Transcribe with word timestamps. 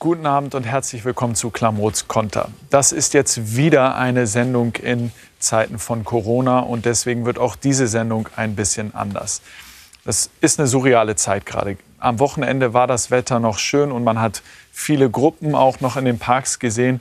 Guten 0.00 0.26
Abend 0.26 0.54
und 0.54 0.62
herzlich 0.62 1.04
willkommen 1.04 1.34
zu 1.34 1.50
Klamots 1.50 2.06
Konter. 2.06 2.50
Das 2.70 2.92
ist 2.92 3.14
jetzt 3.14 3.56
wieder 3.56 3.96
eine 3.96 4.28
Sendung 4.28 4.76
in 4.76 5.10
Zeiten 5.40 5.80
von 5.80 6.04
Corona 6.04 6.60
und 6.60 6.84
deswegen 6.84 7.26
wird 7.26 7.40
auch 7.40 7.56
diese 7.56 7.88
Sendung 7.88 8.28
ein 8.36 8.54
bisschen 8.54 8.94
anders. 8.94 9.42
Das 10.04 10.30
ist 10.40 10.60
eine 10.60 10.68
surreale 10.68 11.16
Zeit 11.16 11.46
gerade. 11.46 11.78
Am 11.98 12.20
Wochenende 12.20 12.74
war 12.74 12.86
das 12.86 13.10
Wetter 13.10 13.40
noch 13.40 13.58
schön 13.58 13.90
und 13.90 14.04
man 14.04 14.20
hat 14.20 14.42
viele 14.70 15.10
Gruppen 15.10 15.56
auch 15.56 15.80
noch 15.80 15.96
in 15.96 16.04
den 16.04 16.20
Parks 16.20 16.60
gesehen. 16.60 17.00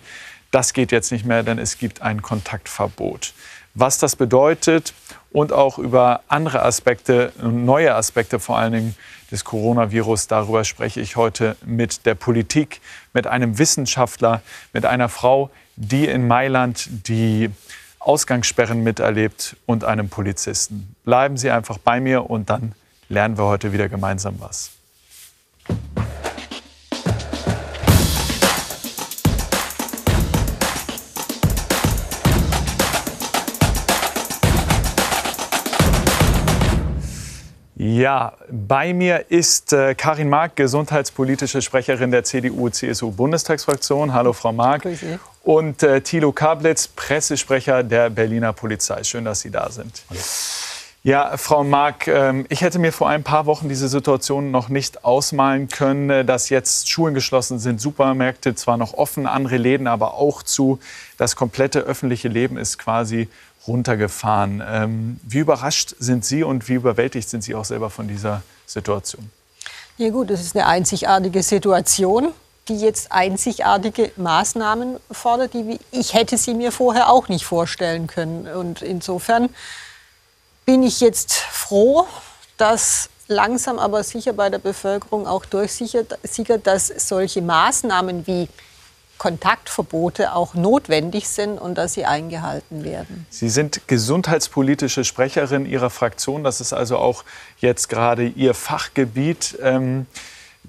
Das 0.50 0.73
geht 0.73 0.91
jetzt 0.91 1.11
nicht 1.11 1.23
mehr, 1.23 1.43
denn 1.43 1.59
es 1.59 1.77
gibt 1.77 2.02
ein 2.02 2.23
Kontaktverbot. 2.23 3.36
Was 3.79 3.99
das 3.99 4.15
bedeutet 4.15 4.95
und 5.31 5.53
auch 5.53 5.77
über 5.77 6.21
andere 6.29 6.63
Aspekte, 6.63 7.31
neue 7.39 7.93
Aspekte 7.93 8.39
vor 8.39 8.57
allen 8.57 8.73
Dingen 8.73 8.95
des 9.29 9.43
Coronavirus, 9.43 10.25
darüber 10.25 10.63
spreche 10.63 10.99
ich 10.99 11.15
heute 11.15 11.55
mit 11.63 12.07
der 12.07 12.15
Politik, 12.15 12.81
mit 13.13 13.27
einem 13.27 13.59
Wissenschaftler, 13.59 14.41
mit 14.73 14.87
einer 14.87 15.09
Frau, 15.09 15.51
die 15.75 16.07
in 16.07 16.27
Mailand 16.27 16.89
die 17.07 17.51
Ausgangssperren 17.99 18.82
miterlebt 18.82 19.55
und 19.68 19.83
einem 19.83 20.09
Polizisten. 20.09 20.96
Bleiben 21.05 21.37
Sie 21.37 21.51
einfach 21.51 21.77
bei 21.77 21.99
mir 21.99 22.32
und 22.32 22.49
dann 22.49 22.71
lernen 23.09 23.37
wir 23.37 23.46
heute 23.46 23.73
wieder 23.73 23.89
gemeinsam 23.89 24.37
was. 24.39 24.71
Ja, 37.88 38.33
bei 38.52 38.94
mir 38.94 39.31
ist 39.31 39.72
äh, 39.72 39.95
Karin 39.95 40.27
Mark, 40.27 40.58
gesundheitspolitische 40.58 41.61
Sprecherin 41.61 42.11
der 42.11 42.25
CDU-CSU-Bundestagsfraktion. 42.25 44.13
Hallo, 44.13 44.33
Frau 44.33 44.52
Mark. 44.52 44.81
Grüße. 44.81 45.17
Und 45.43 45.83
äh, 45.83 46.02
Thilo 46.02 46.33
Kablitz, 46.33 46.89
Pressesprecher 46.89 47.83
der 47.83 48.09
Berliner 48.09 48.52
Polizei. 48.52 49.05
Schön, 49.05 49.23
dass 49.23 49.39
Sie 49.39 49.52
da 49.52 49.69
sind. 49.69 50.03
Hallo. 50.09 50.19
Ja, 51.03 51.38
Frau 51.38 51.63
Mark, 51.63 52.09
ähm, 52.09 52.45
ich 52.49 52.59
hätte 52.59 52.80
mir 52.80 52.91
vor 52.91 53.08
ein 53.08 53.23
paar 53.23 53.45
Wochen 53.45 53.69
diese 53.69 53.88
Situation 53.88 54.52
noch 54.52 54.67
nicht 54.67 55.05
ausmalen 55.05 55.69
können, 55.69 56.09
äh, 56.09 56.25
dass 56.25 56.49
jetzt 56.49 56.89
Schulen 56.89 57.13
geschlossen 57.13 57.59
sind, 57.59 57.80
Supermärkte 57.80 58.55
zwar 58.55 58.75
noch 58.75 58.95
offen, 58.95 59.25
andere 59.27 59.55
Läden 59.55 59.88
aber 59.88 60.15
auch 60.15 60.43
zu. 60.43 60.80
Das 61.17 61.38
komplette 61.38 61.80
öffentliche 61.80 62.27
Leben 62.27 62.58
ist 62.58 62.77
quasi 62.77 63.30
runtergefahren. 63.67 64.63
Ähm, 64.65 65.19
wie 65.23 65.39
überrascht 65.39 65.95
sind 65.99 66.25
Sie 66.25 66.43
und 66.43 66.67
wie 66.69 66.73
überwältigt 66.73 67.29
sind 67.29 67.43
Sie 67.43 67.55
auch 67.55 67.65
selber 67.65 67.89
von 67.89 68.07
dieser 68.07 68.41
Situation? 68.65 69.29
Ja 69.97 70.09
gut, 70.09 70.29
das 70.29 70.41
ist 70.41 70.55
eine 70.55 70.67
einzigartige 70.67 71.41
Situation, 71.41 72.31
die 72.67 72.77
jetzt 72.77 73.11
einzigartige 73.11 74.11
Maßnahmen 74.15 74.97
fordert, 75.11 75.53
die 75.53 75.79
ich 75.91 76.13
hätte 76.13 76.37
sie 76.37 76.53
mir 76.53 76.71
vorher 76.71 77.09
auch 77.09 77.29
nicht 77.29 77.45
vorstellen 77.45 78.07
können. 78.07 78.47
Und 78.47 78.81
insofern 78.81 79.49
bin 80.65 80.83
ich 80.83 80.99
jetzt 80.99 81.33
froh, 81.33 82.05
dass 82.57 83.09
langsam 83.27 83.79
aber 83.79 84.03
sicher 84.03 84.33
bei 84.33 84.49
der 84.49 84.59
Bevölkerung 84.59 85.27
auch 85.27 85.45
durchsickert, 85.45 86.19
dass 86.63 86.87
solche 86.87 87.41
Maßnahmen 87.41 88.27
wie 88.27 88.47
Kontaktverbote 89.17 90.33
auch 90.33 90.53
notwendig 90.53 91.27
sind 91.27 91.57
und 91.57 91.77
dass 91.77 91.93
sie 91.93 92.05
eingehalten 92.05 92.83
werden. 92.83 93.25
Sie 93.29 93.49
sind 93.49 93.87
gesundheitspolitische 93.87 95.03
Sprecherin 95.03 95.65
Ihrer 95.65 95.89
Fraktion. 95.89 96.43
Das 96.43 96.61
ist 96.61 96.73
also 96.73 96.97
auch 96.97 97.23
jetzt 97.59 97.89
gerade 97.89 98.27
Ihr 98.27 98.53
Fachgebiet. 98.53 99.57
Ähm, 99.61 100.05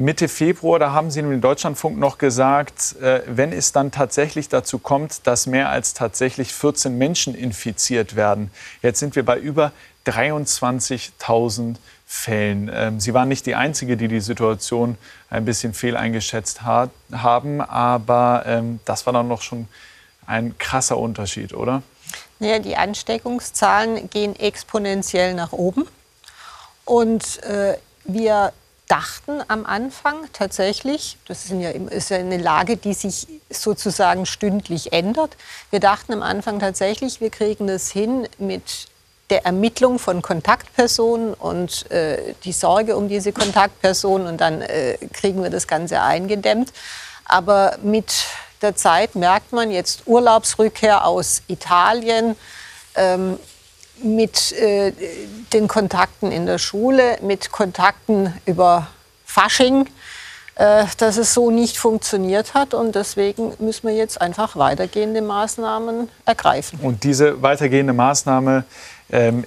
Mitte 0.00 0.28
Februar, 0.28 0.78
da 0.78 0.92
haben 0.92 1.10
Sie 1.10 1.18
im 1.18 1.40
Deutschlandfunk 1.40 1.98
noch 1.98 2.18
gesagt, 2.18 2.94
äh, 3.02 3.22
wenn 3.27 3.52
es 3.52 3.72
dann 3.72 3.90
tatsächlich 3.90 4.48
dazu 4.48 4.78
kommt, 4.78 5.27
dass 5.27 5.48
mehr 5.48 5.70
als 5.70 5.92
tatsächlich 5.92 6.55
14 6.55 6.96
Menschen 6.96 7.34
infiziert 7.34 8.14
werden. 8.14 8.52
Jetzt 8.80 9.00
sind 9.00 9.17
wir 9.17 9.24
bei 9.24 9.36
über 9.36 9.73
23.000 10.06 11.77
Fällen. 12.06 12.70
Ähm, 12.73 13.00
Sie 13.00 13.12
waren 13.12 13.28
nicht 13.28 13.44
die 13.44 13.55
Einzige, 13.55 13.96
die 13.96 14.08
die 14.08 14.20
Situation 14.20 14.96
ein 15.30 15.44
bisschen 15.44 15.74
fehleingeschätzt 15.74 16.62
hat, 16.62 16.90
haben, 17.12 17.61
aber 17.61 18.44
ähm, 18.46 18.80
das 18.84 19.06
war 19.06 19.12
dann 19.12 19.28
noch 19.28 19.42
schon 19.42 19.68
ein 20.27 20.56
krasser 20.58 20.98
Unterschied, 20.98 21.55
oder? 21.55 21.83
Naja, 22.39 22.58
die 22.58 22.77
Ansteckungszahlen 22.77 24.08
gehen 24.11 24.36
exponentiell 24.36 25.34
nach 25.34 25.52
oben. 25.52 25.86
Und 26.84 27.42
äh, 27.42 27.77
wir 28.05 28.52
dachten 28.86 29.42
am 29.48 29.67
Anfang 29.67 30.17
tatsächlich, 30.33 31.18
das 31.27 31.44
ist 31.44 31.52
ja, 31.52 31.70
ist 31.70 32.11
ja 32.11 32.17
eine 32.17 32.38
Lage, 32.38 32.77
die 32.77 32.94
sich 32.94 33.27
sozusagen 33.50 34.24
stündlich 34.24 34.92
ändert. 34.92 35.36
Wir 35.70 35.80
dachten 35.80 36.14
am 36.14 36.22
Anfang 36.22 36.58
tatsächlich, 36.58 37.20
wir 37.20 37.30
kriegen 37.30 37.67
das 37.67 37.90
hin 37.90 38.27
mit 38.38 38.86
der 39.30 39.44
Ermittlung 39.44 39.98
von 39.98 40.22
Kontaktpersonen 40.22 41.34
und 41.34 41.90
äh, 41.90 42.34
die 42.44 42.52
Sorge 42.52 42.96
um 42.96 43.08
diese 43.08 43.33
Kontaktpersonen 43.33 44.27
und 44.27 44.40
dann 44.40 44.62
äh, 44.62 44.96
kriegen 45.12 45.42
wir 45.42 45.50
das 45.50 45.66
Ganze 45.66 46.00
eingedämmt. 46.00 46.72
Aber 47.27 47.77
mit 47.83 48.24
der 48.62 48.74
Zeit 48.74 49.14
merkt 49.14 49.52
man 49.52 49.70
jetzt 49.70 50.02
Urlaubsrückkehr 50.06 51.05
aus 51.05 51.42
Italien, 51.48 52.36
ähm, 52.94 53.38
mit 54.02 54.52
äh, 54.52 54.92
den 55.52 55.68
Kontakten 55.68 56.30
in 56.30 56.46
der 56.46 56.58
Schule, 56.58 57.18
mit 57.20 57.50
Kontakten 57.50 58.33
über 58.46 58.86
Fasching, 59.24 59.88
äh, 60.55 60.84
dass 60.98 61.17
es 61.17 61.34
so 61.34 61.50
nicht 61.50 61.78
funktioniert 61.78 62.55
hat. 62.55 62.74
Und 62.74 62.94
deswegen 62.94 63.55
müssen 63.58 63.88
wir 63.88 63.94
jetzt 63.94 64.20
einfach 64.20 64.56
weitergehende 64.56 65.20
Maßnahmen 65.20 66.08
ergreifen. 66.24 66.78
Und 66.83 67.05
diese 67.05 67.42
weitergehende 67.42 67.92
Maßnahme 67.92 68.64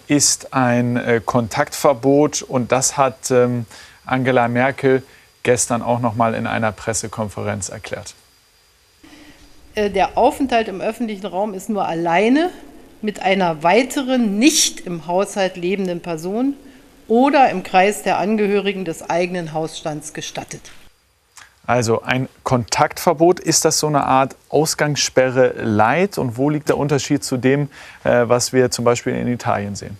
ist 0.07 0.53
ein 0.53 0.97
äh, 0.97 1.21
Kontaktverbot. 1.23 2.41
Und 2.41 2.71
das 2.71 2.97
hat 2.97 3.29
ähm, 3.29 3.65
Angela 4.05 4.47
Merkel 4.47 5.03
gestern 5.43 5.81
auch 5.81 5.99
noch 5.99 6.15
mal 6.15 6.33
in 6.33 6.47
einer 6.47 6.71
Pressekonferenz 6.71 7.69
erklärt. 7.69 8.15
Äh, 9.75 9.89
der 9.89 10.17
Aufenthalt 10.17 10.67
im 10.67 10.81
öffentlichen 10.81 11.25
Raum 11.25 11.53
ist 11.53 11.69
nur 11.69 11.85
alleine 11.87 12.49
mit 13.01 13.21
einer 13.21 13.63
weiteren 13.63 14.37
nicht 14.37 14.81
im 14.81 15.07
Haushalt 15.07 15.57
lebenden 15.57 16.01
Person 16.01 16.55
oder 17.07 17.49
im 17.49 17.63
Kreis 17.63 18.03
der 18.03 18.19
Angehörigen 18.19 18.85
des 18.85 19.09
eigenen 19.09 19.53
Hausstands 19.53 20.13
gestattet. 20.13 20.71
Also 21.67 22.01
ein 22.01 22.27
Kontaktverbot, 22.43 23.39
ist 23.39 23.65
das 23.65 23.79
so 23.79 23.87
eine 23.87 24.03
Art 24.03 24.35
Ausgangssperre 24.49 25.53
light? 25.61 26.17
Und 26.17 26.37
wo 26.37 26.49
liegt 26.49 26.69
der 26.69 26.77
Unterschied 26.77 27.23
zu 27.23 27.37
dem, 27.37 27.69
äh, 28.03 28.23
was 28.27 28.51
wir 28.51 28.71
zum 28.71 28.83
Beispiel 28.85 29.15
in 29.15 29.27
Italien 29.27 29.75
sehen? 29.75 29.97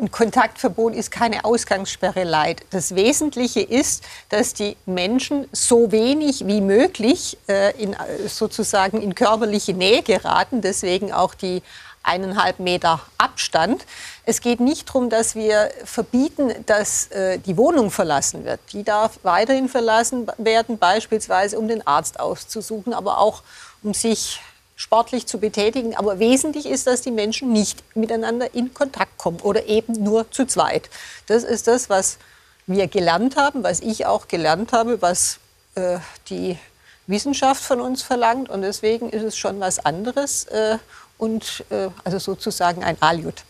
Ein 0.00 0.10
Kontaktverbot 0.10 0.94
ist 0.94 1.10
keine 1.10 1.44
Ausgangssperre 1.44 2.24
leid. 2.24 2.62
Das 2.70 2.94
Wesentliche 2.94 3.60
ist, 3.60 4.02
dass 4.30 4.54
die 4.54 4.78
Menschen 4.86 5.46
so 5.52 5.92
wenig 5.92 6.46
wie 6.46 6.62
möglich 6.62 7.36
äh, 7.48 7.78
in, 7.78 7.94
sozusagen 8.26 9.02
in 9.02 9.14
körperliche 9.14 9.74
Nähe 9.74 10.02
geraten. 10.02 10.62
Deswegen 10.62 11.12
auch 11.12 11.34
die 11.34 11.62
eineinhalb 12.02 12.58
Meter 12.58 13.00
Abstand. 13.18 13.84
Es 14.24 14.40
geht 14.40 14.60
nicht 14.60 14.88
darum, 14.88 15.10
dass 15.10 15.34
wir 15.34 15.70
verbieten, 15.84 16.52
dass 16.66 17.08
äh, 17.08 17.38
die 17.38 17.56
Wohnung 17.56 17.90
verlassen 17.90 18.44
wird. 18.44 18.60
Die 18.72 18.82
darf 18.82 19.18
weiterhin 19.22 19.68
verlassen 19.68 20.26
werden, 20.38 20.78
beispielsweise 20.78 21.58
um 21.58 21.68
den 21.68 21.86
Arzt 21.86 22.18
auszusuchen, 22.18 22.94
aber 22.94 23.18
auch 23.18 23.42
um 23.82 23.94
sich 23.94 24.40
sportlich 24.76 25.26
zu 25.26 25.38
betätigen. 25.38 25.94
Aber 25.94 26.18
wesentlich 26.18 26.66
ist, 26.66 26.86
dass 26.86 27.02
die 27.02 27.10
Menschen 27.10 27.52
nicht 27.52 27.84
miteinander 27.94 28.54
in 28.54 28.72
Kontakt 28.72 29.18
kommen 29.18 29.40
oder 29.40 29.66
eben 29.66 29.92
nur 29.92 30.30
zu 30.30 30.46
zweit. 30.46 30.88
Das 31.26 31.44
ist 31.44 31.66
das, 31.66 31.90
was 31.90 32.18
wir 32.66 32.88
gelernt 32.88 33.36
haben, 33.36 33.62
was 33.62 33.80
ich 33.80 34.06
auch 34.06 34.26
gelernt 34.26 34.72
habe, 34.72 35.02
was 35.02 35.38
äh, 35.74 35.98
die 36.30 36.58
Wissenschaft 37.06 37.62
von 37.62 37.80
uns 37.80 38.02
verlangt. 38.02 38.48
Und 38.48 38.62
deswegen 38.62 39.10
ist 39.10 39.22
es 39.22 39.36
schon 39.36 39.60
was 39.60 39.84
anderes 39.84 40.44
äh, 40.46 40.78
und 41.20 41.64
äh, 41.70 41.88
also 42.04 42.18
sozusagen 42.18 42.82
ein 42.82 42.96
Aliud. 43.00 43.44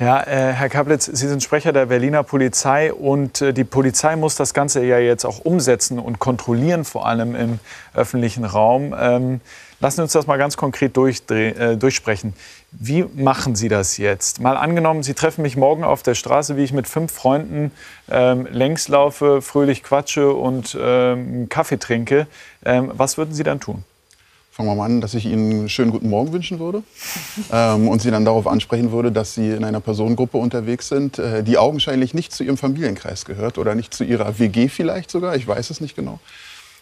Ja, 0.00 0.22
äh, 0.22 0.52
Herr 0.52 0.68
Kaplitz, 0.68 1.06
Sie 1.06 1.26
sind 1.26 1.42
Sprecher 1.42 1.72
der 1.72 1.86
Berliner 1.86 2.22
Polizei 2.22 2.92
und 2.92 3.42
äh, 3.42 3.52
die 3.52 3.64
Polizei 3.64 4.14
muss 4.14 4.36
das 4.36 4.54
Ganze 4.54 4.84
ja 4.84 5.00
jetzt 5.00 5.24
auch 5.24 5.40
umsetzen 5.40 5.98
und 5.98 6.20
kontrollieren, 6.20 6.84
vor 6.84 7.06
allem 7.06 7.34
im 7.34 7.58
öffentlichen 7.94 8.44
Raum. 8.44 8.94
Ähm, 8.96 9.40
lassen 9.80 9.96
Sie 9.96 10.02
uns 10.02 10.12
das 10.12 10.28
mal 10.28 10.36
ganz 10.36 10.56
konkret 10.56 10.96
äh, 10.96 11.76
durchsprechen. 11.76 12.32
Wie 12.70 13.06
machen 13.16 13.56
Sie 13.56 13.68
das 13.68 13.96
jetzt? 13.96 14.40
Mal 14.40 14.56
angenommen, 14.56 15.02
Sie 15.02 15.14
treffen 15.14 15.42
mich 15.42 15.56
morgen 15.56 15.82
auf 15.82 16.04
der 16.04 16.14
Straße, 16.14 16.56
wie 16.56 16.62
ich 16.62 16.72
mit 16.72 16.86
fünf 16.86 17.10
Freunden 17.10 17.72
ähm, 18.08 18.46
längs 18.52 18.86
laufe, 18.86 19.42
fröhlich 19.42 19.82
quatsche 19.82 20.32
und 20.32 20.78
ähm, 20.80 21.48
Kaffee 21.48 21.78
trinke. 21.78 22.28
Ähm, 22.64 22.92
was 22.94 23.18
würden 23.18 23.34
Sie 23.34 23.42
dann 23.42 23.58
tun? 23.58 23.82
Fangen 24.58 24.70
wir 24.70 24.74
mal 24.74 24.86
an, 24.86 25.00
dass 25.00 25.14
ich 25.14 25.24
Ihnen 25.24 25.50
einen 25.52 25.68
schönen 25.68 25.92
guten 25.92 26.08
Morgen 26.08 26.32
wünschen 26.32 26.58
würde 26.58 26.82
ähm, 27.52 27.86
und 27.86 28.02
Sie 28.02 28.10
dann 28.10 28.24
darauf 28.24 28.48
ansprechen 28.48 28.90
würde, 28.90 29.12
dass 29.12 29.34
Sie 29.34 29.50
in 29.50 29.62
einer 29.62 29.78
Personengruppe 29.78 30.36
unterwegs 30.36 30.88
sind, 30.88 31.20
äh, 31.20 31.44
die 31.44 31.58
augenscheinlich 31.58 32.12
nicht 32.12 32.32
zu 32.32 32.42
Ihrem 32.42 32.56
Familienkreis 32.56 33.24
gehört 33.24 33.56
oder 33.56 33.76
nicht 33.76 33.94
zu 33.94 34.02
Ihrer 34.02 34.40
WG 34.40 34.68
vielleicht 34.68 35.12
sogar, 35.12 35.36
ich 35.36 35.46
weiß 35.46 35.70
es 35.70 35.80
nicht 35.80 35.94
genau. 35.94 36.18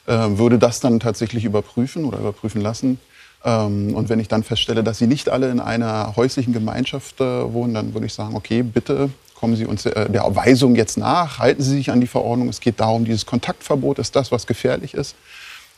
äh, 0.06 0.14
würde 0.38 0.58
das 0.58 0.80
dann 0.80 1.00
tatsächlich 1.00 1.44
überprüfen 1.44 2.06
oder 2.06 2.18
überprüfen 2.18 2.62
lassen. 2.62 2.98
Ähm, 3.44 3.94
und 3.94 4.08
wenn 4.08 4.20
ich 4.20 4.28
dann 4.28 4.42
feststelle, 4.42 4.82
dass 4.82 4.96
sie 4.96 5.06
nicht 5.06 5.28
alle 5.28 5.50
in 5.50 5.60
einer 5.60 6.16
häuslichen 6.16 6.54
Gemeinschaft 6.54 7.20
äh, 7.20 7.52
wohnen, 7.52 7.74
dann 7.74 7.92
würde 7.92 8.06
ich 8.06 8.14
sagen, 8.14 8.36
okay, 8.36 8.62
bitte 8.62 9.10
kommen 9.34 9.54
Sie 9.54 9.66
uns 9.66 9.84
äh, 9.84 10.08
der 10.08 10.24
Weisung 10.34 10.76
jetzt 10.76 10.96
nach, 10.96 11.40
halten 11.40 11.62
Sie 11.62 11.72
sich 11.76 11.90
an 11.90 12.00
die 12.00 12.06
Verordnung. 12.06 12.48
Es 12.48 12.60
geht 12.60 12.80
darum, 12.80 13.04
dieses 13.04 13.26
Kontaktverbot 13.26 13.98
ist 13.98 14.16
das, 14.16 14.32
was 14.32 14.46
gefährlich 14.46 14.94
ist. 14.94 15.14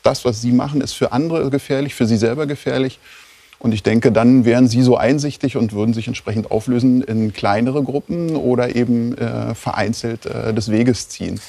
Das, 0.03 0.25
was 0.25 0.41
Sie 0.41 0.51
machen, 0.51 0.81
ist 0.81 0.93
für 0.93 1.11
andere 1.11 1.49
gefährlich, 1.49 1.95
für 1.95 2.05
Sie 2.05 2.17
selber 2.17 2.45
gefährlich. 2.45 2.99
Und 3.59 3.73
ich 3.73 3.83
denke, 3.83 4.11
dann 4.11 4.45
wären 4.45 4.67
Sie 4.67 4.81
so 4.81 4.95
einsichtig 4.95 5.57
und 5.57 5.73
würden 5.73 5.93
sich 5.93 6.07
entsprechend 6.07 6.49
auflösen 6.49 7.01
in 7.01 7.33
kleinere 7.33 7.83
Gruppen 7.83 8.35
oder 8.35 8.75
eben 8.75 9.17
äh, 9.17 9.53
vereinzelt 9.53 10.25
äh, 10.25 10.53
des 10.53 10.71
Weges 10.71 11.09
ziehen. 11.09 11.41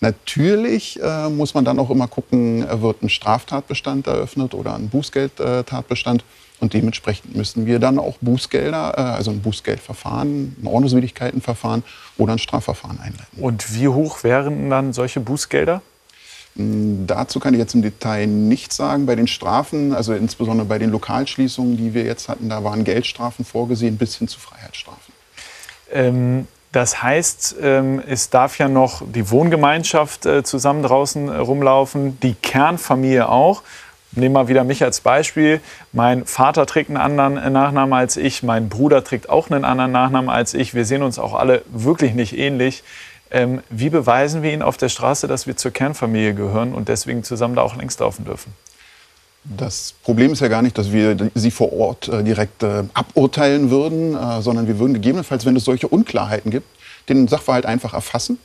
Natürlich 0.00 1.00
äh, 1.02 1.30
muss 1.30 1.54
man 1.54 1.64
dann 1.64 1.78
auch 1.78 1.88
immer 1.88 2.06
gucken, 2.06 2.66
wird 2.82 3.02
ein 3.02 3.08
Straftatbestand 3.08 4.06
eröffnet 4.06 4.52
oder 4.52 4.74
ein 4.74 4.90
Bußgeldtatbestand. 4.90 6.24
Und 6.60 6.72
dementsprechend 6.74 7.34
müssen 7.34 7.66
wir 7.66 7.78
dann 7.78 7.98
auch 7.98 8.18
Bußgelder, 8.20 8.94
äh, 8.96 9.00
also 9.00 9.30
ein 9.30 9.40
Bußgeldverfahren, 9.40 10.56
ein 10.62 10.66
Ordnungswidrigkeitenverfahren 10.66 11.82
oder 12.18 12.32
ein 12.34 12.38
Strafverfahren 12.38 13.00
einleiten. 13.00 13.40
Und 13.40 13.74
wie 13.74 13.88
hoch 13.88 14.22
wären 14.22 14.68
dann 14.68 14.92
solche 14.92 15.20
Bußgelder? 15.20 15.80
Hm, 16.56 17.06
dazu 17.06 17.40
kann 17.40 17.54
ich 17.54 17.60
jetzt 17.60 17.74
im 17.74 17.82
Detail 17.82 18.26
nichts 18.26 18.76
sagen. 18.76 19.06
Bei 19.06 19.16
den 19.16 19.26
Strafen, 19.26 19.94
also 19.94 20.14
insbesondere 20.14 20.66
bei 20.66 20.78
den 20.78 20.90
Lokalschließungen, 20.90 21.76
die 21.76 21.94
wir 21.94 22.04
jetzt 22.04 22.28
hatten, 22.28 22.48
da 22.48 22.62
waren 22.64 22.84
Geldstrafen 22.84 23.44
vorgesehen 23.44 23.96
bis 23.96 24.16
hin 24.16 24.28
zu 24.28 24.38
Freiheitsstrafen. 24.38 25.12
Ähm, 25.92 26.46
das 26.72 27.02
heißt, 27.02 27.56
ähm, 27.62 28.02
es 28.04 28.30
darf 28.30 28.58
ja 28.58 28.68
noch 28.68 29.02
die 29.06 29.30
Wohngemeinschaft 29.30 30.26
äh, 30.26 30.42
zusammen 30.42 30.82
draußen 30.82 31.28
äh, 31.28 31.36
rumlaufen, 31.36 32.18
die 32.20 32.34
Kernfamilie 32.34 33.28
auch. 33.28 33.62
Nehmen 34.10 34.34
wir 34.34 34.48
wieder 34.48 34.64
mich 34.64 34.82
als 34.82 35.00
Beispiel. 35.00 35.60
Mein 35.92 36.24
Vater 36.24 36.66
trägt 36.66 36.90
einen 36.90 36.96
anderen 36.96 37.36
äh, 37.36 37.50
Nachnamen 37.50 37.92
als 37.92 38.16
ich, 38.16 38.42
mein 38.42 38.68
Bruder 38.68 39.04
trägt 39.04 39.28
auch 39.28 39.50
einen 39.50 39.64
anderen 39.64 39.92
Nachnamen 39.92 40.28
als 40.28 40.54
ich. 40.54 40.74
Wir 40.74 40.84
sehen 40.84 41.02
uns 41.02 41.18
auch 41.20 41.34
alle 41.34 41.62
wirklich 41.72 42.14
nicht 42.14 42.36
ähnlich. 42.36 42.82
Ähm, 43.30 43.62
wie 43.70 43.90
beweisen 43.90 44.42
wir 44.42 44.52
Ihnen 44.52 44.62
auf 44.62 44.76
der 44.76 44.88
Straße, 44.88 45.26
dass 45.26 45.46
wir 45.46 45.56
zur 45.56 45.70
Kernfamilie 45.70 46.34
gehören 46.34 46.72
und 46.72 46.88
deswegen 46.88 47.24
zusammen 47.24 47.56
da 47.56 47.62
auch 47.62 47.76
längst 47.76 48.00
laufen 48.00 48.24
dürfen? 48.24 48.52
Das 49.44 49.94
Problem 50.02 50.32
ist 50.32 50.40
ja 50.40 50.48
gar 50.48 50.62
nicht, 50.62 50.78
dass 50.78 50.90
wir 50.90 51.16
sie 51.34 51.50
vor 51.50 51.72
Ort 51.74 52.08
äh, 52.08 52.22
direkt 52.22 52.62
äh, 52.62 52.84
aburteilen 52.94 53.70
würden, 53.70 54.16
äh, 54.16 54.40
sondern 54.40 54.66
wir 54.66 54.78
würden 54.78 54.94
gegebenenfalls, 54.94 55.44
wenn 55.44 55.54
es 55.54 55.64
solche 55.64 55.86
Unklarheiten 55.86 56.50
gibt, 56.50 56.66
den 57.10 57.28
Sachverhalt 57.28 57.66
einfach 57.66 57.92
erfassen. 57.92 58.38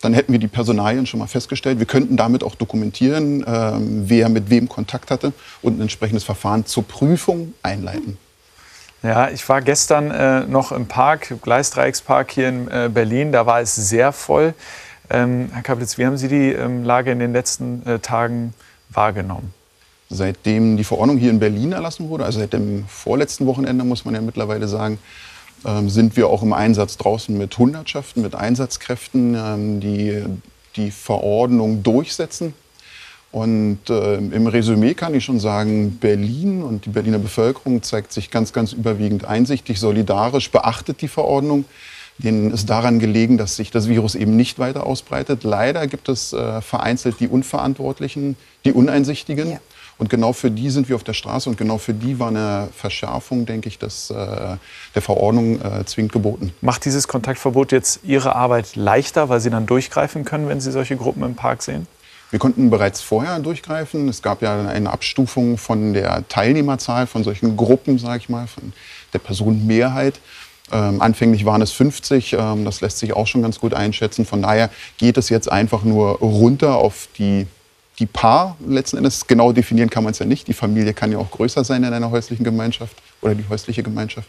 Dann 0.00 0.14
hätten 0.14 0.32
wir 0.32 0.38
die 0.38 0.48
Personalien 0.48 1.06
schon 1.06 1.20
mal 1.20 1.26
festgestellt. 1.26 1.78
Wir 1.78 1.86
könnten 1.86 2.16
damit 2.16 2.42
auch 2.42 2.54
dokumentieren, 2.54 3.44
ähm, 3.46 4.04
wer 4.08 4.30
mit 4.30 4.48
wem 4.48 4.68
Kontakt 4.68 5.10
hatte 5.10 5.34
und 5.60 5.78
ein 5.78 5.82
entsprechendes 5.82 6.24
Verfahren 6.24 6.64
zur 6.64 6.84
Prüfung 6.84 7.52
einleiten. 7.62 8.16
Ja, 9.02 9.30
ich 9.30 9.48
war 9.48 9.60
gestern 9.62 10.10
äh, 10.12 10.40
noch 10.46 10.70
im 10.70 10.86
Park, 10.86 11.34
Gleisdreieckspark 11.42 12.30
hier 12.30 12.48
in 12.48 12.68
äh, 12.68 12.88
Berlin. 12.92 13.32
Da 13.32 13.46
war 13.46 13.60
es 13.60 13.74
sehr 13.74 14.12
voll. 14.12 14.54
Ähm, 15.10 15.50
Herr 15.52 15.62
Kaplitz, 15.62 15.98
wie 15.98 16.06
haben 16.06 16.16
Sie 16.16 16.28
die 16.28 16.52
ähm, 16.52 16.84
Lage 16.84 17.10
in 17.10 17.18
den 17.18 17.32
letzten 17.32 17.84
äh, 17.84 17.98
Tagen 17.98 18.54
wahrgenommen? 18.90 19.52
Seitdem 20.08 20.76
die 20.76 20.84
Verordnung 20.84 21.18
hier 21.18 21.30
in 21.30 21.40
Berlin 21.40 21.72
erlassen 21.72 22.08
wurde, 22.10 22.24
also 22.24 22.38
seit 22.38 22.52
dem 22.52 22.86
vorletzten 22.86 23.46
Wochenende, 23.46 23.82
muss 23.82 24.04
man 24.04 24.14
ja 24.14 24.20
mittlerweile 24.20 24.68
sagen, 24.68 24.98
ähm, 25.64 25.90
sind 25.90 26.16
wir 26.16 26.28
auch 26.28 26.42
im 26.42 26.52
Einsatz 26.52 26.96
draußen 26.96 27.36
mit 27.36 27.58
Hundertschaften, 27.58 28.22
mit 28.22 28.36
Einsatzkräften, 28.36 29.34
ähm, 29.34 29.80
die 29.80 30.24
die 30.76 30.90
Verordnung 30.90 31.82
durchsetzen. 31.82 32.54
Und 33.32 33.88
äh, 33.88 34.16
im 34.16 34.46
Resümee 34.46 34.92
kann 34.92 35.14
ich 35.14 35.24
schon 35.24 35.40
sagen, 35.40 35.96
Berlin 35.98 36.62
und 36.62 36.84
die 36.84 36.90
Berliner 36.90 37.18
Bevölkerung 37.18 37.82
zeigt 37.82 38.12
sich 38.12 38.30
ganz, 38.30 38.52
ganz 38.52 38.74
überwiegend 38.74 39.24
einsichtig, 39.24 39.80
solidarisch, 39.80 40.50
beachtet 40.50 41.00
die 41.00 41.08
Verordnung. 41.08 41.64
Denen 42.18 42.52
ist 42.52 42.68
daran 42.68 42.98
gelegen, 42.98 43.38
dass 43.38 43.56
sich 43.56 43.70
das 43.70 43.88
Virus 43.88 44.14
eben 44.14 44.36
nicht 44.36 44.58
weiter 44.58 44.86
ausbreitet. 44.86 45.44
Leider 45.44 45.86
gibt 45.86 46.10
es 46.10 46.34
äh, 46.34 46.60
vereinzelt 46.60 47.20
die 47.20 47.28
Unverantwortlichen, 47.28 48.36
die 48.66 48.72
Uneinsichtigen. 48.72 49.52
Ja. 49.52 49.60
Und 49.96 50.10
genau 50.10 50.34
für 50.34 50.50
die 50.50 50.68
sind 50.68 50.90
wir 50.90 50.96
auf 50.96 51.04
der 51.04 51.14
Straße 51.14 51.48
und 51.48 51.56
genau 51.56 51.78
für 51.78 51.94
die 51.94 52.18
war 52.18 52.28
eine 52.28 52.68
Verschärfung, 52.76 53.46
denke 53.46 53.68
ich, 53.68 53.78
des, 53.78 54.10
äh, 54.10 54.14
der 54.94 55.02
Verordnung 55.02 55.60
äh, 55.62 55.84
zwingend 55.86 56.12
geboten. 56.12 56.52
Macht 56.60 56.84
dieses 56.84 57.08
Kontaktverbot 57.08 57.72
jetzt 57.72 58.00
Ihre 58.04 58.36
Arbeit 58.36 58.76
leichter, 58.76 59.30
weil 59.30 59.40
Sie 59.40 59.48
dann 59.48 59.64
durchgreifen 59.64 60.26
können, 60.26 60.48
wenn 60.48 60.60
Sie 60.60 60.70
solche 60.70 60.96
Gruppen 60.96 61.22
im 61.22 61.34
Park 61.34 61.62
sehen? 61.62 61.86
Wir 62.32 62.38
konnten 62.38 62.70
bereits 62.70 63.02
vorher 63.02 63.38
durchgreifen. 63.40 64.08
Es 64.08 64.22
gab 64.22 64.40
ja 64.40 64.66
eine 64.66 64.90
Abstufung 64.90 65.58
von 65.58 65.92
der 65.92 66.26
Teilnehmerzahl 66.28 67.06
von 67.06 67.24
solchen 67.24 67.58
Gruppen, 67.58 67.98
sage 67.98 68.20
ich 68.20 68.30
mal, 68.30 68.46
von 68.46 68.72
der 69.12 69.18
Personenmehrheit. 69.18 70.18
Ähm, 70.72 71.02
anfänglich 71.02 71.44
waren 71.44 71.60
es 71.60 71.72
50, 71.72 72.32
ähm, 72.32 72.64
das 72.64 72.80
lässt 72.80 73.00
sich 73.00 73.12
auch 73.12 73.26
schon 73.26 73.42
ganz 73.42 73.60
gut 73.60 73.74
einschätzen. 73.74 74.24
Von 74.24 74.40
daher 74.40 74.70
geht 74.96 75.18
es 75.18 75.28
jetzt 75.28 75.52
einfach 75.52 75.84
nur 75.84 76.20
runter 76.20 76.76
auf 76.76 77.06
die, 77.18 77.46
die 77.98 78.06
Paar. 78.06 78.56
Letzten 78.66 78.96
Endes 78.96 79.26
genau 79.26 79.52
definieren 79.52 79.90
kann 79.90 80.02
man 80.02 80.12
es 80.12 80.18
ja 80.18 80.24
nicht. 80.24 80.48
Die 80.48 80.54
Familie 80.54 80.94
kann 80.94 81.12
ja 81.12 81.18
auch 81.18 81.30
größer 81.30 81.64
sein 81.64 81.84
in 81.84 81.92
einer 81.92 82.10
häuslichen 82.10 82.44
Gemeinschaft 82.44 82.96
oder 83.20 83.34
die 83.34 83.44
häusliche 83.50 83.82
Gemeinschaft. 83.82 84.28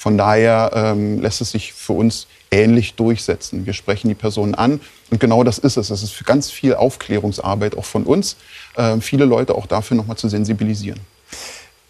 Von 0.00 0.16
daher 0.16 0.70
ähm, 0.72 1.20
lässt 1.20 1.42
es 1.42 1.50
sich 1.50 1.74
für 1.74 1.92
uns 1.92 2.26
ähnlich 2.50 2.94
durchsetzen. 2.94 3.66
Wir 3.66 3.74
sprechen 3.74 4.08
die 4.08 4.14
Personen 4.14 4.54
an 4.54 4.80
und 5.10 5.20
genau 5.20 5.44
das 5.44 5.58
ist 5.58 5.76
es. 5.76 5.88
Das 5.88 6.02
ist 6.02 6.12
für 6.12 6.24
ganz 6.24 6.50
viel 6.50 6.74
Aufklärungsarbeit 6.74 7.76
auch 7.76 7.84
von 7.84 8.04
uns, 8.04 8.36
äh, 8.76 8.96
viele 9.02 9.26
Leute 9.26 9.54
auch 9.54 9.66
dafür 9.66 9.98
nochmal 9.98 10.16
zu 10.16 10.30
sensibilisieren. 10.30 10.98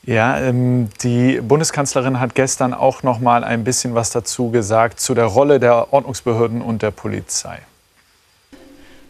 Ja, 0.02 0.40
ähm, 0.40 0.88
die 1.04 1.40
Bundeskanzlerin 1.40 2.18
hat 2.18 2.34
gestern 2.34 2.74
auch 2.74 3.04
noch 3.04 3.20
mal 3.20 3.44
ein 3.44 3.62
bisschen 3.62 3.94
was 3.94 4.10
dazu 4.10 4.50
gesagt 4.50 4.98
zu 4.98 5.14
der 5.14 5.26
Rolle 5.26 5.60
der 5.60 5.92
Ordnungsbehörden 5.92 6.62
und 6.62 6.82
der 6.82 6.90
Polizei. 6.90 7.60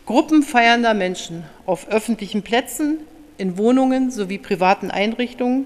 Gruppen 0.05 0.43
feiernder 0.43 0.93
Menschen 0.93 1.45
auf 1.65 1.89
öffentlichen 1.89 2.43
Plätzen, 2.43 2.99
in 3.39 3.57
Wohnungen 3.57 4.11
sowie 4.11 4.37
privaten 4.37 4.91
Einrichtungen 4.91 5.65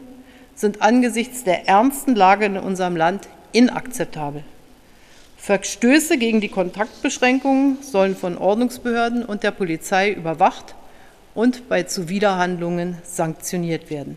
sind 0.55 0.83
angesichts 0.83 1.45
der 1.45 1.69
ernsten 1.69 2.15
Lage 2.15 2.47
in 2.47 2.56
unserem 2.56 2.97
Land 2.97 3.29
inakzeptabel. 3.53 4.45
Verstöße 5.37 6.17
gegen 6.17 6.41
die 6.41 6.49
Kontaktbeschränkungen 6.49 7.79
sollen 7.83 8.17
von 8.17 8.39
Ordnungsbehörden 8.39 9.25
und 9.25 9.43
der 9.43 9.51
Polizei 9.51 10.11
überwacht 10.11 10.75
und 11.35 11.69
bei 11.69 11.83
Zuwiderhandlungen 11.83 12.99
sanktioniert 13.05 13.91
werden. 13.91 14.17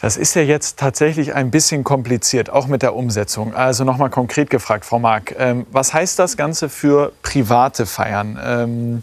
Das 0.00 0.16
ist 0.16 0.34
ja 0.34 0.42
jetzt 0.42 0.80
tatsächlich 0.80 1.34
ein 1.34 1.52
bisschen 1.52 1.84
kompliziert, 1.84 2.50
auch 2.50 2.66
mit 2.66 2.82
der 2.82 2.96
Umsetzung. 2.96 3.54
Also 3.54 3.84
nochmal 3.84 4.10
konkret 4.10 4.50
gefragt, 4.50 4.84
Frau 4.84 4.98
Mark, 4.98 5.36
ähm, 5.38 5.64
was 5.70 5.94
heißt 5.94 6.18
das 6.18 6.36
Ganze 6.36 6.68
für 6.68 7.12
private 7.22 7.86
Feiern? 7.86 8.36
Ähm, 8.44 9.02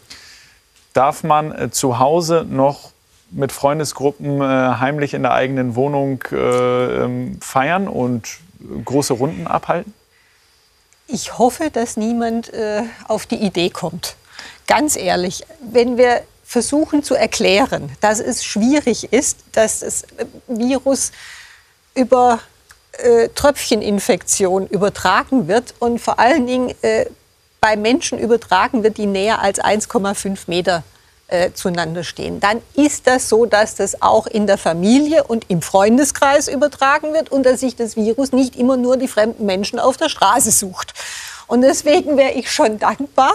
darf 0.91 1.23
man 1.23 1.53
äh, 1.53 1.71
zu 1.71 1.99
Hause 1.99 2.45
noch 2.49 2.91
mit 3.31 3.51
Freundesgruppen 3.51 4.41
äh, 4.41 4.43
heimlich 4.43 5.13
in 5.13 5.23
der 5.23 5.33
eigenen 5.33 5.75
Wohnung 5.75 6.23
äh, 6.31 6.35
ähm, 7.03 7.39
feiern 7.41 7.87
und 7.87 8.39
große 8.85 9.13
Runden 9.13 9.47
abhalten? 9.47 9.93
Ich 11.07 11.37
hoffe, 11.37 11.69
dass 11.71 11.97
niemand 11.97 12.53
äh, 12.53 12.83
auf 13.07 13.25
die 13.25 13.37
Idee 13.37 13.69
kommt. 13.69 14.15
Ganz 14.67 14.95
ehrlich, 14.95 15.43
wenn 15.71 15.97
wir 15.97 16.21
versuchen 16.43 17.03
zu 17.03 17.15
erklären, 17.15 17.91
dass 18.01 18.19
es 18.19 18.43
schwierig 18.43 19.11
ist, 19.13 19.39
dass 19.51 19.79
das 19.79 20.03
Virus 20.47 21.11
über 21.95 22.39
äh, 22.93 23.29
Tröpfcheninfektion 23.29 24.67
übertragen 24.67 25.47
wird 25.47 25.73
und 25.79 25.99
vor 25.99 26.19
allen 26.19 26.47
Dingen 26.47 26.73
äh, 26.81 27.05
bei 27.61 27.75
Menschen 27.75 28.17
übertragen 28.19 28.83
wird, 28.83 28.97
die 28.97 29.05
näher 29.05 29.41
als 29.41 29.59
1,5 29.59 30.39
Meter 30.47 30.83
äh, 31.29 31.51
zueinander 31.53 32.03
stehen, 32.03 32.39
dann 32.39 32.61
ist 32.73 33.07
das 33.07 33.29
so, 33.29 33.45
dass 33.45 33.75
das 33.75 34.01
auch 34.01 34.27
in 34.27 34.47
der 34.47 34.57
Familie 34.57 35.23
und 35.23 35.45
im 35.49 35.61
Freundeskreis 35.61 36.47
übertragen 36.47 37.13
wird 37.13 37.31
und 37.31 37.43
dass 37.43 37.59
sich 37.59 37.75
das 37.75 37.95
Virus 37.95 38.31
nicht 38.31 38.55
immer 38.55 38.77
nur 38.77 38.97
die 38.97 39.07
fremden 39.07 39.45
Menschen 39.45 39.79
auf 39.79 39.97
der 39.97 40.09
Straße 40.09 40.51
sucht. 40.51 40.93
Und 41.47 41.61
deswegen 41.61 42.17
wäre 42.17 42.31
ich 42.33 42.51
schon 42.51 42.79
dankbar, 42.79 43.33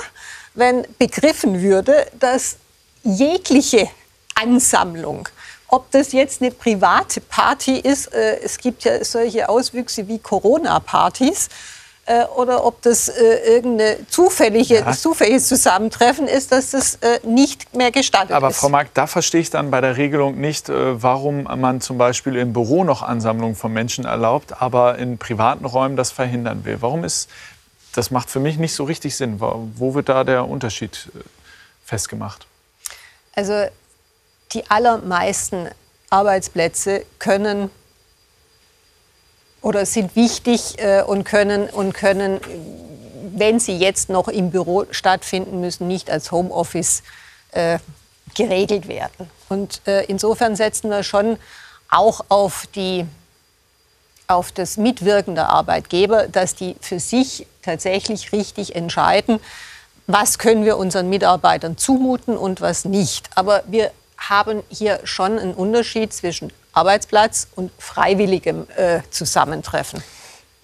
wenn 0.55 0.87
begriffen 0.99 1.63
würde, 1.63 2.07
dass 2.19 2.57
jegliche 3.03 3.89
Ansammlung, 4.35 5.29
ob 5.69 5.91
das 5.91 6.13
jetzt 6.13 6.41
eine 6.41 6.51
private 6.51 7.21
Party 7.21 7.79
ist, 7.79 8.13
äh, 8.13 8.41
es 8.43 8.59
gibt 8.59 8.85
ja 8.85 9.05
solche 9.05 9.49
Auswüchse 9.49 10.07
wie 10.09 10.19
Corona-Partys, 10.19 11.49
äh, 12.07 12.25
oder 12.37 12.65
ob 12.65 12.83
das 12.83 13.09
äh, 13.09 13.55
irgendein 13.55 14.07
zufällige, 14.09 14.77
ja. 14.77 14.93
zufälliges 14.93 15.49
Zusammentreffen 15.49 16.29
ist, 16.29 16.53
dass 16.53 16.71
das 16.73 16.97
äh, 16.97 17.21
nicht 17.25 17.75
mehr 17.75 17.91
gestattet 17.91 18.33
Aber 18.33 18.49
ist. 18.49 18.59
Frau 18.59 18.69
Mark, 18.69 18.89
da 18.95 19.07
verstehe 19.07 19.41
ich 19.41 19.51
dann 19.51 19.71
bei 19.71 19.81
der 19.81 19.97
Regelung 19.97 20.39
nicht, 20.39 20.69
äh, 20.69 21.03
warum 21.03 21.45
man 21.45 21.81
zum 21.81 21.97
Beispiel 21.97 22.37
im 22.37 22.53
Büro 22.53 22.85
noch 22.85 23.03
Ansammlungen 23.03 23.57
von 23.57 23.73
Menschen 23.73 24.05
erlaubt, 24.05 24.61
aber 24.61 24.99
in 24.99 25.19
privaten 25.19 25.65
Räumen 25.65 25.97
das 25.97 26.11
verhindern 26.11 26.65
will. 26.65 26.77
Warum 26.81 27.05
ist, 27.05 27.31
das 27.95 28.11
macht 28.11 28.29
für 28.29 28.41
mich 28.41 28.59
nicht 28.59 28.75
so 28.75 28.85
richtig 28.85 29.17
Sinn. 29.17 29.41
Wo 29.41 29.95
wird 29.95 30.09
da 30.09 30.25
der 30.25 30.47
Unterschied 30.47 31.11
äh, 31.15 31.21
festgemacht? 31.85 32.47
Also 33.35 33.65
die 34.53 34.71
allermeisten 34.71 35.69
Arbeitsplätze 36.11 37.05
können 37.19 37.71
oder 39.65 39.87
sind 39.87 40.15
wichtig 40.15 40.79
äh, 40.79 41.03
und 41.03 41.25
können 41.25 41.69
und 41.71 41.95
können, 41.95 42.39
wenn 43.35 43.59
sie 43.59 43.77
jetzt 43.77 44.11
noch 44.11 44.29
im 44.29 44.51
Büro 44.51 44.85
stattfinden 44.91 45.61
müssen, 45.61 45.89
nicht 45.89 46.11
als 46.11 46.31
Homeoffice 46.31 47.03
äh, 47.53 47.79
geregelt 48.35 48.89
werden. 48.89 49.31
Und 49.49 49.81
äh, 49.87 50.05
insofern 50.05 50.55
setzen 50.55 50.91
wir 50.91 51.03
schon 51.03 51.39
auch 51.89 52.27
auf 52.29 52.67
die 52.75 53.07
auf 54.27 54.53
das 54.53 54.77
Mitwirken 54.77 55.35
der 55.35 55.49
Arbeitgeber, 55.49 56.29
dass 56.29 56.55
die 56.55 56.77
für 56.81 56.99
sich 56.99 57.47
tatsächlich 57.63 58.33
richtig 58.33 58.75
entscheiden, 58.75 59.39
was 60.07 60.39
können 60.39 60.65
wir 60.65 60.77
unseren 60.79 61.09
Mitarbeitern 61.11 61.77
zumuten 61.77 62.37
und 62.37 62.61
was 62.61 62.85
nicht. 62.85 63.29
Aber 63.35 63.63
wir 63.67 63.91
haben 64.17 64.63
hier 64.71 65.01
schon 65.05 65.39
einen 65.39 65.55
Unterschied 65.55 66.13
zwischen 66.13 66.53
Arbeitsplatz 66.75 67.49
und 67.55 67.71
freiwilligem 67.79 68.67
äh, 68.77 69.01
Zusammentreffen. 69.11 70.03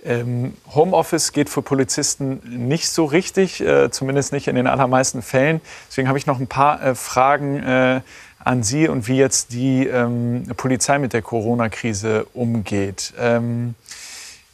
Ähm, 0.05 0.57
Homeoffice 0.75 1.33
geht 1.33 1.51
für 1.51 1.63
Polizisten 1.63 2.41
nicht 2.67 2.89
so 2.89 3.05
richtig, 3.05 3.61
äh, 3.61 3.91
zumindest 3.91 4.33
nicht 4.33 4.49
in 4.49 4.57
den 4.57 4.67
allermeisten 4.67 5.23
Fällen. 5.23 5.61
Deswegen 5.89 6.09
habe 6.09 6.19
ich 6.19 6.27
noch 6.27 6.41
ein 6.41 6.47
paar 6.47 6.83
äh, 6.83 6.95
Fragen 6.95 7.63
äh, 7.63 8.01
an 8.39 8.63
Sie 8.63 8.89
und 8.89 9.09
wie 9.09 9.19
jetzt 9.19 9.53
die 9.53 9.87
ähm, 9.87 10.47
Polizei 10.57 10.99
mit 10.99 11.13
der 11.13 11.21
Corona-Krise 11.21 12.27
umgeht. 12.33 13.13
Ähm, 13.19 13.75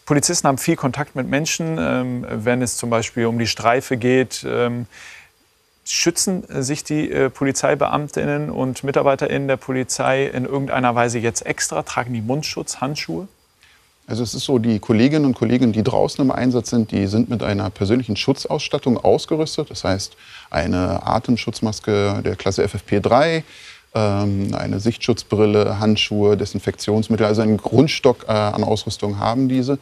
Polizisten 0.05 0.49
haben 0.49 0.59
viel 0.59 0.77
Kontakt 0.77 1.15
mit 1.15 1.29
Menschen, 1.29 1.79
ähm, 1.79 2.27
wenn 2.29 2.63
es 2.63 2.77
zum 2.77 2.91
Beispiel 2.91 3.27
um 3.27 3.39
die 3.39 3.47
Streife 3.47 3.97
geht. 3.97 4.45
Schützen 5.89 6.45
sich 6.49 6.85
die 6.85 7.11
äh, 7.11 7.31
Polizeibeamtinnen 7.31 8.51
und 8.51 8.83
Mitarbeiterinnen 8.83 9.47
der 9.47 9.57
Polizei 9.57 10.27
in 10.27 10.45
irgendeiner 10.45 10.95
Weise 10.95 11.19
jetzt 11.19 11.47
extra? 11.47 11.83
Tragen 11.83 12.13
die 12.13 12.23
Mundschutz, 12.23 12.81
Handschuhe? 12.81 13.29
Also 14.09 14.23
es 14.23 14.35
ist 14.35 14.45
so, 14.45 14.59
die 14.59 14.79
Kolleginnen 14.79 15.25
und 15.25 15.35
Kollegen, 15.35 15.73
die 15.73 15.83
draußen 15.83 16.25
im 16.25 16.31
Einsatz 16.31 16.71
sind, 16.71 16.93
die 16.93 17.07
sind 17.07 17.29
mit 17.29 17.43
einer 17.43 17.71
persönlichen 17.71 18.17
Schutzausstattung 18.17 18.99
ausgerüstet. 18.99 19.71
Das 19.71 19.83
heißt, 19.83 20.17
eine 20.51 21.05
Atemschutzmaske 21.05 22.23
der 22.25 22.37
Klasse 22.37 22.65
FFP3, 22.65 23.43
ähm, 23.95 24.55
eine 24.55 24.79
Sichtschutzbrille, 24.79 25.81
Handschuhe, 25.81 26.37
Desinfektionsmittel, 26.37 27.27
also 27.27 27.43
einen 27.43 27.57
Grundstock 27.57 28.27
äh, 28.29 28.33
an 28.33 28.63
Ausrüstung 28.63 29.19
haben 29.19 29.49
diese. 29.49 29.79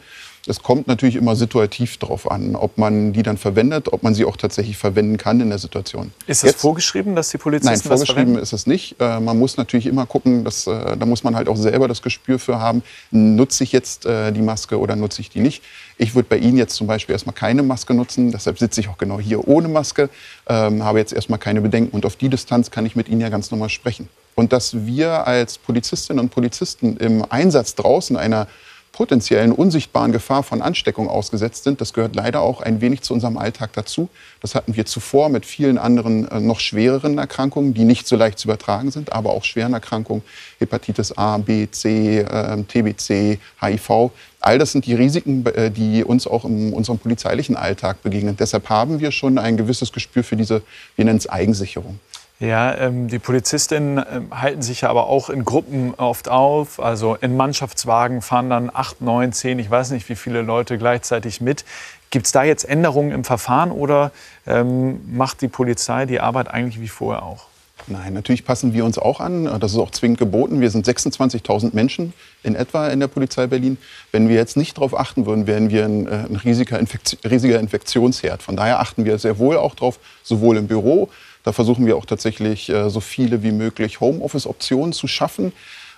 Es 0.47 0.61
kommt 0.61 0.87
natürlich 0.87 1.15
immer 1.15 1.35
situativ 1.35 1.97
darauf 1.97 2.29
an, 2.29 2.55
ob 2.55 2.77
man 2.77 3.13
die 3.13 3.23
dann 3.23 3.37
verwendet, 3.37 3.91
ob 3.91 4.03
man 4.03 4.13
sie 4.13 4.25
auch 4.25 4.37
tatsächlich 4.37 4.77
verwenden 4.77 5.17
kann 5.17 5.39
in 5.39 5.49
der 5.49 5.57
Situation. 5.57 6.11
Ist 6.27 6.43
das 6.43 6.51
Jetzt, 6.51 6.61
vorgeschrieben, 6.61 7.15
dass 7.15 7.29
die 7.29 7.39
Polizisten 7.39 7.73
Nein, 7.73 7.81
vorgeschrieben 7.81 8.37
ist 8.37 8.53
es 8.53 8.67
nicht. 8.67 8.95
Äh, 8.99 9.19
man 9.19 9.39
muss 9.39 9.57
natürlich 9.57 9.87
immer 9.87 10.05
gucken, 10.05 10.43
dass, 10.43 10.67
äh, 10.67 10.97
da 10.97 11.05
muss 11.05 11.23
man 11.23 11.35
halt 11.35 11.49
auch 11.49 11.57
selber 11.57 11.87
das 11.87 12.03
Gespür 12.03 12.37
für 12.37 12.59
haben, 12.59 12.83
nutze 13.09 13.63
ich 13.63 13.71
jetzt 13.71 14.05
äh, 14.05 14.31
die 14.31 14.41
Maske 14.41 14.79
oder 14.79 14.95
nutze 14.95 15.21
ich 15.21 15.29
die 15.29 15.39
nicht. 15.39 15.63
Ich 15.97 16.13
würde 16.13 16.27
bei 16.29 16.37
Ihnen 16.37 16.57
jetzt 16.57 16.75
zum 16.75 16.85
Beispiel 16.85 17.13
erstmal 17.13 17.35
keine 17.35 17.63
Maske 17.63 17.95
nutzen, 17.95 18.31
deshalb 18.31 18.59
sitze 18.59 18.81
ich 18.81 18.89
auch 18.89 18.99
genau 18.99 19.19
hier 19.19 19.47
ohne 19.47 19.67
Maske, 19.67 20.09
ähm, 20.47 20.83
habe 20.83 20.99
jetzt 20.99 21.13
erstmal 21.13 21.39
keine 21.39 21.61
Bedenken 21.61 21.95
und 21.95 22.05
auf 22.05 22.17
die 22.17 22.29
Distanz 22.29 22.69
kann 22.69 22.85
ich 22.85 22.95
mit 22.95 23.09
Ihnen 23.09 23.21
ja 23.21 23.29
ganz 23.29 23.49
normal 23.49 23.69
sprechen. 23.69 24.09
Und 24.35 24.53
dass 24.53 24.85
wir 24.85 25.25
als 25.25 25.57
Polizistinnen 25.57 26.19
und 26.19 26.29
Polizisten 26.29 26.97
im 26.97 27.25
Einsatz 27.27 27.73
draußen 27.75 28.17
einer 28.17 28.47
potenziellen 28.95 29.51
unsichtbaren 29.51 30.13
Gefahr 30.13 30.41
von 30.41 30.61
Ansteckung 30.61 31.09
ausgesetzt 31.09 31.65
sind. 31.65 31.81
Das 31.81 31.91
gehört 31.91 32.15
leider 32.15 32.39
auch 32.39 32.61
ein 32.61 32.79
wenig 32.79 33.01
zu 33.01 33.13
unserem 33.13 33.37
Alltag 33.37 33.73
dazu. 33.73 34.07
Das 34.39 34.55
hatten 34.55 34.77
wir 34.77 34.85
zuvor 34.85 35.27
mit 35.27 35.45
vielen 35.45 35.77
anderen 35.77 36.25
äh, 36.29 36.39
noch 36.39 36.61
schwereren 36.61 37.17
Erkrankungen, 37.17 37.73
die 37.73 37.83
nicht 37.83 38.07
so 38.07 38.15
leicht 38.15 38.39
zu 38.39 38.47
übertragen 38.47 38.91
sind, 38.91 39.11
aber 39.11 39.31
auch 39.31 39.43
schweren 39.43 39.73
Erkrankungen, 39.73 40.23
Hepatitis 40.59 41.11
A, 41.17 41.37
B, 41.39 41.67
C, 41.69 42.19
äh, 42.19 42.63
TBC, 42.63 43.37
HIV. 43.59 44.11
All 44.39 44.59
das 44.59 44.71
sind 44.71 44.85
die 44.85 44.93
Risiken, 44.93 45.45
äh, 45.47 45.71
die 45.71 46.05
uns 46.05 46.25
auch 46.25 46.45
in 46.45 46.71
unserem 46.71 46.97
polizeilichen 46.97 47.57
Alltag 47.57 48.01
begegnen. 48.01 48.37
Deshalb 48.37 48.69
haben 48.69 49.01
wir 49.01 49.11
schon 49.11 49.37
ein 49.37 49.57
gewisses 49.57 49.91
Gespür 49.91 50.23
für 50.23 50.37
diese, 50.37 50.61
wir 50.95 51.03
nennen 51.03 51.17
es 51.17 51.27
Eigensicherung. 51.27 51.99
Ja, 52.39 52.75
ähm, 52.75 53.07
die 53.07 53.19
Polizistinnen 53.19 54.03
ähm, 54.11 54.27
halten 54.31 54.61
sich 54.61 54.81
ja 54.81 54.89
aber 54.89 55.07
auch 55.07 55.29
in 55.29 55.45
Gruppen 55.45 55.93
oft 55.95 56.27
auf. 56.27 56.81
Also 56.81 57.15
in 57.15 57.37
Mannschaftswagen 57.37 58.21
fahren 58.21 58.49
dann 58.49 58.69
acht, 58.73 59.01
neun, 59.01 59.31
zehn, 59.31 59.57
ich 59.57 59.69
weiß 59.69 59.91
nicht, 59.91 60.09
wie 60.09 60.15
viele 60.15 60.41
Leute 60.41 60.77
gleichzeitig 60.77 61.39
mit. 61.39 61.63
Gibt 62.09 62.25
es 62.25 62.33
da 62.33 62.43
jetzt 62.43 62.67
Änderungen 62.67 63.11
im 63.11 63.23
Verfahren 63.23 63.71
oder 63.71 64.11
ähm, 64.45 64.99
macht 65.15 65.41
die 65.41 65.47
Polizei 65.47 66.05
die 66.05 66.19
Arbeit 66.19 66.49
eigentlich 66.49 66.81
wie 66.81 66.89
vorher 66.89 67.23
auch? 67.23 67.45
Nein, 67.87 68.13
natürlich 68.13 68.45
passen 68.45 68.73
wir 68.73 68.83
uns 68.83 68.97
auch 68.97 69.19
an. 69.19 69.45
Das 69.59 69.73
ist 69.73 69.77
auch 69.77 69.91
zwingend 69.91 70.17
geboten. 70.17 70.59
Wir 70.59 70.71
sind 70.71 70.87
26.000 70.87 71.75
Menschen 71.75 72.13
in 72.41 72.55
etwa 72.55 72.87
in 72.87 72.99
der 72.99 73.07
Polizei 73.07 73.47
Berlin. 73.47 73.77
Wenn 74.11 74.27
wir 74.27 74.35
jetzt 74.35 74.57
nicht 74.57 74.77
darauf 74.77 74.97
achten 74.97 75.25
würden, 75.25 75.45
wären 75.45 75.69
wir 75.69 75.85
ein, 75.85 76.07
äh, 76.07 76.25
ein 76.27 76.35
riesiger, 76.35 76.79
Infektion, 76.79 77.19
riesiger 77.29 77.59
Infektionsherd. 77.59 78.41
Von 78.41 78.55
daher 78.55 78.79
achten 78.79 79.05
wir 79.05 79.19
sehr 79.19 79.37
wohl 79.37 79.57
auch 79.57 79.75
darauf, 79.75 79.99
sowohl 80.23 80.57
im 80.57 80.67
Büro 80.67 81.09
da 81.45 81.53
versuchen 81.53 81.85
wir 81.85 81.95
auch 81.95 82.05
tatsächlich 82.05 82.69
äh, 82.69 82.89
so 82.89 82.99
viele 82.99 83.43
wie 83.43 83.51
möglich 83.51 84.01
Homeoffice-Optionen 84.01 84.93
zu 84.93 85.07
schaffen, 85.07 85.53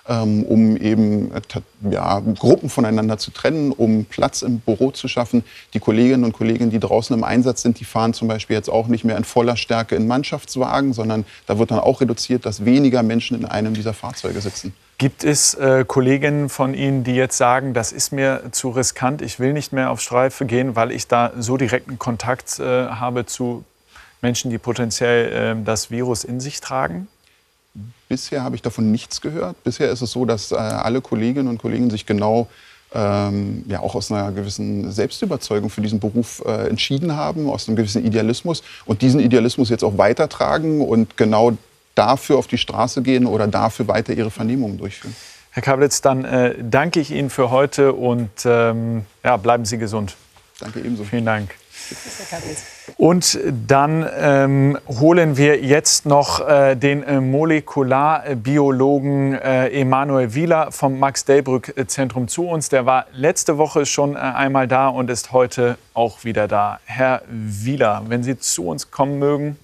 ähm, 0.06 0.44
um 0.44 0.76
eben 0.76 1.32
äh, 1.32 1.40
ja, 1.90 2.20
Gruppen 2.20 2.68
voneinander 2.68 3.18
zu 3.18 3.30
trennen, 3.30 3.72
um 3.72 4.04
Platz 4.04 4.42
im 4.42 4.60
Büro 4.60 4.90
zu 4.90 5.08
schaffen. 5.08 5.44
Die 5.72 5.80
Kolleginnen 5.80 6.24
und 6.24 6.32
Kollegen, 6.32 6.70
die 6.70 6.78
draußen 6.78 7.16
im 7.16 7.24
Einsatz 7.24 7.62
sind, 7.62 7.80
die 7.80 7.84
fahren 7.84 8.12
zum 8.12 8.28
Beispiel 8.28 8.56
jetzt 8.56 8.68
auch 8.68 8.88
nicht 8.88 9.04
mehr 9.04 9.16
in 9.16 9.24
voller 9.24 9.56
Stärke 9.56 9.96
in 9.96 10.06
Mannschaftswagen, 10.06 10.92
sondern 10.92 11.24
da 11.46 11.58
wird 11.58 11.70
dann 11.70 11.80
auch 11.80 12.02
reduziert, 12.02 12.44
dass 12.44 12.66
weniger 12.66 13.02
Menschen 13.02 13.38
in 13.38 13.46
einem 13.46 13.72
dieser 13.72 13.94
Fahrzeuge 13.94 14.40
sitzen. 14.42 14.74
Gibt 14.98 15.24
es 15.24 15.54
äh, 15.54 15.84
Kolleginnen 15.86 16.48
von 16.48 16.74
Ihnen, 16.74 17.04
die 17.04 17.14
jetzt 17.14 17.38
sagen, 17.38 17.72
das 17.72 17.92
ist 17.92 18.12
mir 18.12 18.42
zu 18.50 18.70
riskant, 18.70 19.22
ich 19.22 19.38
will 19.38 19.52
nicht 19.52 19.72
mehr 19.72 19.90
auf 19.90 20.00
Streife 20.00 20.44
gehen, 20.44 20.76
weil 20.76 20.90
ich 20.90 21.06
da 21.06 21.32
so 21.38 21.56
direkten 21.56 21.98
Kontakt 21.98 22.58
äh, 22.58 22.88
habe 22.88 23.24
zu 23.24 23.64
Menschen, 24.20 24.50
die 24.50 24.58
potenziell 24.58 25.56
äh, 25.58 25.64
das 25.64 25.90
Virus 25.90 26.24
in 26.24 26.40
sich 26.40 26.60
tragen? 26.60 27.08
Bisher 28.08 28.42
habe 28.42 28.56
ich 28.56 28.62
davon 28.62 28.90
nichts 28.90 29.20
gehört. 29.20 29.62
Bisher 29.64 29.90
ist 29.90 30.00
es 30.00 30.12
so, 30.12 30.24
dass 30.24 30.52
äh, 30.52 30.56
alle 30.56 31.00
Kolleginnen 31.00 31.48
und 31.48 31.58
Kollegen 31.58 31.90
sich 31.90 32.06
genau 32.06 32.48
ähm, 32.94 33.64
ja 33.68 33.80
auch 33.80 33.94
aus 33.94 34.10
einer 34.10 34.32
gewissen 34.32 34.90
Selbstüberzeugung 34.90 35.70
für 35.70 35.82
diesen 35.82 36.00
Beruf 36.00 36.42
äh, 36.46 36.68
entschieden 36.68 37.16
haben, 37.16 37.48
aus 37.50 37.68
einem 37.68 37.76
gewissen 37.76 38.04
Idealismus 38.04 38.62
und 38.86 39.02
diesen 39.02 39.20
Idealismus 39.20 39.68
jetzt 39.68 39.84
auch 39.84 39.98
weitertragen 39.98 40.80
und 40.80 41.16
genau 41.16 41.56
dafür 41.94 42.38
auf 42.38 42.46
die 42.46 42.58
Straße 42.58 43.02
gehen 43.02 43.26
oder 43.26 43.46
dafür 43.46 43.88
weiter 43.88 44.12
ihre 44.14 44.30
Vernehmungen 44.30 44.78
durchführen. 44.78 45.14
Herr 45.50 45.62
Kablitz, 45.62 46.00
dann 46.00 46.24
äh, 46.24 46.54
danke 46.62 47.00
ich 47.00 47.10
Ihnen 47.10 47.30
für 47.30 47.50
heute 47.50 47.92
und 47.92 48.30
ähm, 48.44 49.04
ja, 49.24 49.36
bleiben 49.36 49.64
Sie 49.64 49.78
gesund. 49.78 50.16
Danke 50.60 50.80
ebenso. 50.80 51.04
Vielen 51.04 51.24
Dank. 51.24 51.54
Und 52.98 53.38
dann 53.68 54.06
ähm, 54.18 54.76
holen 54.88 55.36
wir 55.36 55.60
jetzt 55.60 56.04
noch 56.04 56.48
äh, 56.48 56.74
den 56.74 57.04
äh, 57.04 57.20
Molekularbiologen 57.20 59.34
äh, 59.34 59.68
Emanuel 59.68 60.34
Wieler 60.34 60.72
vom 60.72 60.98
Max-Delbrück-Zentrum 60.98 62.26
zu 62.26 62.48
uns. 62.48 62.70
Der 62.70 62.86
war 62.86 63.06
letzte 63.12 63.56
Woche 63.56 63.86
schon 63.86 64.16
äh, 64.16 64.18
einmal 64.18 64.66
da 64.66 64.88
und 64.88 65.10
ist 65.10 65.30
heute 65.30 65.78
auch 65.94 66.24
wieder 66.24 66.48
da. 66.48 66.80
Herr 66.86 67.22
Wieler, 67.28 68.02
wenn 68.08 68.24
Sie 68.24 68.36
zu 68.36 68.66
uns 68.66 68.90
kommen 68.90 69.20
mögen. 69.20 69.58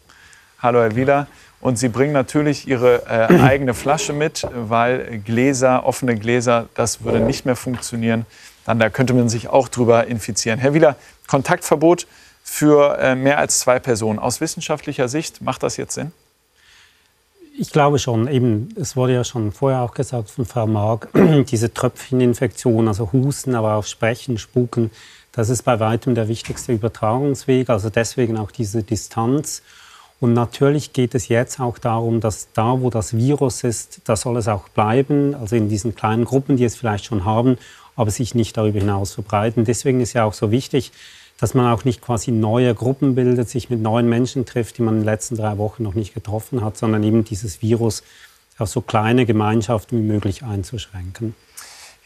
Hallo, 0.63 0.81
Herr 0.81 0.95
Wieler. 0.95 1.27
Und 1.61 1.77
Sie 1.77 1.89
bringen 1.89 2.13
natürlich 2.13 2.69
Ihre 2.69 3.03
äh, 3.09 3.37
eigene 3.43 3.75
Flasche 3.75 4.13
mit, 4.13 4.47
weil 4.55 5.21
Gläser, 5.25 5.87
offene 5.87 6.15
Gläser, 6.15 6.69
das 6.77 7.03
würde 7.03 7.19
nicht 7.19 7.47
mehr 7.47 7.57
funktionieren 7.57 8.27
dann 8.65 8.79
da 8.79 8.91
könnte 8.91 9.15
man 9.15 9.29
sich 9.29 9.49
auch 9.49 9.69
drüber 9.69 10.07
infizieren. 10.07 10.59
Herr 10.59 10.75
Wieler, 10.75 10.97
Kontaktverbot 11.27 12.07
für 12.47 12.99
äh, 12.99 13.17
mehr 13.17 13.39
als 13.39 13.59
zwei 13.59 13.81
Personen. 13.81 14.19
Aus 14.19 14.41
wissenschaftlicher 14.41 15.09
Sicht 15.09 15.41
macht 15.41 15.63
das 15.63 15.79
jetzt 15.79 15.95
Sinn? 15.95 16.13
Ich 17.59 17.73
glaube 17.73 17.99
schon. 17.99 18.29
Eben, 18.29 18.69
es 18.77 18.95
wurde 18.95 19.15
ja 19.15 19.25
schon 19.25 19.51
vorher 19.51 19.81
auch 19.81 19.95
gesagt 19.95 20.31
von 20.31 20.45
Frau 20.45 20.67
Mark, 20.67 21.09
diese 21.49 21.73
Tröpfcheninfektion, 21.73 22.87
also 22.87 23.11
Husten, 23.13 23.55
aber 23.55 23.75
auch 23.75 23.85
Sprechen, 23.85 24.39
Spuken, 24.39 24.91
das 25.33 25.49
ist 25.49 25.63
bei 25.63 25.81
weitem 25.81 26.15
der 26.15 26.29
wichtigste 26.29 26.73
Übertragungsweg. 26.73 27.71
Also 27.71 27.89
deswegen 27.89 28.37
auch 28.37 28.51
diese 28.51 28.83
Distanz. 28.83 29.63
Und 30.21 30.35
natürlich 30.35 30.93
geht 30.93 31.15
es 31.15 31.29
jetzt 31.29 31.59
auch 31.59 31.79
darum, 31.79 32.21
dass 32.21 32.49
da, 32.53 32.81
wo 32.81 32.91
das 32.91 33.17
Virus 33.17 33.65
ist, 33.65 34.03
da 34.05 34.17
soll 34.17 34.37
es 34.37 34.49
auch 34.49 34.69
bleiben, 34.69 35.35
also 35.35 35.57
in 35.57 35.69
diesen 35.69 35.95
kleinen 35.95 36.25
Gruppen, 36.25 36.57
die 36.57 36.65
es 36.65 36.77
vielleicht 36.77 37.07
schon 37.07 37.25
haben 37.25 37.59
aber 37.97 38.11
sich 38.11 38.35
nicht 38.35 38.57
darüber 38.57 38.81
hinaus 38.81 39.13
verbreiten. 39.13 39.65
Deswegen 39.65 40.01
ist 40.01 40.13
ja 40.13 40.25
auch 40.25 40.35
so 40.35 40.51
wichtig, 40.51 40.93
dass 41.39 41.55
man 41.55 41.73
auch 41.73 41.85
nicht 41.85 42.01
quasi 42.01 42.31
neue 42.31 42.75
Gruppen 42.75 43.15
bildet, 43.15 43.49
sich 43.49 43.71
mit 43.71 43.81
neuen 43.81 44.09
Menschen 44.09 44.47
trifft, 44.47 44.79
die 44.79 44.83
man 44.83 44.95
in 44.95 45.01
den 45.01 45.07
letzten 45.07 45.37
drei 45.37 45.59
Wochen 45.59 45.83
noch 45.83 45.95
nicht 45.95 46.15
getroffen 46.15 46.65
hat, 46.65 46.77
sondern 46.77 47.03
eben 47.03 47.25
dieses 47.25 47.63
Virus 47.63 48.03
auf 48.59 48.69
so 48.69 48.81
kleine 48.81 49.27
Gemeinschaften 49.27 49.99
wie 49.99 50.07
möglich 50.07 50.45
einzuschränken. 50.45 51.35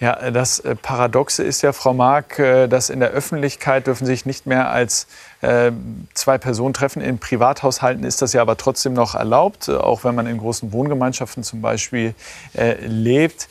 Ja, 0.00 0.30
das 0.30 0.60
äh, 0.60 0.76
Paradoxe 0.76 1.42
ist 1.42 1.62
ja, 1.62 1.72
Frau 1.72 1.92
Mark, 1.92 2.38
äh, 2.38 2.68
dass 2.68 2.88
in 2.88 3.00
der 3.00 3.10
Öffentlichkeit 3.10 3.88
dürfen 3.88 4.06
sich 4.06 4.26
nicht 4.26 4.46
mehr 4.46 4.70
als 4.70 5.08
äh, 5.40 5.72
zwei 6.14 6.38
Personen 6.38 6.72
treffen. 6.72 7.02
In 7.02 7.18
Privathaushalten 7.18 8.04
ist 8.04 8.22
das 8.22 8.32
ja 8.32 8.40
aber 8.40 8.56
trotzdem 8.56 8.92
noch 8.92 9.16
erlaubt, 9.16 9.68
auch 9.68 10.04
wenn 10.04 10.14
man 10.14 10.28
in 10.28 10.38
großen 10.38 10.72
Wohngemeinschaften 10.72 11.42
zum 11.42 11.62
Beispiel 11.62 12.14
lebt. 12.86 13.48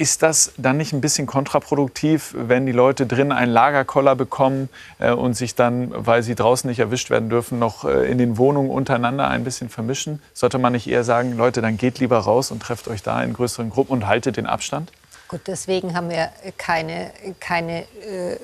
Ist 0.00 0.22
das 0.22 0.52
dann 0.56 0.76
nicht 0.76 0.92
ein 0.92 1.00
bisschen 1.00 1.26
kontraproduktiv, 1.26 2.32
wenn 2.38 2.66
die 2.66 2.72
Leute 2.72 3.04
drin 3.04 3.32
einen 3.32 3.50
Lagerkoller 3.50 4.14
bekommen 4.14 4.68
äh, 5.00 5.10
und 5.10 5.34
sich 5.34 5.56
dann, 5.56 5.90
weil 5.92 6.22
sie 6.22 6.36
draußen 6.36 6.70
nicht 6.70 6.78
erwischt 6.78 7.10
werden 7.10 7.28
dürfen, 7.28 7.58
noch 7.58 7.84
äh, 7.84 8.08
in 8.08 8.16
den 8.16 8.38
Wohnungen 8.38 8.70
untereinander 8.70 9.26
ein 9.26 9.42
bisschen 9.42 9.68
vermischen? 9.68 10.22
Sollte 10.34 10.58
man 10.58 10.72
nicht 10.72 10.88
eher 10.88 11.02
sagen, 11.02 11.36
Leute, 11.36 11.62
dann 11.62 11.78
geht 11.78 11.98
lieber 11.98 12.18
raus 12.18 12.52
und 12.52 12.62
trefft 12.62 12.86
euch 12.86 13.02
da 13.02 13.20
in 13.24 13.32
größeren 13.32 13.70
Gruppen 13.70 13.92
und 13.92 14.06
haltet 14.06 14.36
den 14.36 14.46
Abstand? 14.46 14.92
Gut, 15.28 15.42
deswegen 15.46 15.94
haben 15.94 16.08
wir 16.08 16.30
keine, 16.56 17.10
keine 17.38 17.82
äh, 17.82 18.38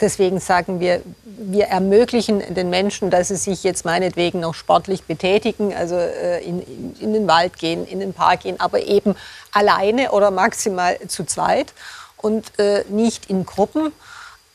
deswegen 0.00 0.40
sagen 0.40 0.80
wir, 0.80 1.02
wir 1.22 1.66
ermöglichen 1.66 2.54
den 2.54 2.70
Menschen, 2.70 3.10
dass 3.10 3.28
sie 3.28 3.36
sich 3.36 3.62
jetzt 3.62 3.84
meinetwegen 3.84 4.40
noch 4.40 4.54
sportlich 4.54 5.02
betätigen, 5.02 5.74
also 5.74 5.96
äh, 5.96 6.42
in, 6.42 6.96
in, 6.98 7.12
den 7.12 7.28
Wald 7.28 7.58
gehen, 7.58 7.86
in 7.86 8.00
den 8.00 8.14
Park 8.14 8.40
gehen, 8.40 8.58
aber 8.58 8.80
eben 8.80 9.16
alleine 9.52 10.12
oder 10.12 10.30
maximal 10.30 10.98
zu 11.08 11.24
zweit 11.24 11.74
und 12.16 12.58
äh, 12.58 12.84
nicht 12.88 13.28
in 13.28 13.44
Gruppen. 13.44 13.92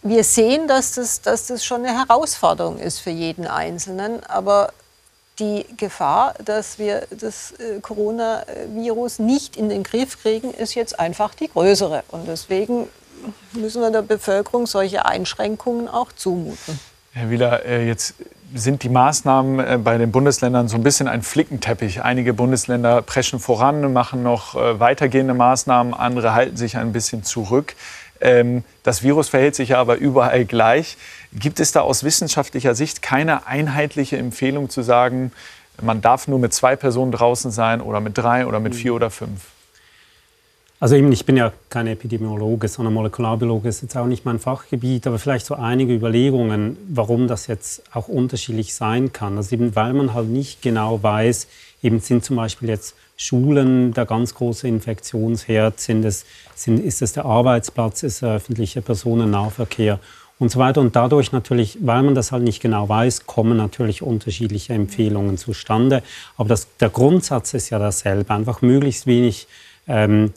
Wir 0.02 0.24
sehen, 0.24 0.68
dass 0.68 0.94
das, 0.94 1.22
dass 1.22 1.46
das 1.46 1.64
schon 1.64 1.86
eine 1.86 1.96
Herausforderung 1.96 2.80
ist 2.80 2.98
für 2.98 3.12
jeden 3.12 3.46
Einzelnen, 3.46 4.24
aber 4.24 4.74
die 5.40 5.66
Gefahr, 5.78 6.34
dass 6.44 6.80
wir 6.80 7.08
das 7.10 7.54
äh, 7.54 7.80
Coronavirus 7.82 9.20
nicht 9.20 9.58
in 9.58 9.70
den 9.70 9.84
Griff 9.84 10.22
kriegen, 10.22 10.54
ist 10.54 10.76
jetzt 10.76 11.00
einfach 11.00 11.36
die 11.36 11.50
größere. 11.50 12.04
Und 12.10 12.28
deswegen 12.28 12.88
müssen 13.54 13.82
wir 13.82 13.92
der 13.92 14.02
Bevölkerung 14.02 14.68
solche 14.68 15.06
Einschränkungen 15.06 15.88
auch 15.88 16.12
zumuten. 16.14 16.80
Herr 17.12 17.30
Wieler, 17.30 17.66
äh, 17.66 17.88
jetzt 17.88 18.16
sind 18.54 18.84
die 18.84 18.90
Maßnahmen 18.90 19.60
äh, 19.60 19.78
bei 19.78 19.98
den 19.98 20.12
Bundesländern 20.12 20.68
so 20.68 20.78
ein 20.78 20.84
bisschen 20.84 21.08
ein 21.08 21.22
Flickenteppich. 21.22 22.02
Einige 22.02 22.34
Bundesländer 22.34 23.02
preschen 23.02 23.40
voran, 23.40 23.92
machen 23.92 24.24
noch 24.24 24.56
weitergehende 24.56 25.34
Maßnahmen, 25.34 25.94
andere 25.94 26.34
halten 26.34 26.56
sich 26.56 26.78
ein 26.78 26.94
bisschen 26.94 27.24
zurück. 27.24 27.76
Ähm, 28.26 28.64
das 28.82 29.04
Virus 29.04 29.30
verhält 29.30 29.54
sich 29.54 29.70
ja 29.70 29.78
aber 29.78 29.98
überall 29.98 30.46
gleich. 30.46 30.98
Gibt 31.32 31.60
es 31.60 31.72
da 31.72 31.82
aus 31.82 32.04
wissenschaftlicher 32.04 32.74
Sicht 32.74 33.04
keine 33.04 33.46
einheitliche 33.46 34.18
Empfehlung 34.18 34.72
zu 34.72 34.82
sagen, 34.82 35.32
man 35.80 36.02
darf 36.02 36.28
nur 36.28 36.40
mit 36.40 36.52
zwei 36.52 36.76
Personen 36.76 37.12
draußen 37.12 37.52
sein 37.52 37.82
oder 37.82 38.00
mit 38.00 38.18
drei 38.18 38.48
oder 38.48 38.60
mit 38.60 38.74
vier 38.74 38.96
oder 38.96 39.12
fünf? 39.12 39.42
Also 40.80 40.96
eben, 40.96 41.12
ich 41.12 41.26
bin 41.26 41.38
ja 41.38 41.54
kein 41.70 41.86
Epidemiologe, 41.86 42.68
sondern 42.68 42.96
Molekularbiologe 42.96 43.70
ist 43.70 43.82
jetzt 43.82 43.96
auch 43.96 44.08
nicht 44.08 44.26
mein 44.26 44.40
Fachgebiet, 44.40 45.06
aber 45.06 45.20
vielleicht 45.20 45.46
so 45.46 45.56
einige 45.56 45.94
Überlegungen, 45.94 46.78
warum 46.90 47.28
das 47.28 47.46
jetzt 47.48 47.84
auch 47.94 48.08
unterschiedlich 48.08 48.74
sein 48.74 49.14
kann. 49.14 49.38
Also 49.38 49.56
eben, 49.56 49.76
weil 49.76 49.94
man 49.94 50.14
halt 50.14 50.30
nicht 50.30 50.62
genau 50.64 51.02
weiß, 51.02 51.48
eben 51.86 52.00
sind 52.00 52.26
zum 52.26 52.36
Beispiel 52.36 52.70
jetzt 52.70 52.96
Schulen 53.16 53.94
der 53.94 54.06
ganz 54.06 54.34
große 54.34 54.68
Infektionsherd, 54.68 55.80
sind 55.80 56.04
es, 56.04 56.26
sind, 56.56 56.84
ist 56.84 57.02
es 57.02 57.14
der 57.14 57.26
Arbeitsplatz, 57.26 58.04
ist 58.04 58.22
der 58.22 58.36
öffentliche 58.36 58.82
Personennahverkehr 58.82 60.00
und 60.40 60.52
so 60.52 60.60
weiter. 60.60 60.82
Und 60.82 60.96
dadurch 60.96 61.32
natürlich, 61.32 61.78
weil 61.82 62.04
man 62.04 62.16
das 62.16 62.32
halt 62.32 62.44
nicht 62.44 62.62
genau 62.62 62.90
weiß, 62.90 63.26
kommen 63.26 63.56
natürlich 63.56 64.02
unterschiedliche 64.02 64.74
Empfehlungen 64.74 65.38
zustande. 65.38 66.04
Aber 66.38 66.50
das, 66.50 66.68
der 66.80 66.90
Grundsatz 66.90 67.54
ist 67.54 67.70
ja 67.70 67.80
dasselbe, 67.80 68.34
einfach 68.34 68.62
möglichst 68.62 69.08
wenig 69.08 69.48
ähm, 69.88 70.34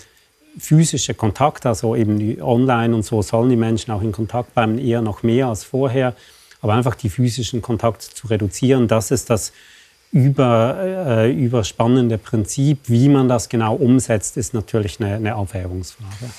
physische 0.59 1.15
Kontakt, 1.15 1.67
also 1.67 1.97
eben 1.97 2.41
online 2.43 2.95
und 2.95 3.05
so 3.05 3.23
sollen 3.23 3.49
die 3.49 3.57
Menschen 3.57 3.93
auch 3.93 4.03
in 4.03 4.13
Kontakt 4.13 4.55
bleiben, 4.55 4.79
eher 4.79 5.03
noch 5.03 5.23
mehr 5.23 5.47
als 5.47 5.65
vorher. 5.65 6.15
Aber 6.61 6.75
einfach 6.75 6.97
die 6.97 7.09
physischen 7.09 7.63
Kontakte 7.63 8.09
zu 8.13 8.27
reduzieren, 8.27 8.89
das 8.89 9.11
ist 9.11 9.31
das 9.31 9.53
über, 10.13 10.77
äh, 10.81 11.33
überspannende 11.33 12.19
Prinzip. 12.19 12.79
Wie 12.87 13.09
man 13.09 13.29
das 13.29 13.49
genau 13.49 13.75
umsetzt, 13.75 14.37
ist 14.37 14.55
natürlich 14.55 15.01
eine, 15.01 15.17
eine 15.17 15.35
Abwägungsfrage. 15.35 16.31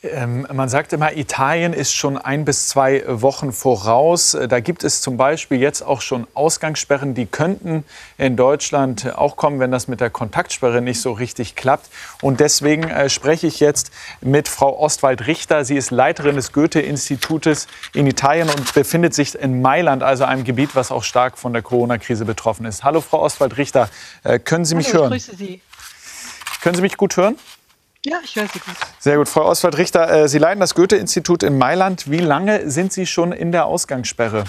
Ähm, 0.00 0.46
man 0.52 0.68
sagt 0.68 0.92
immer, 0.92 1.16
Italien 1.16 1.72
ist 1.72 1.92
schon 1.92 2.18
ein 2.18 2.44
bis 2.44 2.68
zwei 2.68 3.02
Wochen 3.08 3.52
voraus. 3.52 4.36
Da 4.48 4.60
gibt 4.60 4.84
es 4.84 5.00
zum 5.02 5.16
Beispiel 5.16 5.58
jetzt 5.58 5.82
auch 5.82 6.02
schon 6.02 6.28
Ausgangssperren, 6.34 7.14
die 7.14 7.26
könnten 7.26 7.82
in 8.16 8.36
Deutschland 8.36 9.12
auch 9.16 9.34
kommen, 9.34 9.58
wenn 9.58 9.72
das 9.72 9.88
mit 9.88 10.00
der 10.00 10.10
Kontaktsperre 10.10 10.80
nicht 10.82 11.00
so 11.00 11.10
richtig 11.10 11.56
klappt. 11.56 11.90
Und 12.22 12.38
deswegen 12.38 12.84
äh, 12.84 13.10
spreche 13.10 13.48
ich 13.48 13.58
jetzt 13.58 13.90
mit 14.20 14.46
Frau 14.46 14.78
Ostwald-Richter. 14.78 15.64
Sie 15.64 15.76
ist 15.76 15.90
Leiterin 15.90 16.36
des 16.36 16.52
Goethe-Institutes 16.52 17.66
in 17.92 18.06
Italien 18.06 18.48
und 18.50 18.72
befindet 18.74 19.14
sich 19.14 19.34
in 19.34 19.60
Mailand, 19.62 20.04
also 20.04 20.22
einem 20.22 20.44
Gebiet, 20.44 20.76
was 20.76 20.92
auch 20.92 21.02
stark 21.02 21.36
von 21.36 21.52
der 21.52 21.62
Corona-Krise 21.62 22.24
betroffen 22.24 22.66
ist. 22.66 22.84
Hallo, 22.84 23.00
Frau 23.00 23.20
Ostwald-Richter. 23.22 23.90
Äh, 24.22 24.38
können 24.38 24.64
Sie 24.64 24.76
mich 24.76 24.92
Hallo, 24.92 25.02
hören? 25.02 25.14
Ich 25.14 25.26
grüße 25.26 25.38
Sie. 25.38 25.60
Können 26.62 26.76
Sie 26.76 26.82
mich 26.82 26.96
gut 26.96 27.16
hören? 27.16 27.36
Ja, 28.08 28.20
ich 28.24 28.34
höre 28.36 28.46
Sie 28.46 28.58
gut. 28.58 28.74
Sehr 28.98 29.16
gut. 29.18 29.28
Frau 29.28 29.44
Oswald-Richter, 29.44 30.10
äh, 30.10 30.28
Sie 30.28 30.38
leiten 30.38 30.60
das 30.60 30.74
Goethe-Institut 30.74 31.42
in 31.42 31.58
Mailand. 31.58 32.10
Wie 32.10 32.20
lange 32.20 32.70
sind 32.70 32.92
Sie 32.92 33.06
schon 33.06 33.32
in 33.32 33.52
der 33.52 33.66
Ausgangssperre? 33.66 34.44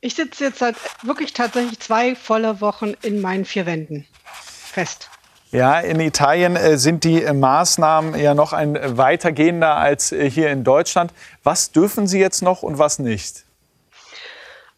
Ich 0.00 0.16
sitze 0.16 0.44
jetzt 0.44 0.58
seit 0.58 0.74
wirklich 1.02 1.32
tatsächlich 1.32 1.78
zwei 1.78 2.16
volle 2.16 2.60
Wochen 2.60 2.94
in 3.02 3.20
meinen 3.20 3.44
vier 3.44 3.66
Wänden 3.66 4.06
fest. 4.24 5.08
Ja, 5.52 5.78
in 5.78 6.00
Italien 6.00 6.56
äh, 6.56 6.78
sind 6.78 7.04
die 7.04 7.20
Maßnahmen 7.20 8.18
ja 8.18 8.34
noch 8.34 8.52
ein 8.52 8.96
weitergehender 8.96 9.76
als 9.76 10.10
äh, 10.10 10.28
hier 10.28 10.50
in 10.50 10.64
Deutschland. 10.64 11.12
Was 11.44 11.70
dürfen 11.70 12.08
Sie 12.08 12.18
jetzt 12.18 12.42
noch 12.42 12.64
und 12.64 12.78
was 12.78 12.98
nicht? 12.98 13.44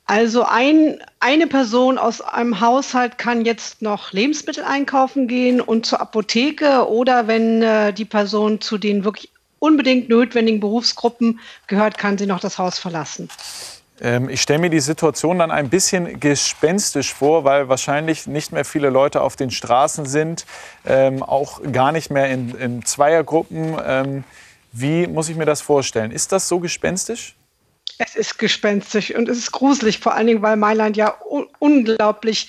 Also 0.06 0.44
ein, 0.44 0.98
eine 1.20 1.46
Person 1.46 1.96
aus 1.96 2.20
einem 2.20 2.60
Haushalt 2.60 3.16
kann 3.16 3.44
jetzt 3.46 3.80
noch 3.80 4.12
Lebensmittel 4.12 4.62
einkaufen 4.62 5.28
gehen 5.28 5.62
und 5.62 5.86
zur 5.86 6.00
Apotheke 6.00 6.88
oder 6.88 7.26
wenn 7.26 7.62
äh, 7.62 7.92
die 7.92 8.04
Person 8.04 8.60
zu 8.60 8.76
den 8.76 9.04
wirklich 9.04 9.30
unbedingt 9.60 10.10
notwendigen 10.10 10.60
Berufsgruppen 10.60 11.40
gehört, 11.68 11.96
kann 11.96 12.18
sie 12.18 12.26
noch 12.26 12.40
das 12.40 12.58
Haus 12.58 12.78
verlassen. 12.78 13.30
Ähm, 13.98 14.28
ich 14.28 14.42
stelle 14.42 14.58
mir 14.58 14.68
die 14.68 14.80
Situation 14.80 15.38
dann 15.38 15.50
ein 15.50 15.70
bisschen 15.70 16.20
gespenstisch 16.20 17.14
vor, 17.14 17.44
weil 17.44 17.70
wahrscheinlich 17.70 18.26
nicht 18.26 18.52
mehr 18.52 18.66
viele 18.66 18.90
Leute 18.90 19.22
auf 19.22 19.36
den 19.36 19.50
Straßen 19.50 20.04
sind, 20.04 20.44
ähm, 20.84 21.22
auch 21.22 21.62
gar 21.72 21.92
nicht 21.92 22.10
mehr 22.10 22.28
in, 22.28 22.54
in 22.56 22.84
Zweiergruppen. 22.84 23.76
Ähm, 23.82 24.24
wie 24.72 25.06
muss 25.06 25.30
ich 25.30 25.36
mir 25.36 25.46
das 25.46 25.62
vorstellen? 25.62 26.10
Ist 26.10 26.32
das 26.32 26.46
so 26.46 26.60
gespenstisch? 26.60 27.34
Es 27.98 28.16
ist 28.16 28.38
gespenstisch 28.38 29.14
und 29.14 29.28
es 29.28 29.38
ist 29.38 29.52
gruselig, 29.52 30.00
vor 30.00 30.14
allen 30.14 30.26
Dingen, 30.26 30.42
weil 30.42 30.56
Mailand 30.56 30.96
ja 30.96 31.14
un 31.30 31.46
unglaublich 31.60 32.48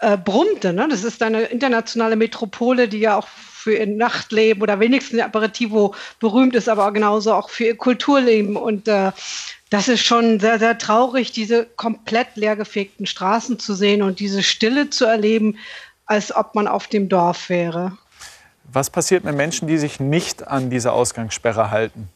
äh, 0.00 0.16
brummte. 0.16 0.72
Ne? 0.72 0.86
Das 0.88 1.04
ist 1.04 1.22
eine 1.22 1.42
internationale 1.42 2.16
Metropole, 2.16 2.88
die 2.88 3.00
ja 3.00 3.16
auch 3.16 3.28
für 3.28 3.74
ihr 3.74 3.86
Nachtleben 3.86 4.62
oder 4.62 4.80
wenigstens 4.80 5.20
Aperitivo 5.20 5.94
berühmt 6.20 6.54
ist, 6.54 6.68
aber 6.68 6.92
genauso 6.92 7.34
auch 7.34 7.50
für 7.50 7.64
ihr 7.64 7.76
Kulturleben. 7.76 8.56
Und 8.56 8.86
äh, 8.88 9.12
das 9.70 9.88
ist 9.88 10.04
schon 10.04 10.38
sehr, 10.40 10.58
sehr 10.58 10.78
traurig, 10.78 11.32
diese 11.32 11.66
komplett 11.66 12.36
leergefegten 12.36 13.06
Straßen 13.06 13.58
zu 13.58 13.74
sehen 13.74 14.02
und 14.02 14.20
diese 14.20 14.42
Stille 14.42 14.90
zu 14.90 15.04
erleben, 15.04 15.58
als 16.06 16.34
ob 16.34 16.54
man 16.54 16.68
auf 16.68 16.86
dem 16.86 17.08
Dorf 17.08 17.48
wäre. 17.48 17.98
Was 18.72 18.90
passiert 18.90 19.24
mit 19.24 19.34
Menschen, 19.34 19.68
die 19.68 19.78
sich 19.78 20.00
nicht 20.00 20.46
an 20.46 20.70
diese 20.70 20.92
Ausgangssperre 20.92 21.70
halten? 21.70 22.08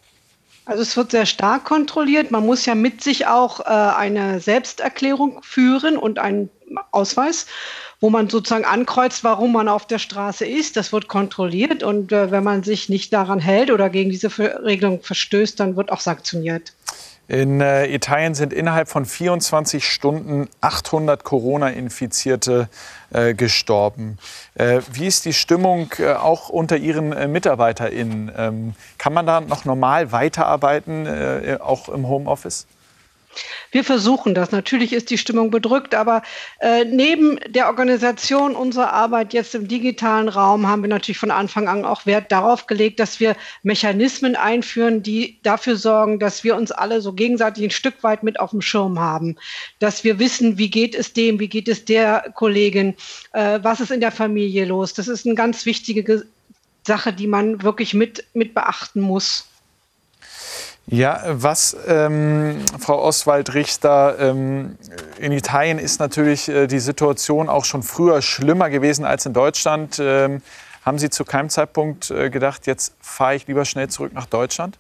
Also 0.71 0.83
es 0.83 0.97
wird 0.97 1.11
sehr 1.11 1.27
stark 1.27 1.65
kontrolliert. 1.65 2.31
Man 2.31 2.47
muss 2.47 2.65
ja 2.65 2.77
mit 2.77 3.03
sich 3.03 3.27
auch 3.27 3.59
äh, 3.59 3.65
eine 3.65 4.39
Selbsterklärung 4.39 5.43
führen 5.43 5.97
und 5.97 6.21
einen 6.21 6.49
Ausweis, 6.93 7.47
wo 7.99 8.09
man 8.09 8.29
sozusagen 8.29 8.65
ankreuzt, 8.65 9.25
warum 9.25 9.51
man 9.51 9.69
auf 9.69 9.89
der 9.89 9.99
Straße 9.99 10.47
ist. 10.47 10.77
Das 10.77 10.93
wird 10.93 11.09
kontrolliert 11.09 11.83
und 11.83 12.13
äh, 12.13 12.31
wenn 12.31 12.45
man 12.45 12.63
sich 12.63 12.89
nicht 12.89 13.13
daran 13.13 13.41
hält 13.41 13.73
oder 13.73 13.91
gegen 13.91 14.11
diese 14.11 14.31
Regelung 14.65 15.03
verstößt, 15.03 15.59
dann 15.59 15.75
wird 15.75 15.91
auch 15.91 15.99
sanktioniert. 15.99 16.73
In 17.31 17.61
äh, 17.61 17.87
Italien 17.87 18.35
sind 18.35 18.53
innerhalb 18.53 18.89
von 18.89 19.05
24 19.05 19.87
Stunden 19.87 20.49
800 20.63 21.23
Corona-Infizierte 21.23 22.69
äh, 23.13 23.35
gestorben. 23.35 24.19
Äh, 24.57 24.81
wie 24.91 25.07
ist 25.07 25.27
die 25.27 25.33
Stimmung 25.33 25.93
äh, 26.01 26.15
auch 26.15 26.49
unter 26.49 26.77
Ihren 26.77 27.13
äh, 27.13 27.29
MitarbeiterInnen? 27.29 28.33
Ähm, 28.37 28.75
kann 28.99 29.13
man 29.13 29.27
da 29.27 29.41
noch 29.41 29.65
normal 29.65 30.11
weiterarbeiten, 30.11 31.07
auch 31.61 31.89
im 31.89 32.09
Homeoffice? 32.09 32.67
Wir 33.71 33.85
versuchen 33.85 34.35
das. 34.35 34.51
Natürlich 34.51 34.93
ist 34.93 35.11
die 35.11 35.19
Stimmung 35.19 35.51
bedrückt, 35.51 35.95
aber 35.95 36.23
äh, 36.59 36.85
neben 36.85 37.39
der 37.47 37.69
Organisation 37.69 38.57
unserer 38.57 38.93
Arbeit 38.93 39.33
jetzt 39.33 39.55
im 39.55 39.69
digitalen 39.69 40.29
Raum 40.29 40.67
haben 40.67 40.83
wir 40.83 40.89
natürlich 40.89 41.19
von 41.19 41.31
Anfang 41.31 41.69
an 41.69 41.85
auch 41.85 42.07
Wert 42.07 42.33
darauf 42.33 42.67
gelegt, 42.67 42.99
dass 42.99 43.21
wir 43.21 43.37
Mechanismen 43.63 44.35
einführen, 44.35 45.03
die 45.03 45.39
dafür 45.43 45.77
sorgen, 45.77 46.19
dass 46.19 46.43
wir 46.43 46.57
uns 46.57 46.73
alle 46.73 47.01
so 47.01 47.13
gegenseitig 47.13 47.65
ein 47.65 47.71
Stück 47.71 48.03
weit 48.03 48.25
mit 48.25 48.41
auf 48.41 48.51
dem 48.51 48.63
Schirm 48.63 48.99
haben. 48.99 49.37
Dass 49.79 50.03
wir 50.03 50.19
wissen, 50.19 50.59
wie 50.59 50.71
geht 50.71 50.95
es 50.97 51.13
dem, 51.13 51.39
wie 51.39 51.49
geht 51.49 51.69
es 51.69 51.85
der 51.85 52.33
Kollegin, 52.35 52.97
äh, 53.33 53.61
was 53.63 53.81
ist 53.81 53.93
in 53.93 54.01
der 54.01 54.13
Familie 54.13 54.65
los. 54.65 54.95
Das 54.95 55.07
ist 55.07 55.27
eine 55.27 55.37
ganz 55.37 55.65
wichtige 55.65 56.27
Sache, 56.85 57.13
die 57.13 57.29
man 57.29 57.63
wirklich 57.63 57.95
mit, 57.95 58.25
mit 58.35 58.55
beachten 58.55 59.01
muss. 59.01 59.50
Ja, 60.91 61.23
was, 61.25 61.77
ähm, 61.87 62.65
Frau 62.81 63.01
Oswald-Richter, 63.01 64.17
ähm, 64.19 64.77
in 65.21 65.31
Italien 65.31 65.79
ist 65.79 66.01
natürlich 66.01 66.49
äh, 66.49 66.67
die 66.67 66.81
Situation 66.81 67.49
auch 67.49 67.65
schon 67.65 67.85
früher 67.85 68.21
schlimmer 68.23 68.71
gewesen 68.71 69.05
als 69.05 69.25
in 69.25 69.33
Deutschland. 69.33 69.99
Ähm, 70.01 70.43
haben 70.85 70.99
Sie 70.99 71.09
zu 71.09 71.25
keinem 71.25 71.49
Zeitpunkt 71.49 72.11
äh, 72.11 72.29
gedacht, 72.29 72.67
jetzt 72.67 72.97
fahre 73.01 73.37
ich 73.37 73.47
lieber 73.47 73.65
schnell 73.65 73.89
zurück 73.89 74.13
nach 74.13 74.27
Deutschland? 74.27 74.79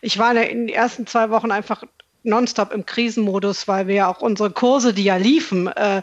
Ich 0.00 0.18
war 0.18 0.34
in 0.34 0.66
den 0.66 0.68
ersten 0.70 1.06
zwei 1.06 1.28
Wochen 1.28 1.50
einfach 1.50 1.82
nonstop 2.22 2.72
im 2.72 2.86
Krisenmodus, 2.86 3.68
weil 3.68 3.88
wir 3.88 3.94
ja 3.94 4.08
auch 4.08 4.22
unsere 4.22 4.50
Kurse, 4.50 4.94
die 4.94 5.04
ja 5.04 5.16
liefen, 5.16 5.66
äh, 5.68 6.00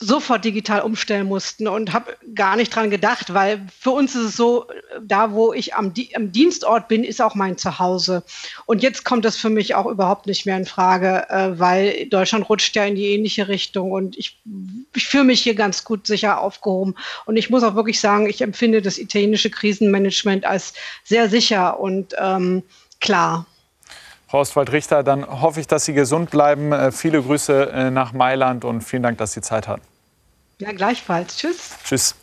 sofort 0.00 0.44
digital 0.44 0.80
umstellen 0.80 1.26
mussten 1.26 1.68
und 1.68 1.92
habe 1.92 2.16
gar 2.34 2.56
nicht 2.56 2.74
dran 2.74 2.88
gedacht, 2.88 3.34
weil 3.34 3.66
für 3.78 3.90
uns 3.90 4.14
ist 4.14 4.22
es 4.22 4.36
so, 4.36 4.66
da 5.02 5.32
wo 5.32 5.52
ich 5.52 5.74
am, 5.74 5.92
am, 6.14 6.32
Dienstort 6.32 6.88
bin, 6.88 7.04
ist 7.04 7.20
auch 7.20 7.34
mein 7.34 7.58
Zuhause. 7.58 8.22
Und 8.64 8.82
jetzt 8.82 9.04
kommt 9.04 9.26
das 9.26 9.36
für 9.36 9.50
mich 9.50 9.74
auch 9.74 9.86
überhaupt 9.86 10.26
nicht 10.26 10.46
mehr 10.46 10.56
in 10.56 10.64
Frage, 10.64 11.28
äh, 11.28 11.58
weil 11.58 12.06
Deutschland 12.06 12.48
rutscht 12.48 12.74
ja 12.74 12.86
in 12.86 12.94
die 12.94 13.08
ähnliche 13.08 13.48
Richtung 13.48 13.92
und 13.92 14.16
ich, 14.16 14.40
ich 14.94 15.06
fühle 15.06 15.24
mich 15.24 15.42
hier 15.42 15.54
ganz 15.54 15.84
gut 15.84 16.06
sicher 16.06 16.40
aufgehoben. 16.40 16.94
Und 17.26 17.36
ich 17.36 17.50
muss 17.50 17.62
auch 17.62 17.74
wirklich 17.74 18.00
sagen, 18.00 18.26
ich 18.26 18.40
empfinde 18.40 18.80
das 18.80 18.98
italienische 18.98 19.50
Krisenmanagement 19.50 20.46
als 20.46 20.72
sehr 21.04 21.28
sicher 21.28 21.78
und 21.78 22.14
ähm, 22.18 22.62
klar. 23.00 23.46
Frau 24.28 24.40
Ostwald-Richter, 24.40 25.02
dann 25.02 25.42
hoffe 25.42 25.60
ich, 25.60 25.66
dass 25.66 25.84
Sie 25.84 25.92
gesund 25.92 26.30
bleiben. 26.30 26.72
Äh, 26.72 26.92
viele 26.92 27.20
Grüße 27.20 27.70
äh, 27.72 27.90
nach 27.90 28.12
Mailand 28.12 28.64
und 28.64 28.82
vielen 28.82 29.02
Dank, 29.02 29.18
dass 29.18 29.32
Sie 29.32 29.42
Zeit 29.42 29.66
hatten. 29.66 29.89
Ja, 30.60 30.72
gleichfalls. 30.72 31.38
Tschüss. 31.38 31.70
Tschüss. 31.84 32.14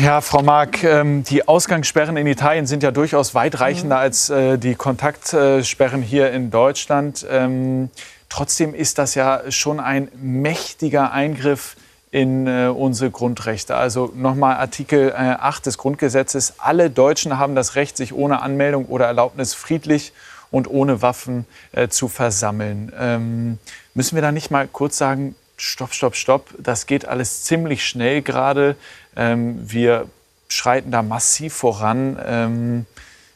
Ja, 0.00 0.22
Frau 0.22 0.42
Mark, 0.42 0.82
ähm, 0.82 1.22
die 1.22 1.46
Ausgangssperren 1.46 2.16
in 2.16 2.26
Italien 2.26 2.66
sind 2.66 2.82
ja 2.82 2.90
durchaus 2.90 3.34
weitreichender 3.34 3.96
mhm. 3.96 4.02
als 4.02 4.30
äh, 4.30 4.58
die 4.58 4.74
Kontaktsperren 4.74 6.00
hier 6.00 6.32
in 6.32 6.50
Deutschland. 6.50 7.26
Ähm, 7.28 7.90
trotzdem 8.30 8.74
ist 8.74 8.96
das 8.96 9.14
ja 9.14 9.42
schon 9.50 9.80
ein 9.80 10.08
mächtiger 10.16 11.12
Eingriff 11.12 11.76
in 12.10 12.46
äh, 12.46 12.68
unsere 12.74 13.10
Grundrechte. 13.10 13.76
Also 13.76 14.10
nochmal 14.16 14.56
Artikel 14.56 15.12
8 15.14 15.66
des 15.66 15.76
Grundgesetzes. 15.76 16.54
Alle 16.56 16.88
Deutschen 16.88 17.38
haben 17.38 17.54
das 17.54 17.74
Recht, 17.74 17.98
sich 17.98 18.14
ohne 18.14 18.40
Anmeldung 18.40 18.86
oder 18.86 19.04
Erlaubnis 19.04 19.52
friedlich 19.52 20.14
und 20.50 20.70
ohne 20.70 21.02
Waffen 21.02 21.44
äh, 21.72 21.88
zu 21.88 22.08
versammeln. 22.08 22.92
Ähm, 22.98 23.58
müssen 23.92 24.14
wir 24.14 24.22
da 24.22 24.32
nicht 24.32 24.50
mal 24.50 24.66
kurz 24.68 24.96
sagen, 24.96 25.34
stopp, 25.62 25.94
stopp, 25.94 26.16
stopp, 26.16 26.50
das 26.58 26.86
geht 26.86 27.06
alles 27.06 27.44
ziemlich 27.44 27.86
schnell 27.86 28.20
gerade. 28.20 28.76
Ähm, 29.16 29.58
wir 29.62 30.08
schreiten 30.48 30.90
da 30.90 31.02
massiv 31.02 31.54
voran. 31.54 32.20
Ähm, 32.24 32.86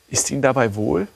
ist 0.08 0.30
Ihnen 0.30 0.42
dabei 0.42 0.74
wohl? 0.74 1.06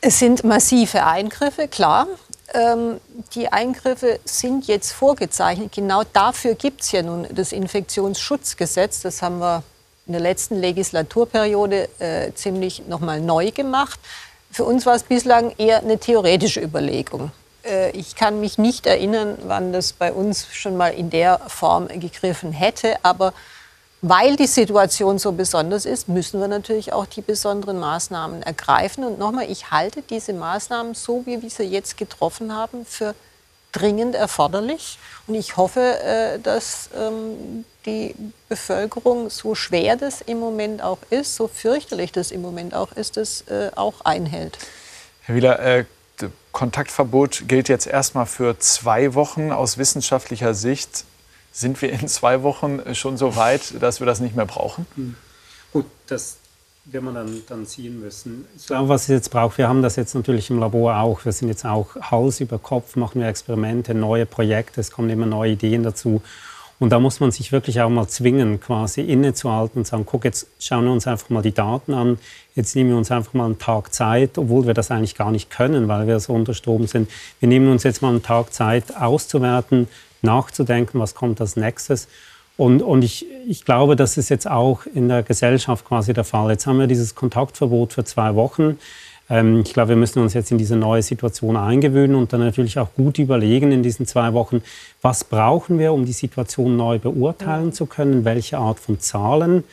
Es 0.00 0.20
sind 0.20 0.44
massive 0.44 1.04
Eingriffe, 1.04 1.66
klar. 1.66 2.06
Ähm, 2.54 3.00
die 3.34 3.48
Eingriffe 3.52 4.20
sind 4.24 4.68
jetzt 4.68 4.92
vorgezeichnet. 4.92 5.72
Genau 5.72 6.04
dafür 6.12 6.54
gibt 6.54 6.82
es 6.82 6.92
ja 6.92 7.02
nun 7.02 7.26
das 7.32 7.50
Infektionsschutzgesetz. 7.50 9.00
Das 9.00 9.22
haben 9.22 9.40
wir 9.40 9.64
in 10.06 10.12
der 10.12 10.22
letzten 10.22 10.56
Legislaturperiode 10.60 11.88
äh, 11.98 12.32
ziemlich 12.34 12.86
nochmal 12.86 13.20
neu 13.20 13.50
gemacht. 13.50 13.98
Für 14.52 14.64
uns 14.64 14.86
war 14.86 14.94
es 14.94 15.02
bislang 15.02 15.52
eher 15.58 15.80
eine 15.80 15.98
theoretische 15.98 16.60
Überlegung. 16.60 17.32
Äh, 17.68 17.90
ich 17.90 18.14
kann 18.14 18.40
mich 18.40 18.58
nicht 18.58 18.86
erinnern, 18.86 19.38
wann 19.44 19.72
das 19.72 19.92
bei 19.92 20.12
uns 20.12 20.46
schon 20.52 20.76
mal 20.76 20.88
in 20.88 21.10
der 21.10 21.40
Form 21.48 21.88
gegriffen 21.88 22.52
hätte. 22.52 22.96
Aber 23.02 23.32
weil 24.00 24.36
die 24.36 24.46
Situation 24.46 25.18
so 25.18 25.32
besonders 25.32 25.84
ist, 25.84 26.08
müssen 26.08 26.40
wir 26.40 26.48
natürlich 26.48 26.92
auch 26.92 27.06
die 27.06 27.20
besonderen 27.20 27.78
Maßnahmen 27.78 28.42
ergreifen. 28.42 29.04
Und 29.04 29.18
nochmal, 29.18 29.50
ich 29.50 29.70
halte 29.70 30.02
diese 30.02 30.32
Maßnahmen, 30.32 30.94
so 30.94 31.26
wie 31.26 31.42
wir 31.42 31.50
sie 31.50 31.64
jetzt 31.64 31.96
getroffen 31.96 32.54
haben, 32.54 32.86
für 32.86 33.14
dringend 33.72 34.14
erforderlich. 34.14 34.98
Und 35.26 35.34
ich 35.34 35.56
hoffe, 35.56 35.80
äh, 35.80 36.38
dass 36.38 36.90
ähm, 36.96 37.64
die 37.86 38.14
Bevölkerung, 38.48 39.30
so 39.30 39.54
schwer 39.54 39.96
das 39.96 40.20
im 40.20 40.38
Moment 40.38 40.82
auch 40.82 40.98
ist, 41.10 41.34
so 41.34 41.48
fürchterlich 41.48 42.12
das 42.12 42.30
im 42.30 42.40
Moment 42.40 42.74
auch 42.74 42.92
ist, 42.92 43.16
das 43.16 43.42
äh, 43.48 43.70
auch 43.74 44.00
einhält. 44.04 44.58
Herr 45.22 45.34
Wieler, 45.34 45.84
Kontaktverbot 46.58 47.44
gilt 47.46 47.68
jetzt 47.68 47.86
erstmal 47.86 48.26
für 48.26 48.58
zwei 48.58 49.14
Wochen. 49.14 49.52
Aus 49.52 49.78
wissenschaftlicher 49.78 50.54
Sicht 50.54 51.04
sind 51.52 51.80
wir 51.80 51.92
in 51.92 52.08
zwei 52.08 52.42
Wochen 52.42 52.80
schon 52.96 53.16
so 53.16 53.36
weit, 53.36 53.80
dass 53.80 54.00
wir 54.00 54.08
das 54.08 54.18
nicht 54.18 54.34
mehr 54.34 54.44
brauchen? 54.44 54.84
Hm. 54.96 55.14
Gut, 55.72 55.84
das 56.08 56.38
werden 56.86 57.04
wir 57.04 57.12
dann, 57.12 57.42
dann 57.48 57.64
ziehen 57.64 58.00
müssen. 58.00 58.44
Ich 58.56 58.66
glaube, 58.66 58.88
was 58.88 59.02
es 59.02 59.08
jetzt 59.08 59.30
braucht, 59.30 59.56
wir 59.56 59.68
haben 59.68 59.82
das 59.82 59.94
jetzt 59.94 60.16
natürlich 60.16 60.50
im 60.50 60.58
Labor 60.58 60.96
auch. 60.96 61.24
Wir 61.24 61.30
sind 61.30 61.46
jetzt 61.46 61.64
auch 61.64 61.94
Hals 61.94 62.40
über 62.40 62.58
Kopf, 62.58 62.96
machen 62.96 63.20
wir 63.20 63.28
Experimente, 63.28 63.94
neue 63.94 64.26
Projekte, 64.26 64.80
es 64.80 64.90
kommen 64.90 65.10
immer 65.10 65.26
neue 65.26 65.52
Ideen 65.52 65.84
dazu. 65.84 66.22
Und 66.80 66.90
da 66.90 67.00
muss 67.00 67.18
man 67.18 67.32
sich 67.32 67.50
wirklich 67.50 67.80
auch 67.80 67.88
mal 67.88 68.06
zwingen, 68.06 68.60
quasi 68.60 69.00
innezuhalten 69.00 69.80
und 69.80 69.86
sagen, 69.86 70.04
guck, 70.06 70.24
jetzt 70.24 70.46
schauen 70.60 70.84
wir 70.84 70.92
uns 70.92 71.08
einfach 71.08 71.28
mal 71.28 71.42
die 71.42 71.52
Daten 71.52 71.92
an, 71.92 72.18
jetzt 72.54 72.76
nehmen 72.76 72.90
wir 72.90 72.96
uns 72.96 73.10
einfach 73.10 73.34
mal 73.34 73.46
einen 73.46 73.58
Tag 73.58 73.92
Zeit, 73.92 74.38
obwohl 74.38 74.66
wir 74.66 74.74
das 74.74 74.90
eigentlich 74.90 75.16
gar 75.16 75.32
nicht 75.32 75.50
können, 75.50 75.88
weil 75.88 76.06
wir 76.06 76.20
so 76.20 76.32
unter 76.34 76.54
Strom 76.54 76.86
sind. 76.86 77.10
Wir 77.40 77.48
nehmen 77.48 77.68
uns 77.68 77.82
jetzt 77.82 78.00
mal 78.00 78.10
einen 78.10 78.22
Tag 78.22 78.52
Zeit 78.52 78.96
auszuwerten, 78.96 79.88
nachzudenken, 80.22 81.00
was 81.00 81.14
kommt 81.14 81.40
als 81.40 81.56
nächstes. 81.56 82.06
Und, 82.56 82.82
und 82.82 83.02
ich, 83.02 83.26
ich 83.46 83.64
glaube, 83.64 83.94
das 83.94 84.16
ist 84.16 84.28
jetzt 84.28 84.48
auch 84.48 84.80
in 84.86 85.08
der 85.08 85.22
Gesellschaft 85.22 85.84
quasi 85.84 86.12
der 86.12 86.24
Fall. 86.24 86.50
Jetzt 86.50 86.66
haben 86.66 86.78
wir 86.78 86.88
dieses 86.88 87.14
Kontaktverbot 87.14 87.92
für 87.92 88.04
zwei 88.04 88.34
Wochen. 88.34 88.78
Ähm, 89.30 89.60
ich 89.60 89.72
glaube, 89.72 89.90
wir 89.90 89.96
müssen 89.96 90.20
uns 90.20 90.34
jetzt 90.34 90.50
in 90.50 90.58
diese 90.58 90.76
neue 90.76 91.02
Situation 91.02 91.56
eingewöhnen 91.56 92.16
und 92.16 92.32
dann 92.32 92.40
natürlich 92.40 92.78
auch 92.78 92.92
gut 92.94 93.18
überlegen 93.18 93.72
in 93.72 93.82
diesen 93.82 94.06
zwei 94.06 94.32
Wochen, 94.32 94.62
was 95.02 95.24
brauchen 95.24 95.78
wir, 95.78 95.92
um 95.92 96.04
die 96.04 96.12
Situation 96.12 96.76
neu 96.76 96.98
beurteilen 96.98 97.72
zu 97.72 97.86
können, 97.86 98.24
welche 98.24 98.58
Art 98.58 98.80
von 98.80 99.00
Zahlen, 99.00 99.64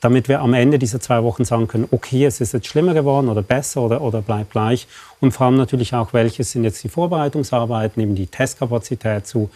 damit 0.00 0.28
wir 0.28 0.40
am 0.40 0.54
Ende 0.54 0.78
dieser 0.78 1.00
zwei 1.00 1.22
Wochen 1.22 1.44
sagen 1.44 1.68
können, 1.68 1.86
okay, 1.90 2.24
es 2.24 2.40
ist 2.40 2.52
jetzt 2.52 2.66
schlimmer 2.66 2.94
geworden 2.94 3.28
oder 3.28 3.42
besser 3.42 3.82
oder, 3.82 4.00
oder 4.00 4.22
bleibt 4.22 4.52
gleich. 4.52 4.86
Und 5.20 5.32
vor 5.32 5.46
allem 5.46 5.56
natürlich 5.56 5.94
auch, 5.94 6.12
welche 6.12 6.44
sind 6.44 6.64
jetzt 6.64 6.82
die 6.84 6.88
Vorbereitungsarbeiten, 6.88 8.02
eben 8.02 8.14
die 8.14 8.26
Testkapazität 8.26 9.26
zu 9.26 9.50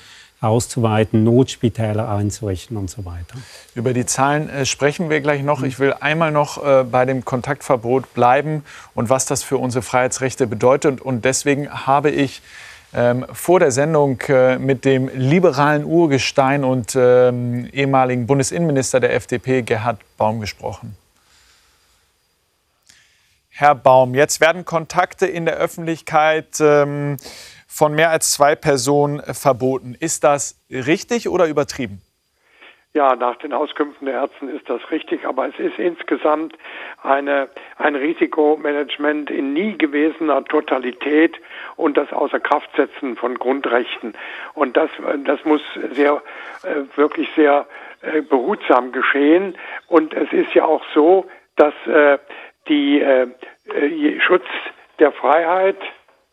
auszuweiten, 0.45 1.25
Notspitäler 1.25 2.09
einzurichten 2.09 2.77
und 2.77 2.91
so 2.91 3.05
weiter. 3.05 3.37
Über 3.75 3.93
die 3.93 4.07
Zahlen 4.07 4.49
äh, 4.49 4.67
sprechen 4.67 5.11
wir 5.11 5.21
gleich 5.21 5.43
noch. 5.43 5.63
Ich 5.63 5.79
will 5.79 5.95
einmal 5.99 6.31
noch 6.31 6.65
äh, 6.65 6.85
bei 6.85 7.05
dem 7.05 7.25
Kontaktverbot 7.25 8.15
bleiben 8.15 8.65
und 8.95 9.11
was 9.11 9.27
das 9.27 9.43
für 9.43 9.59
unsere 9.59 9.83
Freiheitsrechte 9.83 10.47
bedeutet. 10.47 11.01
Und 11.01 11.25
deswegen 11.25 11.69
habe 11.87 12.11
ich 12.11 12.43
ähm, 12.95 13.27
vor 13.33 13.59
der 13.59 13.73
Sendung 13.73 14.21
äh, 14.29 14.59
mit 14.59 14.85
dem 14.85 15.09
liberalen 15.09 15.85
Urgestein 15.85 16.63
und 16.63 16.95
ähm, 16.97 17.69
ehemaligen 17.73 18.27
Bundesinnenminister 18.27 19.01
der 19.01 19.15
FDP, 19.15 19.63
Gerhard 19.63 19.99
Baum, 20.17 20.41
gesprochen. 20.41 20.97
Herr 23.57 23.75
Baum, 23.75 24.15
jetzt 24.15 24.41
werden 24.41 24.65
Kontakte 24.65 25.27
in 25.27 25.45
der 25.45 25.55
Öffentlichkeit 25.55 26.61
ähm, 26.61 27.17
von 27.75 27.93
mehr 27.93 28.11
als 28.11 28.33
zwei 28.33 28.55
Personen 28.55 29.21
verboten. 29.35 29.97
Ist 29.99 30.23
das 30.23 30.65
richtig 30.71 31.29
oder 31.29 31.49
übertrieben? 31.49 32.01
Ja, 32.93 33.17
nach 33.17 33.35
den 33.39 33.53
Auskünften 33.53 34.07
der 34.07 34.15
Ärzte 34.15 34.47
ist 34.47 34.71
das 34.71 34.81
richtig, 34.93 35.27
aber 35.27 35.49
es 35.49 35.59
ist 35.59 35.77
insgesamt 35.81 36.57
eine, 37.03 37.49
ein 37.77 37.97
Risikomanagement 37.97 39.29
in 39.31 39.53
nie 39.53 39.77
gewesener 39.77 40.45
Totalität 40.45 41.37
und 41.75 41.97
das 41.97 42.13
Außerkraftsetzen 42.13 43.17
von 43.17 43.37
Grundrechten. 43.37 44.15
Und 44.53 44.77
das, 44.77 44.91
das 45.25 45.45
muss 45.45 45.63
sehr, 45.91 46.23
äh, 46.63 46.97
wirklich 46.97 47.29
sehr 47.35 47.67
äh, 48.03 48.21
behutsam 48.21 48.93
geschehen. 48.93 49.59
Und 49.89 50.15
es 50.15 50.33
ist 50.33 50.55
ja 50.55 50.65
auch 50.65 50.85
so, 50.95 51.27
dass 51.57 51.75
äh, 51.89 52.19
die 52.69 53.01
äh, 53.01 53.27
äh 53.75 54.21
Schutz 54.21 54.47
der 55.01 55.11
Freiheit, 55.11 55.79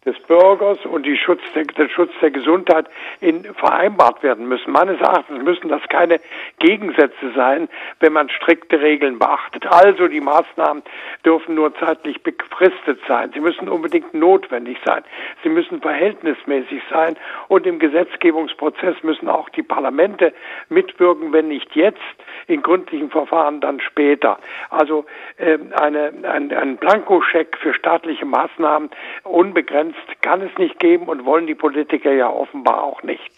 des 0.05 0.17
Bürgers 0.23 0.83
und 0.85 1.05
die 1.05 1.15
Schutz 1.15 1.41
der, 1.53 1.65
der 1.65 1.87
Schutz 1.87 2.11
der 2.21 2.31
Gesundheit 2.31 2.87
in, 3.19 3.43
vereinbart 3.53 4.23
werden 4.23 4.47
müssen. 4.47 4.71
Meines 4.71 4.99
Erachtens 4.99 5.43
müssen 5.43 5.69
das 5.69 5.81
keine 5.89 6.19
Gegensätze 6.57 7.31
sein, 7.35 7.69
wenn 7.99 8.13
man 8.13 8.27
strikte 8.29 8.81
Regeln 8.81 9.19
beachtet. 9.19 9.67
Also 9.67 10.07
die 10.07 10.19
Maßnahmen 10.19 10.81
dürfen 11.23 11.53
nur 11.53 11.75
zeitlich 11.75 12.23
befristet 12.23 12.99
sein. 13.07 13.29
Sie 13.33 13.39
müssen 13.39 13.69
unbedingt 13.69 14.15
notwendig 14.15 14.79
sein. 14.83 15.03
Sie 15.43 15.49
müssen 15.49 15.81
verhältnismäßig 15.81 16.81
sein 16.89 17.15
und 17.47 17.67
im 17.67 17.77
Gesetzgebungsprozess 17.77 19.03
müssen 19.03 19.29
auch 19.29 19.49
die 19.49 19.63
Parlamente 19.63 20.33
mitwirken, 20.69 21.31
wenn 21.31 21.49
nicht 21.49 21.75
jetzt, 21.75 21.99
in 22.47 22.63
gründlichen 22.63 23.11
Verfahren 23.11 23.61
dann 23.61 23.79
später. 23.79 24.39
Also 24.71 25.05
äh, 25.37 25.59
eine, 25.75 26.11
ein, 26.23 26.51
ein 26.51 26.77
Blankoscheck 26.77 27.55
für 27.57 27.75
staatliche 27.75 28.25
Maßnahmen 28.25 28.89
unbegrenzt 29.23 29.90
kann 30.21 30.41
es 30.41 30.57
nicht 30.57 30.79
geben 30.79 31.07
und 31.07 31.25
wollen 31.25 31.47
die 31.47 31.55
Politiker 31.55 32.11
ja 32.11 32.29
offenbar 32.29 32.83
auch 32.83 33.03
nicht. 33.03 33.31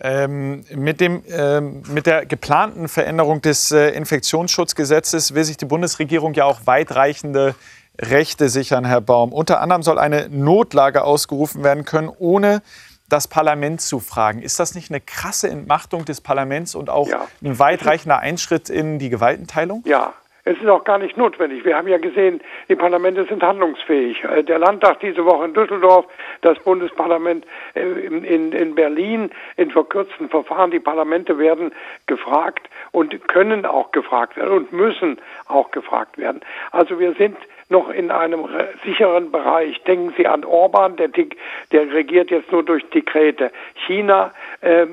Ähm, 0.00 0.64
mit, 0.74 1.00
dem, 1.00 1.22
ähm, 1.30 1.82
mit 1.88 2.06
der 2.06 2.26
geplanten 2.26 2.88
Veränderung 2.88 3.40
des 3.40 3.70
äh, 3.70 3.90
Infektionsschutzgesetzes 3.90 5.34
will 5.34 5.44
sich 5.44 5.56
die 5.56 5.64
Bundesregierung 5.64 6.34
ja 6.34 6.44
auch 6.44 6.60
weitreichende 6.64 7.54
Rechte 8.00 8.48
sichern, 8.48 8.84
Herr 8.84 9.00
Baum. 9.00 9.32
Unter 9.32 9.60
anderem 9.60 9.82
soll 9.82 9.98
eine 9.98 10.28
Notlage 10.28 11.04
ausgerufen 11.04 11.62
werden 11.62 11.84
können, 11.84 12.10
ohne 12.18 12.62
das 13.08 13.28
Parlament 13.28 13.80
zu 13.80 14.00
fragen. 14.00 14.42
Ist 14.42 14.58
das 14.58 14.74
nicht 14.74 14.90
eine 14.90 15.00
krasse 15.00 15.48
Entmachtung 15.50 16.04
des 16.04 16.20
Parlaments 16.20 16.74
und 16.74 16.88
auch 16.88 17.08
ja. 17.08 17.26
ein 17.44 17.58
weitreichender 17.58 18.18
Einschritt 18.18 18.70
in 18.70 18.98
die 18.98 19.10
Gewaltenteilung? 19.10 19.84
Ja, 19.86 20.14
es 20.44 20.58
ist 20.58 20.68
auch 20.68 20.84
gar 20.84 20.98
nicht 20.98 21.16
notwendig. 21.16 21.64
Wir 21.64 21.76
haben 21.76 21.88
ja 21.88 21.98
gesehen, 21.98 22.40
die 22.68 22.74
Parlamente 22.74 23.24
sind 23.24 23.42
handlungsfähig. 23.42 24.24
Äh, 24.24 24.42
der 24.42 24.58
Landtag 24.58 25.00
diese 25.00 25.24
Woche 25.24 25.44
in 25.44 25.54
Düsseldorf, 25.54 26.06
das 26.40 26.58
Bundesparlament 26.60 27.46
äh, 27.74 27.82
in, 27.82 28.52
in 28.52 28.74
Berlin, 28.74 29.30
in 29.56 29.70
verkürzten 29.70 30.28
Verfahren. 30.28 30.70
Die 30.70 30.80
Parlamente 30.80 31.38
werden 31.38 31.72
gefragt 32.06 32.68
und 32.90 33.28
können 33.28 33.64
auch 33.66 33.92
gefragt 33.92 34.36
werden 34.36 34.52
und 34.52 34.72
müssen 34.72 35.18
auch 35.46 35.70
gefragt 35.70 36.18
werden. 36.18 36.40
Also 36.72 36.98
wir 36.98 37.14
sind 37.14 37.36
noch 37.68 37.90
in 37.90 38.10
einem 38.10 38.46
sicheren 38.84 39.30
Bereich. 39.30 39.82
Denken 39.84 40.14
Sie 40.16 40.26
an 40.26 40.44
Orban, 40.44 40.96
der, 40.96 41.08
der 41.08 41.92
regiert 41.92 42.30
jetzt 42.30 42.52
nur 42.52 42.62
durch 42.62 42.84
Dekrete. 42.90 43.50
China 43.86 44.32
äh, 44.60 44.86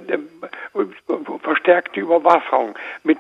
verstärkt 1.44 1.96
die 1.96 2.02
Überwachung 2.02 2.76
mit 3.04 3.18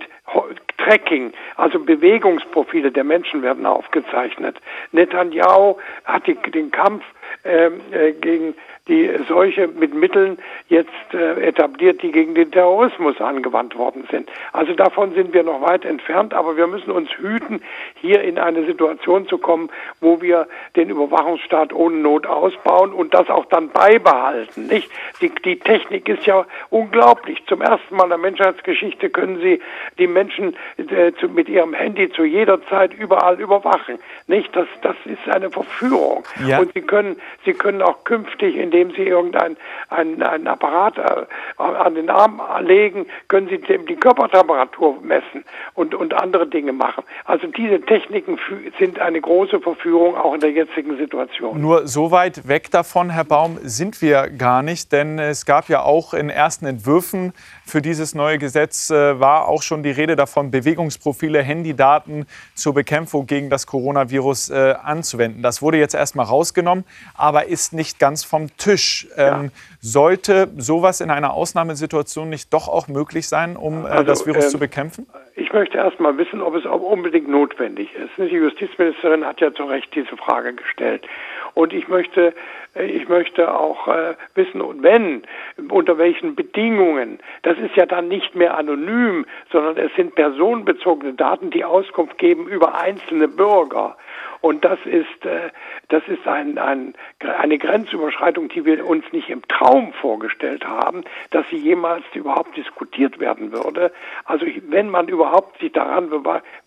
Tracking, 0.77 1.33
also 1.57 1.79
Bewegungsprofile 1.79 2.91
der 2.91 3.03
Menschen 3.03 3.41
werden 3.41 3.65
aufgezeichnet. 3.65 4.57
Netanyahu 4.91 5.77
hat 6.05 6.27
die, 6.27 6.35
den 6.51 6.71
Kampf 6.71 7.03
ähm, 7.43 7.81
äh, 7.91 8.11
gegen 8.13 8.55
die 8.89 9.09
Seuche 9.27 9.67
mit 9.67 9.93
Mitteln 9.93 10.39
jetzt 10.67 10.89
äh, 11.13 11.47
etabliert, 11.47 12.01
die 12.01 12.11
gegen 12.11 12.33
den 12.33 12.51
Terrorismus 12.51 13.21
angewandt 13.21 13.77
worden 13.77 14.07
sind. 14.11 14.29
Also 14.51 14.73
davon 14.73 15.13
sind 15.13 15.33
wir 15.33 15.43
noch 15.43 15.61
weit 15.61 15.85
entfernt, 15.85 16.33
aber 16.33 16.57
wir 16.57 16.67
müssen 16.67 16.91
uns 16.91 17.09
hüten, 17.11 17.61
hier 17.95 18.21
in 18.21 18.39
eine 18.39 18.65
Situation 18.65 19.27
zu 19.27 19.37
kommen, 19.37 19.69
wo 20.01 20.21
wir 20.21 20.47
den 20.75 20.89
Überwachungsstaat 20.89 21.71
ohne 21.71 21.97
Not 21.97 22.25
ausbauen 22.25 22.91
und 22.91 23.13
das 23.13 23.29
auch 23.29 23.45
dann 23.45 23.69
beibehalten. 23.69 24.67
Nicht? 24.67 24.89
Die, 25.21 25.29
die 25.45 25.59
Technik 25.59 26.09
ist 26.09 26.25
ja 26.25 26.45
unglaublich. 26.69 27.45
Zum 27.45 27.61
ersten 27.61 27.95
Mal 27.95 28.05
in 28.05 28.09
der 28.09 28.17
Menschheitsgeschichte 28.17 29.09
können 29.11 29.39
Sie 29.39 29.61
die 29.99 30.07
Menschen 30.07 30.55
äh, 30.77 31.11
zu, 31.19 31.29
mit 31.29 31.47
ihrem 31.47 31.73
Handy 31.73 32.11
zu 32.11 32.23
jeder 32.23 32.61
Zeit 32.67 32.93
überall 32.93 33.39
überwachen. 33.39 33.99
Nicht? 34.27 34.55
Das, 34.55 34.67
das 34.81 34.95
ist 35.05 35.29
eine 35.29 35.51
Verführung. 35.51 36.23
Ja. 36.45 36.59
Und 36.59 36.73
Sie 36.73 36.81
können, 36.81 37.17
Sie 37.45 37.53
können 37.53 37.83
auch 37.83 38.03
künftig 38.03 38.55
in 38.55 38.71
den 38.71 38.78
indem 38.79 38.95
Sie 38.95 39.03
irgendeinen 39.03 39.57
einen, 39.89 40.21
einen 40.21 40.47
Apparat 40.47 40.97
äh, 40.97 41.61
an 41.61 41.95
den 41.95 42.09
Arm 42.09 42.41
legen, 42.61 43.05
können 43.27 43.47
Sie 43.49 43.57
die 43.57 43.95
Körpertemperatur 43.95 44.99
messen 45.01 45.43
und, 45.73 45.95
und 45.95 46.13
andere 46.13 46.47
Dinge 46.47 46.73
machen. 46.73 47.03
Also 47.25 47.47
diese 47.47 47.81
Techniken 47.81 48.39
sind 48.77 48.99
eine 48.99 49.19
große 49.21 49.59
Verführung 49.59 50.15
auch 50.15 50.33
in 50.33 50.39
der 50.39 50.51
jetzigen 50.51 50.97
Situation. 50.97 51.59
Nur 51.59 51.87
so 51.87 52.11
weit 52.11 52.47
weg 52.47 52.71
davon, 52.71 53.09
Herr 53.09 53.25
Baum, 53.25 53.57
sind 53.61 54.01
wir 54.01 54.29
gar 54.29 54.61
nicht, 54.61 54.91
denn 54.91 55.19
es 55.19 55.45
gab 55.45 55.69
ja 55.69 55.81
auch 55.81 56.13
in 56.13 56.29
ersten 56.29 56.65
Entwürfen 56.65 57.33
für 57.69 57.81
dieses 57.81 58.15
neue 58.15 58.37
Gesetz 58.37 58.89
äh, 58.89 59.19
war 59.19 59.47
auch 59.47 59.61
schon 59.61 59.83
die 59.83 59.91
Rede 59.91 60.15
davon, 60.15 60.51
Bewegungsprofile, 60.51 61.41
Handydaten 61.41 62.25
zur 62.55 62.73
Bekämpfung 62.73 63.25
gegen 63.27 63.49
das 63.49 63.67
Coronavirus 63.67 64.49
äh, 64.49 64.75
anzuwenden. 64.83 65.41
Das 65.41 65.61
wurde 65.61 65.77
jetzt 65.77 65.95
erstmal 65.95 66.25
rausgenommen, 66.25 66.83
aber 67.13 67.45
ist 67.47 67.73
nicht 67.73 67.99
ganz 67.99 68.23
vom 68.23 68.55
Tisch. 68.57 69.07
Ähm, 69.15 69.43
ja. 69.45 69.49
Sollte 69.81 70.49
sowas 70.57 70.99
in 70.99 71.09
einer 71.09 71.33
Ausnahmesituation 71.33 72.29
nicht 72.29 72.53
doch 72.53 72.67
auch 72.67 72.87
möglich 72.87 73.27
sein, 73.27 73.55
um 73.55 73.85
äh, 73.85 73.89
also, 73.89 74.03
das 74.03 74.25
Virus 74.25 74.45
äh, 74.45 74.49
zu 74.49 74.59
bekämpfen? 74.59 75.07
Ich 75.39 75.53
möchte 75.53 75.77
erst 75.77 76.01
mal 76.01 76.17
wissen, 76.17 76.41
ob 76.41 76.53
es 76.55 76.65
auch 76.65 76.81
unbedingt 76.81 77.29
notwendig 77.29 77.89
ist. 77.95 78.09
Die 78.17 78.35
Justizministerin 78.35 79.25
hat 79.25 79.39
ja 79.39 79.53
zu 79.53 79.63
Recht 79.63 79.95
diese 79.95 80.17
Frage 80.17 80.53
gestellt. 80.53 81.07
Und 81.53 81.71
ich 81.71 81.87
möchte, 81.87 82.33
äh, 82.75 82.85
ich 82.85 83.07
möchte 83.07 83.53
auch 83.53 83.87
äh, 83.87 84.15
wissen, 84.35 84.61
wenn, 84.83 85.23
unter 85.69 85.97
welchen 85.97 86.35
Bedingungen. 86.35 87.19
Das 87.43 87.57
ist 87.57 87.75
ja 87.77 87.85
dann 87.85 88.09
nicht 88.09 88.35
mehr 88.35 88.57
anonym, 88.57 89.25
sondern 89.49 89.77
es 89.77 89.93
sind 89.95 90.15
personenbezogene 90.15 91.13
Daten, 91.13 91.51
die 91.51 91.63
Auskunft 91.63 92.17
geben 92.17 92.45
über 92.47 92.75
einzelne 92.75 93.29
Bürger. 93.29 93.95
Und 94.41 94.63
das 94.63 94.79
ist, 94.85 95.25
äh, 95.25 95.49
das 95.89 96.03
ist 96.07 96.25
ein, 96.25 96.57
ein, 96.57 96.93
eine 97.19 97.57
Grenzüberschreitung, 97.57 98.47
die 98.49 98.63
wir 98.63 98.85
uns 98.85 99.03
nicht 99.11 99.29
im 99.29 99.45
Traum 99.47 99.91
vorgestellt 99.93 100.65
haben, 100.65 101.03
dass 101.31 101.45
sie 101.49 101.57
jemals 101.57 102.05
überhaupt 102.13 102.55
diskutiert 102.55 103.19
werden 103.19 103.51
würde. 103.51 103.91
Also 104.25 104.45
wenn 104.67 104.89
man 104.89 105.09
überhaupt 105.09 105.59
sich 105.59 105.73
daran 105.73 106.09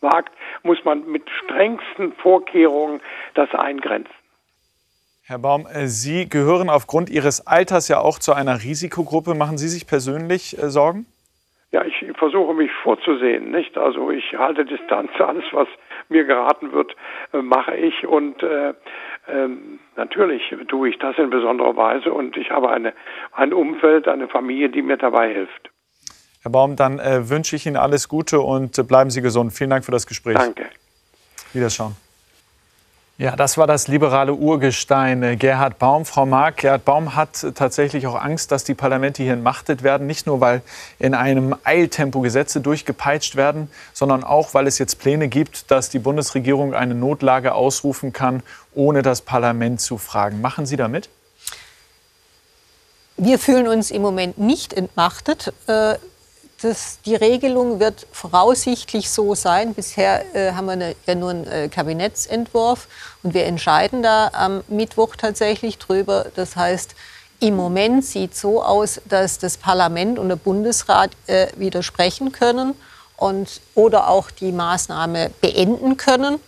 wagt, 0.00 0.32
muss 0.62 0.84
man 0.84 1.06
mit 1.10 1.28
strengsten 1.30 2.12
Vorkehrungen 2.12 3.00
das 3.34 3.54
eingrenzen. 3.54 4.12
Herr 5.24 5.38
Baum, 5.38 5.66
äh, 5.66 5.86
Sie 5.86 6.28
gehören 6.28 6.68
aufgrund 6.68 7.08
Ihres 7.08 7.46
Alters 7.46 7.88
ja 7.88 8.00
auch 8.00 8.18
zu 8.18 8.34
einer 8.34 8.62
Risikogruppe. 8.62 9.34
Machen 9.34 9.56
Sie 9.56 9.68
sich 9.68 9.86
persönlich 9.86 10.58
äh, 10.58 10.68
Sorgen? 10.68 11.06
Ja, 11.70 11.84
ich 11.86 12.04
versuche 12.18 12.52
mich 12.52 12.70
vorzusehen, 12.82 13.50
nicht? 13.50 13.78
Also 13.78 14.10
ich 14.10 14.34
halte 14.36 14.66
Distanz, 14.66 15.10
alles 15.18 15.44
was 15.52 15.68
mir 16.12 16.24
geraten 16.24 16.72
wird, 16.72 16.94
äh, 17.32 17.42
mache 17.42 17.74
ich 17.74 18.06
und 18.06 18.42
äh, 18.42 18.74
ähm, 19.28 19.78
natürlich 19.96 20.42
tue 20.68 20.90
ich 20.90 20.98
das 20.98 21.16
in 21.18 21.30
besonderer 21.30 21.76
Weise 21.76 22.12
und 22.12 22.36
ich 22.36 22.50
habe 22.50 22.70
eine, 22.70 22.92
ein 23.32 23.52
Umfeld, 23.52 24.08
eine 24.08 24.28
Familie, 24.28 24.68
die 24.68 24.82
mir 24.82 24.96
dabei 24.96 25.32
hilft. 25.32 25.70
Herr 26.42 26.50
Baum, 26.50 26.76
dann 26.76 26.98
äh, 26.98 27.28
wünsche 27.28 27.54
ich 27.54 27.66
Ihnen 27.66 27.76
alles 27.76 28.08
Gute 28.08 28.40
und 28.40 28.76
äh, 28.76 28.82
bleiben 28.82 29.10
Sie 29.10 29.22
gesund. 29.22 29.52
Vielen 29.52 29.70
Dank 29.70 29.84
für 29.84 29.92
das 29.92 30.06
Gespräch. 30.06 30.36
Danke. 30.36 30.66
Wiederschauen. 31.52 31.94
Ja, 33.22 33.36
das 33.36 33.56
war 33.56 33.68
das 33.68 33.86
liberale 33.86 34.34
Urgestein 34.34 35.22
äh, 35.22 35.36
Gerhard 35.36 35.78
Baum. 35.78 36.04
Frau 36.04 36.26
Mark, 36.26 36.56
Gerhard 36.56 36.84
Baum 36.84 37.14
hat 37.14 37.46
tatsächlich 37.54 38.08
auch 38.08 38.20
Angst, 38.20 38.50
dass 38.50 38.64
die 38.64 38.74
Parlamente 38.74 39.22
hier 39.22 39.34
entmachtet 39.34 39.84
werden. 39.84 40.08
Nicht 40.08 40.26
nur, 40.26 40.40
weil 40.40 40.60
in 40.98 41.14
einem 41.14 41.54
Eiltempo 41.62 42.20
Gesetze 42.20 42.60
durchgepeitscht 42.60 43.36
werden, 43.36 43.70
sondern 43.92 44.24
auch, 44.24 44.54
weil 44.54 44.66
es 44.66 44.80
jetzt 44.80 44.98
Pläne 44.98 45.28
gibt, 45.28 45.70
dass 45.70 45.88
die 45.88 46.00
Bundesregierung 46.00 46.74
eine 46.74 46.96
Notlage 46.96 47.54
ausrufen 47.54 48.12
kann, 48.12 48.42
ohne 48.74 49.02
das 49.02 49.20
Parlament 49.20 49.80
zu 49.80 49.98
fragen. 49.98 50.40
Machen 50.40 50.66
Sie 50.66 50.76
damit? 50.76 51.08
Wir 53.16 53.38
fühlen 53.38 53.68
uns 53.68 53.92
im 53.92 54.02
Moment 54.02 54.38
nicht 54.38 54.72
entmachtet. 54.72 55.52
Das, 56.62 57.00
die 57.04 57.16
Regelung 57.16 57.80
wird 57.80 58.06
voraussichtlich 58.12 59.10
so 59.10 59.34
sein. 59.34 59.74
Bisher 59.74 60.24
äh, 60.32 60.52
haben 60.52 60.66
wir 60.66 60.72
eine, 60.72 60.94
ja 61.06 61.16
nur 61.16 61.30
einen 61.30 61.46
äh, 61.48 61.68
Kabinettsentwurf 61.68 62.86
und 63.24 63.34
wir 63.34 63.46
entscheiden 63.46 64.00
da 64.04 64.30
am 64.32 64.62
Mittwoch 64.68 65.16
tatsächlich 65.16 65.78
drüber. 65.78 66.26
Das 66.36 66.54
heißt, 66.54 66.94
im 67.40 67.56
Moment 67.56 68.04
sieht 68.04 68.36
so 68.36 68.62
aus, 68.62 69.00
dass 69.08 69.40
das 69.40 69.56
Parlament 69.56 70.20
und 70.20 70.28
der 70.28 70.36
Bundesrat 70.36 71.10
äh, 71.26 71.48
widersprechen 71.56 72.30
können 72.30 72.74
und, 73.16 73.60
oder 73.74 74.08
auch 74.08 74.30
die 74.30 74.52
Maßnahme 74.52 75.32
beenden 75.40 75.96
können. 75.96 76.38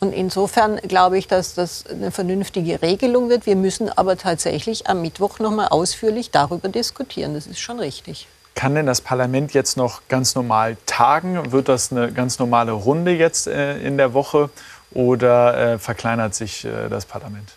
Und 0.00 0.12
insofern 0.12 0.78
glaube 0.78 1.16
ich, 1.16 1.28
dass 1.28 1.54
das 1.54 1.84
eine 1.86 2.10
vernünftige 2.10 2.82
Regelung 2.82 3.28
wird. 3.28 3.46
Wir 3.46 3.54
müssen 3.54 3.88
aber 3.88 4.16
tatsächlich 4.16 4.88
am 4.88 5.02
Mittwoch 5.02 5.38
noch 5.38 5.52
mal 5.52 5.68
ausführlich 5.68 6.32
darüber 6.32 6.68
diskutieren. 6.68 7.34
Das 7.34 7.46
ist 7.46 7.60
schon 7.60 7.78
richtig. 7.78 8.26
Kann 8.54 8.74
denn 8.74 8.86
das 8.86 9.00
Parlament 9.00 9.54
jetzt 9.54 9.76
noch 9.76 10.02
ganz 10.08 10.34
normal 10.34 10.76
tagen? 10.86 11.52
Wird 11.52 11.68
das 11.68 11.92
eine 11.92 12.12
ganz 12.12 12.38
normale 12.38 12.72
Runde 12.72 13.12
jetzt 13.12 13.46
äh, 13.46 13.78
in 13.78 13.96
der 13.96 14.12
Woche 14.12 14.50
oder 14.92 15.74
äh, 15.74 15.78
verkleinert 15.78 16.34
sich 16.34 16.64
äh, 16.64 16.88
das 16.88 17.06
Parlament? 17.06 17.48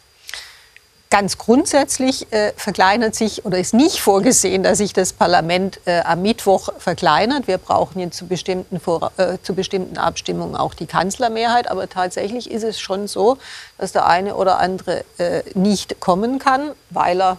Ganz 1.09 1.37
grundsätzlich 1.37 2.31
äh, 2.31 2.53
verkleinert 2.55 3.13
sich 3.13 3.45
oder 3.45 3.59
ist 3.59 3.73
nicht 3.75 3.99
vorgesehen, 3.99 4.63
dass 4.63 4.79
sich 4.79 4.93
das 4.93 5.13
Parlament 5.13 5.79
äh, 5.85 6.01
am 6.01 6.23
Mittwoch 6.23 6.69
verkleinert. 6.79 7.47
Wir 7.47 7.59
brauchen 7.59 7.99
jetzt 7.99 8.17
zu 8.17 8.25
bestimmten, 8.25 8.79
Vor 8.79 9.11
äh, 9.17 9.37
zu 9.43 9.53
bestimmten 9.53 9.97
Abstimmungen 9.97 10.55
auch 10.55 10.73
die 10.73 10.87
Kanzlermehrheit. 10.87 11.69
Aber 11.69 11.87
tatsächlich 11.87 12.49
ist 12.49 12.63
es 12.63 12.79
schon 12.79 13.07
so, 13.07 13.37
dass 13.77 13.91
der 13.91 14.07
eine 14.07 14.35
oder 14.35 14.59
andere 14.59 15.03
nicht 15.53 15.99
kommen 15.99 16.39
kann, 16.39 16.71
weil 16.89 17.21
er 17.21 17.37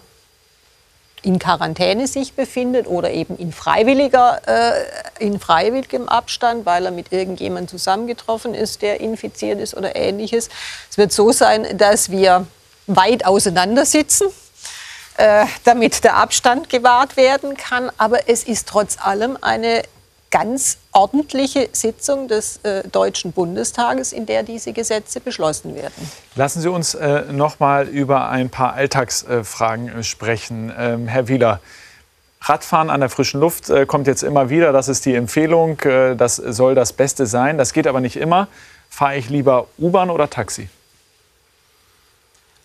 in 1.24 1.38
Quarantäne 1.38 2.06
sich 2.06 2.34
befindet 2.34 2.86
oder 2.86 3.10
eben 3.10 3.36
in, 3.36 3.52
freiwilliger, 3.52 4.40
äh, 4.46 5.24
in 5.24 5.40
freiwilligem 5.40 6.08
Abstand, 6.08 6.66
weil 6.66 6.84
er 6.84 6.90
mit 6.90 7.12
irgendjemandem 7.12 7.68
zusammengetroffen 7.68 8.54
ist, 8.54 8.82
der 8.82 9.00
infiziert 9.00 9.60
ist 9.60 9.74
oder 9.74 9.96
ähnliches. 9.96 10.50
Es 10.90 10.98
wird 10.98 11.12
so 11.12 11.32
sein, 11.32 11.78
dass 11.78 12.10
wir 12.10 12.46
weit 12.86 13.24
auseinander 13.24 13.86
sitzen, 13.86 14.28
äh, 15.16 15.46
damit 15.64 16.04
der 16.04 16.16
Abstand 16.16 16.68
gewahrt 16.68 17.16
werden 17.16 17.56
kann. 17.56 17.90
Aber 17.96 18.28
es 18.28 18.44
ist 18.44 18.68
trotz 18.68 18.98
allem 19.00 19.38
eine 19.40 19.82
ganz 20.30 20.78
ordentliche 20.94 21.68
Sitzung 21.72 22.28
des 22.28 22.58
äh, 22.62 22.88
Deutschen 22.88 23.32
Bundestages, 23.32 24.12
in 24.12 24.26
der 24.26 24.42
diese 24.42 24.72
Gesetze 24.72 25.20
beschlossen 25.20 25.74
werden. 25.74 26.10
Lassen 26.36 26.62
Sie 26.62 26.70
uns 26.70 26.94
äh, 26.94 27.24
noch 27.32 27.60
mal 27.60 27.86
über 27.88 28.28
ein 28.28 28.48
paar 28.48 28.74
Alltagsfragen 28.74 29.88
äh, 29.88 30.02
sprechen. 30.02 30.72
Ähm, 30.78 31.08
Herr 31.08 31.28
Wieler, 31.28 31.60
Radfahren 32.40 32.90
an 32.90 33.00
der 33.00 33.08
frischen 33.08 33.40
Luft 33.40 33.70
äh, 33.70 33.86
kommt 33.86 34.06
jetzt 34.06 34.22
immer 34.22 34.50
wieder. 34.50 34.72
Das 34.72 34.88
ist 34.88 35.04
die 35.04 35.14
Empfehlung. 35.14 35.80
Äh, 35.80 36.14
das 36.14 36.36
soll 36.36 36.74
das 36.74 36.92
Beste 36.92 37.26
sein. 37.26 37.58
Das 37.58 37.72
geht 37.72 37.86
aber 37.86 38.00
nicht 38.00 38.16
immer. 38.16 38.48
Fahre 38.88 39.16
ich 39.16 39.28
lieber 39.28 39.66
U-Bahn 39.78 40.10
oder 40.10 40.30
Taxi? 40.30 40.68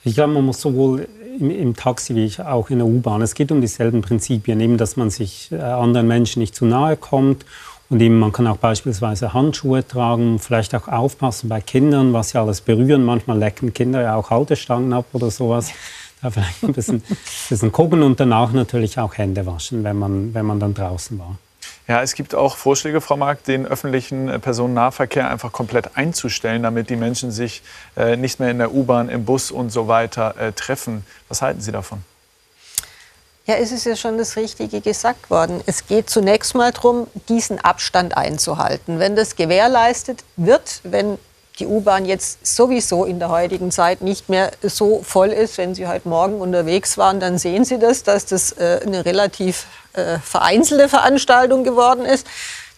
Ich 0.04 0.14
glaube, 0.14 0.34
man 0.34 0.46
muss 0.46 0.62
sowohl 0.62 1.08
im, 1.40 1.50
im 1.50 1.76
Taxi 1.76 2.14
wie 2.14 2.32
auch 2.44 2.70
in 2.70 2.78
der 2.78 2.88
U-Bahn, 2.88 3.22
es 3.22 3.34
geht 3.34 3.52
um 3.52 3.62
dieselben 3.62 4.02
Prinzipien, 4.02 4.60
eben, 4.60 4.78
dass 4.78 4.98
man 4.98 5.10
sich 5.10 5.52
äh, 5.52 5.56
anderen 5.56 6.08
Menschen 6.08 6.40
nicht 6.40 6.56
zu 6.56 6.66
nahe 6.66 6.96
kommt 6.98 7.46
und 7.90 8.02
eben, 8.02 8.20
man 8.20 8.32
kann 8.32 8.46
auch 8.48 8.58
beispielsweise 8.58 9.34
Handschuhe 9.34 9.88
tragen, 9.88 10.40
vielleicht 10.40 10.76
auch 10.76 10.88
aufpassen 10.88 11.50
bei 11.50 11.60
Kindern, 11.62 12.14
was 12.14 12.30
sie 12.30 12.40
alles 12.40 12.62
berühren. 12.62 13.04
Manchmal 13.04 13.38
lecken 13.40 13.74
Kinder 13.74 14.02
ja 14.02 14.16
auch 14.16 14.30
Haltestangen 14.30 14.94
ab 14.94 15.06
oder 15.14 15.32
sowas 15.32 15.72
da 16.22 16.30
vielleicht 16.30 16.64
ein 16.64 16.74
bisschen, 16.74 17.04
bisschen 17.50 17.72
gucken 17.72 18.04
und 18.04 18.20
danach 18.20 18.52
natürlich 18.52 19.00
auch 19.00 19.18
Hände 19.18 19.46
waschen, 19.46 19.84
wenn 19.84 19.98
man, 19.98 20.34
wenn 20.34 20.46
man 20.46 20.60
dann 20.60 20.74
draußen 20.74 21.18
war. 21.18 21.38
Ja, 21.88 22.04
es 22.04 22.14
gibt 22.14 22.36
auch 22.36 22.56
Vorschläge, 22.56 23.02
Frau 23.02 23.18
Mark, 23.18 23.44
den 23.46 23.66
öffentlichen 23.66 24.30
äh, 24.30 24.38
Personennahverkehr 24.38 25.30
einfach 25.30 25.52
komplett 25.52 25.98
einzustellen, 25.98 26.62
damit 26.62 26.90
die 26.90 26.96
Menschen 26.96 27.32
sich 27.32 27.64
äh, 27.98 28.16
nicht 28.16 28.40
mehr 28.40 28.52
in 28.52 28.60
der 28.60 28.74
U-Bahn, 28.74 29.10
im 29.10 29.26
Bus 29.26 29.50
und 29.50 29.72
so 29.72 29.88
weiter 29.88 30.36
äh, 30.38 30.52
treffen. 30.52 31.04
Was 31.30 31.42
halten 31.42 31.62
Sie 31.62 31.72
davon? 31.72 32.04
Ja, 33.50 33.56
es 33.56 33.72
ist 33.72 33.84
ja 33.88 33.96
schon 33.96 34.20
das 34.20 34.36
Richtige 34.36 34.80
gesagt 34.80 35.32
worden. 35.32 35.64
Es 35.66 35.88
geht 35.88 36.08
zunächst 36.08 36.54
mal 36.54 36.72
darum, 36.72 37.08
diesen 37.30 37.60
Abstand 37.60 38.16
einzuhalten. 38.16 39.00
Wenn 39.00 39.16
das 39.16 39.36
gewährleistet 39.36 40.24
wird, 40.36 40.82
wenn 40.84 41.18
die 41.58 41.66
U-Bahn 41.66 42.06
jetzt 42.06 42.46
sowieso 42.46 43.06
in 43.06 43.18
der 43.18 43.30
heutigen 43.30 43.72
Zeit 43.72 44.02
nicht 44.02 44.30
mehr 44.30 44.52
so 44.62 45.02
voll 45.02 45.30
ist. 45.30 45.58
Wenn 45.58 45.74
Sie 45.74 45.88
heute 45.88 46.08
Morgen 46.08 46.42
unterwegs 46.42 46.96
waren, 47.00 47.20
dann 47.20 47.40
sehen 47.40 47.66
Sie 47.66 47.80
das, 47.80 48.04
dass 48.04 48.28
das 48.28 48.52
äh, 48.52 48.82
eine 48.86 49.04
relativ 49.04 49.66
äh, 49.94 50.20
vereinzelte 50.20 50.88
Veranstaltung 50.88 51.64
geworden 51.64 52.06
ist. 52.06 52.28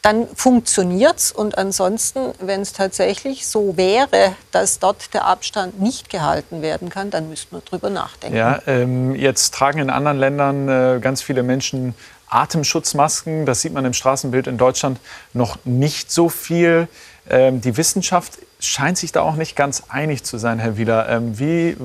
Dann 0.01 0.27
funktioniert 0.35 1.17
es. 1.17 1.31
Und 1.31 1.57
ansonsten, 1.57 2.33
wenn 2.39 2.61
es 2.61 2.73
tatsächlich 2.73 3.47
so 3.47 3.77
wäre, 3.77 4.35
dass 4.51 4.79
dort 4.79 5.13
der 5.13 5.25
Abstand 5.25 5.79
nicht 5.79 6.09
gehalten 6.09 6.61
werden 6.61 6.89
kann, 6.89 7.11
dann 7.11 7.29
müsste 7.29 7.53
man 7.53 7.63
drüber 7.65 7.89
nachdenken. 7.89 8.35
Ja, 8.35 8.59
ähm, 8.65 9.15
jetzt 9.15 9.53
tragen 9.53 9.79
in 9.79 9.89
anderen 9.89 10.17
Ländern 10.17 10.67
äh, 10.67 10.99
ganz 10.99 11.21
viele 11.21 11.43
Menschen 11.43 11.93
Atemschutzmasken. 12.29 13.45
Das 13.45 13.61
sieht 13.61 13.73
man 13.73 13.85
im 13.85 13.93
Straßenbild 13.93 14.47
in 14.47 14.57
Deutschland 14.57 14.99
noch 15.33 15.57
nicht 15.65 16.11
so 16.11 16.29
viel. 16.29 16.87
Ähm, 17.29 17.61
die 17.61 17.77
Wissenschaft 17.77 18.39
scheint 18.59 18.97
sich 18.97 19.11
da 19.11 19.21
auch 19.21 19.35
nicht 19.35 19.55
ganz 19.55 19.83
einig 19.89 20.23
zu 20.23 20.37
sein, 20.37 20.57
Herr 20.57 20.77
Wieler. 20.77 21.09
Ähm, 21.09 21.37
wie 21.37 21.77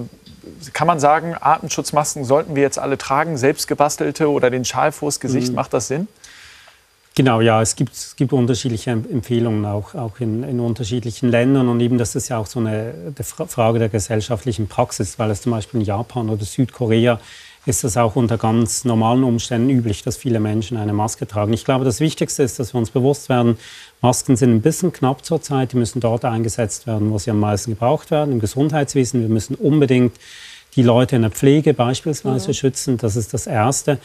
kann 0.73 0.87
man 0.87 1.01
sagen, 1.01 1.35
Atemschutzmasken 1.39 2.25
sollten 2.25 2.55
wir 2.55 2.63
jetzt 2.63 2.79
alle 2.79 2.97
tragen, 2.97 3.37
selbstgebastelte 3.37 4.31
oder 4.31 4.51
den 4.51 4.65
Schal 4.65 4.93
vors 4.93 5.21
Gesicht? 5.21 5.49
Mhm. 5.49 5.57
Macht 5.57 5.75
das 5.75 5.89
Sinn? 5.89 6.09
Genau, 7.19 7.41
ja, 7.41 7.63
es 7.63 7.77
gibt, 7.77 7.95
es 7.95 8.15
gibt 8.15 8.35
unterschiedliche 8.35 8.91
Empfehlungen 8.91 9.65
auch, 9.65 9.95
auch 9.95 10.21
in, 10.21 10.43
in, 10.43 10.61
unterschiedlichen 10.61 11.31
Ländern 11.31 11.67
und 11.69 11.81
eben 11.81 11.97
das 11.97 12.15
ist 12.15 12.29
ja 12.29 12.37
auch 12.37 12.45
so 12.45 12.61
eine 12.61 12.93
Frage 13.49 13.79
der 13.79 13.89
gesellschaftlichen 13.89 14.69
Praxis, 14.69 15.19
weil 15.19 15.31
es 15.31 15.41
zum 15.41 15.53
Beispiel 15.53 15.81
in 15.81 15.87
Japan 15.87 16.29
oder 16.29 16.45
Südkorea 16.45 17.19
ist 17.65 17.85
es 17.85 17.97
auch 17.97 18.17
unter 18.17 18.37
ganz 18.37 18.85
normalen 18.85 19.25
Umständen 19.25 19.71
üblich, 19.71 20.03
dass 20.03 20.19
viele 20.19 20.41
Menschen 20.41 20.77
eine 20.77 20.93
Maske 20.93 21.27
tragen. 21.27 21.55
Ich 21.55 21.65
glaube, 21.65 21.87
das 21.87 22.01
Wichtigste 22.01 22.43
ist, 22.43 22.59
dass 22.59 22.75
wir 22.75 22.79
uns 22.79 22.91
bewusst 22.91 23.31
werden, 23.31 23.57
Masken 24.03 24.37
sind 24.37 24.53
ein 24.53 24.61
bisschen 24.61 24.93
knapp 24.93 25.25
zurzeit. 25.25 25.73
Die 25.73 25.77
müssen 25.77 26.01
dort 26.01 26.25
eingesetzt 26.27 26.87
werden, 26.87 27.11
wo 27.11 27.19
sie 27.19 27.31
am 27.31 27.41
meisten 27.41 27.73
gebraucht 27.73 28.11
werden, 28.11 28.31
im 28.31 28.41
Gesundheitswesen. 28.41 29.23
Wir 29.23 29.29
müssen 29.29 29.57
unbedingt 29.57 30.15
die 30.77 30.83
Leute 30.83 31.17
in 31.17 31.23
der 31.23 31.31
Pflege 31.33 31.75
beispielsweise 31.75 32.49
ja. 32.49 32.53
schützen. 32.53 32.99
Das 32.99 33.17
ist 33.17 33.35
das 33.35 33.47
Erste. 33.49 33.99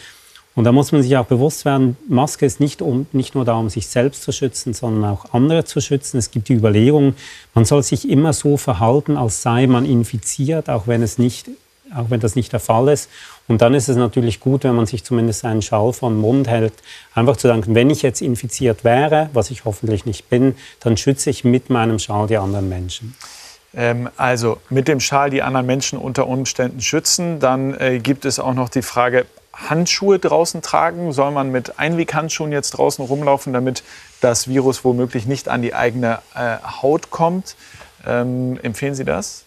Und 0.54 0.66
da 0.66 0.72
muss 0.72 0.92
man 0.92 1.02
sich 1.02 1.16
auch 1.16 1.26
bewusst 1.26 1.64
werden, 1.64 1.96
Maske 2.10 2.46
ist 2.46 2.60
nicht, 2.60 2.82
um, 2.82 3.06
nicht 3.14 3.36
nur 3.36 3.46
da, 3.46 3.54
um 3.54 3.70
sich 3.70 3.88
selbst 3.88 4.24
zu 4.24 4.34
schützen, 4.34 4.74
sondern 4.74 5.10
auch 5.10 5.34
andere 5.34 5.64
zu 5.64 5.80
schützen. 5.80 6.18
Es 6.18 6.30
gibt 6.30 6.50
die 6.50 6.54
Überlegung, 6.54 7.16
man 7.54 7.64
soll 7.64 7.84
sich 7.84 8.10
immer 8.10 8.34
so 8.34 8.58
verhalten, 8.58 9.16
als 9.16 9.42
sei 9.42 9.68
man 9.68 9.86
infiziert, 9.86 10.70
auch 10.70 10.88
wenn 10.88 11.02
es 11.04 11.18
nicht 11.18 11.50
auch 11.96 12.10
wenn 12.10 12.20
das 12.20 12.36
nicht 12.36 12.54
der 12.54 12.60
Fall 12.60 12.88
ist. 12.90 13.10
Und 13.48 13.62
dann 13.62 13.74
ist 13.74 13.90
es 13.90 13.98
natürlich 13.98 14.40
gut, 14.40 14.64
wenn 14.64 14.76
man 14.76 14.86
sich 14.86 15.04
zumindest 15.04 15.44
einen 15.46 15.62
Schal 15.62 15.94
vom 15.94 16.18
Mund 16.18 16.48
hält, 16.48 16.74
einfach 17.14 17.38
zu 17.38 17.48
sagen, 17.48 17.76
wenn 17.76 17.90
ich 17.90 18.02
jetzt 18.02 18.22
infiziert 18.22 18.84
wäre, 18.84 19.30
was 19.34 19.52
ich 19.52 19.66
hoffentlich 19.66 20.06
nicht 20.06 20.30
bin, 20.30 20.56
dann 20.80 20.98
schütze 20.98 21.30
ich 21.30 21.44
mit 21.44 21.70
meinem 21.70 22.00
Schal 22.00 22.28
die 22.28 22.38
anderen 22.38 22.70
Menschen. 22.70 23.16
Ähm, 23.74 24.10
also 24.18 24.58
mit 24.70 24.88
dem 24.88 25.00
Schal 25.00 25.30
die 25.30 25.42
anderen 25.42 25.66
Menschen 25.66 26.00
unter 26.00 26.28
Umständen 26.28 26.82
schützen. 26.82 27.40
Dann 27.40 27.74
äh, 27.80 28.00
gibt 28.00 28.26
es 28.26 28.40
auch 28.40 28.54
noch 28.54 28.70
die 28.70 28.82
Frage, 28.82 29.26
Handschuhe 29.54 30.20
draußen 30.20 30.62
tragen? 30.62 31.12
Soll 31.12 31.32
man 31.32 31.52
mit 31.52 31.80
Einweghandschuhen 31.80 32.52
jetzt 32.52 32.72
draußen 32.72 33.06
rumlaufen, 33.06 33.54
damit 33.54 33.84
das 34.22 34.48
Virus 34.48 34.84
womöglich 34.84 35.26
nicht 35.26 35.50
an 35.50 35.62
die 35.62 35.74
eigene 35.74 36.20
äh, 36.36 36.58
Haut 36.82 37.10
kommt? 37.10 37.56
Ähm, 38.06 38.60
empfehlen 38.62 38.96
Sie 38.96 39.06
das? 39.06 39.44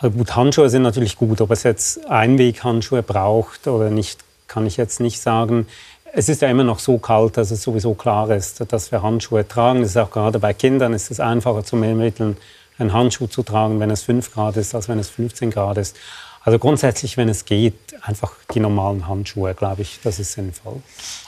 Gut, 0.00 0.36
Handschuhe 0.36 0.68
sind 0.68 0.82
natürlich 0.82 1.16
gut. 1.16 1.40
Ob 1.40 1.50
es 1.50 1.62
jetzt 1.62 2.06
Einweghandschuhe 2.10 3.02
braucht 3.02 3.66
oder 3.66 3.90
nicht, 3.90 4.20
kann 4.48 4.66
ich 4.66 4.76
jetzt 4.76 5.00
nicht 5.00 5.20
sagen. 5.20 5.66
Es 6.12 6.28
ist 6.28 6.42
ja 6.42 6.48
immer 6.48 6.64
noch 6.64 6.78
so 6.78 6.98
kalt, 6.98 7.36
dass 7.36 7.50
es 7.50 7.62
sowieso 7.62 7.94
klar 7.94 8.30
ist, 8.30 8.70
dass 8.72 8.92
wir 8.92 9.02
Handschuhe 9.02 9.48
tragen. 9.48 9.80
Das 9.80 9.90
ist 9.90 9.96
auch 9.96 10.10
gerade 10.10 10.38
bei 10.38 10.52
Kindern 10.52 10.92
ist 10.92 11.10
es 11.10 11.20
einfacher 11.20 11.64
zu 11.64 11.76
ermitteln, 11.76 12.36
einen 12.78 12.92
Handschuh 12.92 13.28
zu 13.28 13.42
tragen, 13.42 13.80
wenn 13.80 13.90
es 13.90 14.02
5 14.02 14.32
Grad 14.32 14.56
ist, 14.56 14.74
als 14.74 14.88
wenn 14.88 14.98
es 14.98 15.08
15 15.08 15.50
Grad 15.50 15.78
ist. 15.78 15.96
Also 16.44 16.58
grundsätzlich, 16.58 17.16
wenn 17.16 17.30
es 17.30 17.46
geht, 17.46 17.74
einfach 18.02 18.32
die 18.52 18.60
normalen 18.60 19.08
Handschuhe, 19.08 19.54
glaube 19.54 19.80
ich, 19.80 20.00
das 20.04 20.18
ist 20.18 20.32
sinnvoll. 20.32 20.82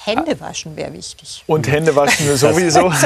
Hände 0.05 0.39
waschen 0.41 0.77
wäre 0.77 0.93
wichtig. 0.93 1.43
Und 1.47 1.67
Hände 1.69 1.97
waschen 1.97 2.37
sowieso. 2.37 2.93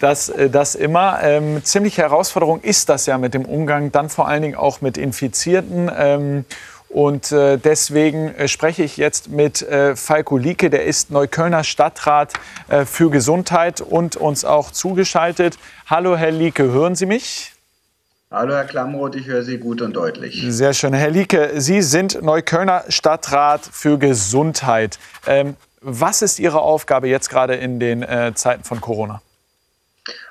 Das, 0.00 0.28
äh, 0.28 0.50
das 0.50 0.74
immer. 0.74 1.22
Ähm, 1.22 1.62
ziemliche 1.64 2.02
Herausforderung 2.02 2.60
ist 2.60 2.88
das 2.88 3.06
ja 3.06 3.16
mit 3.16 3.32
dem 3.32 3.44
Umgang, 3.44 3.92
dann 3.92 4.10
vor 4.10 4.26
allen 4.26 4.42
Dingen 4.42 4.54
auch 4.56 4.80
mit 4.80 4.98
Infizierten. 4.98 5.90
Ähm, 5.96 6.44
und 6.88 7.32
äh, 7.32 7.58
deswegen 7.58 8.34
äh, 8.34 8.48
spreche 8.48 8.82
ich 8.82 8.96
jetzt 8.96 9.28
mit 9.28 9.62
äh, 9.62 9.96
Falko 9.96 10.36
Lieke, 10.36 10.68
der 10.68 10.84
ist 10.84 11.10
Neuköllner 11.10 11.64
Stadtrat 11.64 12.32
äh, 12.68 12.84
für 12.84 13.08
Gesundheit 13.08 13.80
und 13.80 14.16
uns 14.16 14.44
auch 14.44 14.72
zugeschaltet. 14.72 15.58
Hallo 15.86 16.16
Herr 16.16 16.32
Lieke, 16.32 16.64
hören 16.64 16.96
Sie 16.96 17.06
mich? 17.06 17.53
Hallo 18.34 18.52
Herr 18.52 18.64
Klamroth, 18.64 19.14
ich 19.14 19.28
höre 19.28 19.44
Sie 19.44 19.58
gut 19.58 19.80
und 19.80 19.94
deutlich. 19.94 20.44
Sehr 20.48 20.74
schön. 20.74 20.92
Herr 20.92 21.10
Lieke, 21.10 21.52
Sie 21.58 21.82
sind 21.82 22.20
Neuköllner 22.20 22.82
Stadtrat 22.88 23.60
für 23.64 23.96
Gesundheit. 23.96 24.98
Ähm, 25.24 25.54
was 25.80 26.20
ist 26.20 26.40
Ihre 26.40 26.60
Aufgabe 26.60 27.06
jetzt 27.06 27.30
gerade 27.30 27.54
in 27.54 27.78
den 27.78 28.02
äh, 28.02 28.32
Zeiten 28.34 28.64
von 28.64 28.80
Corona? 28.80 29.22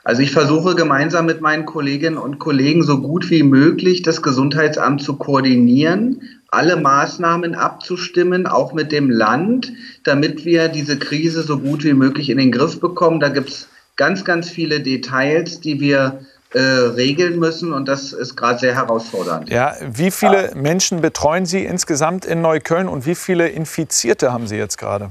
Also 0.04 0.22
ich 0.22 0.32
versuche 0.32 0.76
gemeinsam 0.76 1.26
mit 1.26 1.40
meinen 1.40 1.66
Kolleginnen 1.66 2.18
und 2.18 2.40
Kollegen 2.40 2.84
so 2.84 3.00
gut 3.00 3.30
wie 3.30 3.44
möglich 3.44 4.02
das 4.02 4.22
Gesundheitsamt 4.22 5.02
zu 5.02 5.16
koordinieren, 5.16 6.24
alle 6.50 6.76
Maßnahmen 6.76 7.56
abzustimmen, 7.56 8.48
auch 8.48 8.74
mit 8.74 8.92
dem 8.92 9.10
Land, 9.10 9.72
damit 10.04 10.44
wir 10.44 10.68
diese 10.68 11.00
Krise 11.00 11.42
so 11.42 11.58
gut 11.58 11.86
wie 11.86 11.94
möglich 11.94 12.30
in 12.30 12.38
den 12.38 12.52
Griff 12.52 12.82
bekommen. 12.82 13.22
Da 13.22 13.30
gibt 13.30 13.48
es 13.48 13.70
ganz, 13.96 14.26
ganz 14.26 14.50
viele 14.50 14.82
Details, 14.82 15.62
die 15.62 15.80
wir 15.80 16.20
äh, 16.54 16.60
regeln 16.60 17.40
müssen 17.40 17.74
und 17.74 17.88
das 17.88 18.14
ist 18.14 18.36
gerade 18.36 18.60
sehr 18.60 18.76
herausfordernd. 18.76 19.50
Ja, 19.50 19.76
wie 19.82 20.12
viele 20.12 20.50
ja. 20.50 20.56
Menschen 20.56 21.02
betreuen 21.02 21.46
Sie 21.46 21.66
insgesamt 21.66 22.26
in 22.26 22.42
Neukölln 22.42 22.88
und 22.88 23.06
wie 23.06 23.16
viele 23.16 23.50
Infizierte 23.50 24.32
haben 24.32 24.48
Sie 24.48 24.58
jetzt 24.58 24.78
gerade? 24.78 25.10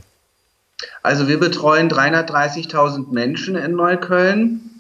Also 1.02 1.28
wir 1.28 1.40
betreuen 1.40 1.90
330.000 1.90 3.12
Menschen 3.12 3.56
in 3.56 3.72
Neukölln 3.72 4.72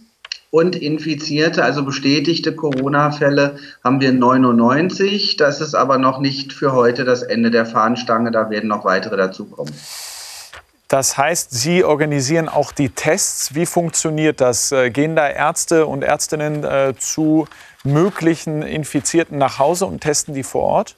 und 0.50 0.76
Infizierte, 0.76 1.64
also 1.64 1.82
bestätigte 1.82 2.54
Corona-Fälle, 2.54 3.56
haben 3.82 4.00
wir 4.00 4.12
99. 4.12 5.36
Das 5.36 5.60
ist 5.60 5.74
aber 5.74 5.98
noch 5.98 6.20
nicht 6.20 6.52
für 6.52 6.72
heute 6.72 7.04
das 7.04 7.22
Ende 7.22 7.50
der 7.50 7.66
Fahnenstange. 7.66 8.30
Da 8.30 8.50
werden 8.50 8.68
noch 8.68 8.84
weitere 8.84 9.16
dazukommen. 9.16 9.72
Das 10.92 11.16
heißt, 11.16 11.52
Sie 11.52 11.84
organisieren 11.84 12.50
auch 12.50 12.70
die 12.70 12.90
Tests. 12.90 13.54
Wie 13.54 13.64
funktioniert 13.64 14.42
das? 14.42 14.72
Äh, 14.72 14.90
gehen 14.90 15.16
da 15.16 15.26
Ärzte 15.26 15.86
und 15.86 16.04
Ärztinnen 16.04 16.64
äh, 16.64 16.92
zu 16.98 17.48
möglichen 17.82 18.60
Infizierten 18.60 19.38
nach 19.38 19.58
Hause 19.58 19.86
und 19.86 20.02
testen 20.02 20.34
die 20.34 20.42
vor 20.42 20.64
Ort? 20.64 20.96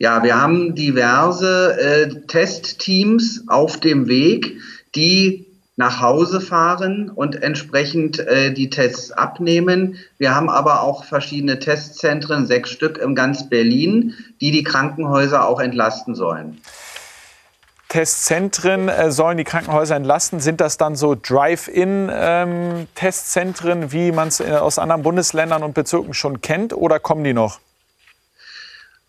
Ja, 0.00 0.24
wir 0.24 0.40
haben 0.40 0.74
diverse 0.74 1.78
äh, 1.80 2.26
Testteams 2.26 3.44
auf 3.46 3.78
dem 3.78 4.08
Weg, 4.08 4.56
die 4.96 5.46
nach 5.76 6.00
Hause 6.00 6.40
fahren 6.40 7.12
und 7.14 7.40
entsprechend 7.40 8.18
äh, 8.18 8.52
die 8.52 8.70
Tests 8.70 9.12
abnehmen. 9.12 9.98
Wir 10.18 10.34
haben 10.34 10.50
aber 10.50 10.82
auch 10.82 11.04
verschiedene 11.04 11.60
Testzentren, 11.60 12.44
sechs 12.44 12.70
Stück 12.70 12.98
in 12.98 13.14
ganz 13.14 13.48
Berlin, 13.48 14.14
die 14.40 14.50
die 14.50 14.64
Krankenhäuser 14.64 15.46
auch 15.46 15.60
entlasten 15.60 16.16
sollen. 16.16 16.60
Testzentren 17.90 18.88
äh, 18.88 19.10
sollen 19.10 19.36
die 19.36 19.44
Krankenhäuser 19.44 19.96
entlasten. 19.96 20.40
Sind 20.40 20.60
das 20.60 20.76
dann 20.78 20.94
so 20.94 21.16
Drive-in-Testzentren, 21.20 23.82
ähm, 23.82 23.92
wie 23.92 24.12
man 24.12 24.28
es 24.28 24.38
äh, 24.38 24.52
aus 24.52 24.78
anderen 24.78 25.02
Bundesländern 25.02 25.64
und 25.64 25.74
Bezirken 25.74 26.14
schon 26.14 26.40
kennt, 26.40 26.72
oder 26.72 27.00
kommen 27.00 27.24
die 27.24 27.34
noch? 27.34 27.58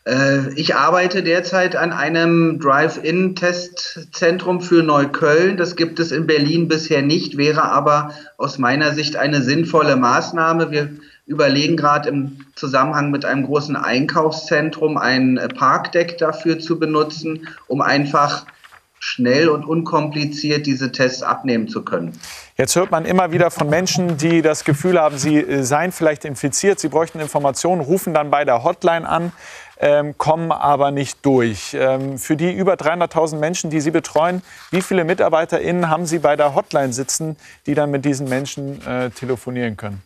Äh, 0.07 0.51
ich 0.55 0.73
arbeite 0.73 1.21
derzeit 1.21 1.75
an 1.75 1.93
einem 1.93 2.59
Drive-In-Testzentrum 2.59 4.61
für 4.61 4.81
Neukölln. 4.81 5.57
Das 5.57 5.75
gibt 5.75 5.99
es 5.99 6.11
in 6.11 6.25
Berlin 6.25 6.67
bisher 6.67 7.03
nicht, 7.03 7.37
wäre 7.37 7.61
aber 7.63 8.15
aus 8.37 8.57
meiner 8.57 8.95
Sicht 8.95 9.15
eine 9.15 9.43
sinnvolle 9.43 9.95
Maßnahme. 9.95 10.71
Wir 10.71 10.89
überlegen 11.27 11.77
gerade 11.77 12.09
im 12.09 12.39
Zusammenhang 12.55 13.11
mit 13.11 13.25
einem 13.25 13.45
großen 13.45 13.75
Einkaufszentrum 13.75 14.97
ein 14.97 15.39
Parkdeck 15.55 16.17
dafür 16.17 16.57
zu 16.57 16.79
benutzen, 16.79 17.47
um 17.67 17.81
einfach 17.81 18.47
schnell 19.03 19.49
und 19.49 19.65
unkompliziert 19.65 20.67
diese 20.67 20.91
Tests 20.91 21.23
abnehmen 21.23 21.67
zu 21.67 21.83
können. 21.83 22.13
Jetzt 22.55 22.75
hört 22.75 22.91
man 22.91 23.05
immer 23.05 23.31
wieder 23.31 23.49
von 23.49 23.67
Menschen, 23.67 24.17
die 24.17 24.43
das 24.43 24.63
Gefühl 24.63 25.01
haben, 25.01 25.17
sie 25.17 25.37
äh, 25.37 25.63
seien 25.63 25.91
vielleicht 25.91 26.23
infiziert, 26.23 26.79
sie 26.79 26.87
bräuchten 26.87 27.19
Informationen, 27.19 27.81
rufen 27.81 28.13
dann 28.13 28.29
bei 28.29 28.45
der 28.45 28.63
Hotline 28.63 29.09
an, 29.09 29.31
ähm, 29.79 30.15
kommen 30.19 30.51
aber 30.51 30.91
nicht 30.91 31.25
durch. 31.25 31.73
Ähm, 31.73 32.19
für 32.19 32.35
die 32.37 32.53
über 32.53 32.75
300.000 32.75 33.37
Menschen, 33.37 33.71
die 33.71 33.81
Sie 33.81 33.89
betreuen, 33.89 34.43
wie 34.69 34.83
viele 34.83 35.03
MitarbeiterInnen 35.03 35.89
haben 35.89 36.05
Sie 36.05 36.19
bei 36.19 36.35
der 36.35 36.53
Hotline 36.53 36.93
sitzen, 36.93 37.37
die 37.65 37.73
dann 37.73 37.89
mit 37.89 38.05
diesen 38.05 38.29
Menschen 38.29 38.85
äh, 38.85 39.09
telefonieren 39.09 39.77
können? 39.77 40.03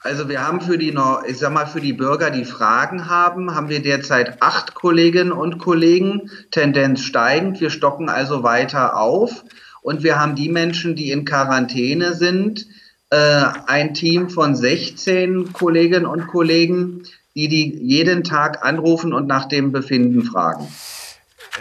Also 0.00 0.28
wir 0.28 0.46
haben 0.46 0.60
für 0.60 0.76
die, 0.76 0.94
ich 1.26 1.38
sag 1.38 1.52
mal, 1.52 1.66
für 1.66 1.80
die 1.80 1.94
Bürger, 1.94 2.30
die 2.30 2.44
Fragen 2.44 3.08
haben, 3.08 3.54
haben 3.54 3.70
wir 3.70 3.80
derzeit 3.80 4.42
acht 4.42 4.74
Kolleginnen 4.74 5.32
und 5.32 5.58
Kollegen, 5.58 6.30
Tendenz 6.50 7.00
steigend. 7.00 7.60
Wir 7.60 7.70
stocken 7.70 8.10
also 8.10 8.42
weiter 8.42 8.98
auf. 8.98 9.44
Und 9.80 10.02
wir 10.02 10.20
haben 10.20 10.34
die 10.34 10.48
Menschen, 10.48 10.94
die 10.94 11.10
in 11.10 11.24
Quarantäne 11.24 12.14
sind, 12.14 12.66
äh, 13.10 13.44
ein 13.66 13.94
Team 13.94 14.28
von 14.28 14.56
16 14.56 15.52
Kolleginnen 15.52 16.06
und 16.06 16.26
Kollegen, 16.26 17.04
die 17.34 17.48
die 17.48 17.78
jeden 17.82 18.24
Tag 18.24 18.64
anrufen 18.64 19.12
und 19.12 19.26
nach 19.26 19.46
dem 19.46 19.72
Befinden 19.72 20.22
fragen. 20.22 20.68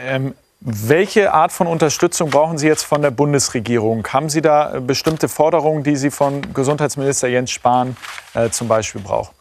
Ähm, 0.01 0.34
welche 0.66 1.34
Art 1.34 1.51
von 1.51 1.68
Unterstützung 1.68 2.30
brauchen 2.30 2.57
Sie 2.57 2.68
jetzt 2.68 2.84
von 2.84 3.01
der 3.01 3.11
Bundesregierung? 3.11 4.07
Haben 4.07 4.30
Sie 4.30 4.41
da 4.41 4.76
äh, 4.76 4.80
bestimmte 4.80 5.28
Forderungen, 5.28 5.84
die 5.84 5.97
Sie 5.97 6.09
von 6.09 6.41
Gesundheitsminister 6.53 7.28
Jens 7.28 7.51
Spahn 7.51 7.97
äh, 8.34 8.49
zum 8.49 8.70
Beispiel 8.70 9.01
brauchen? 9.01 9.36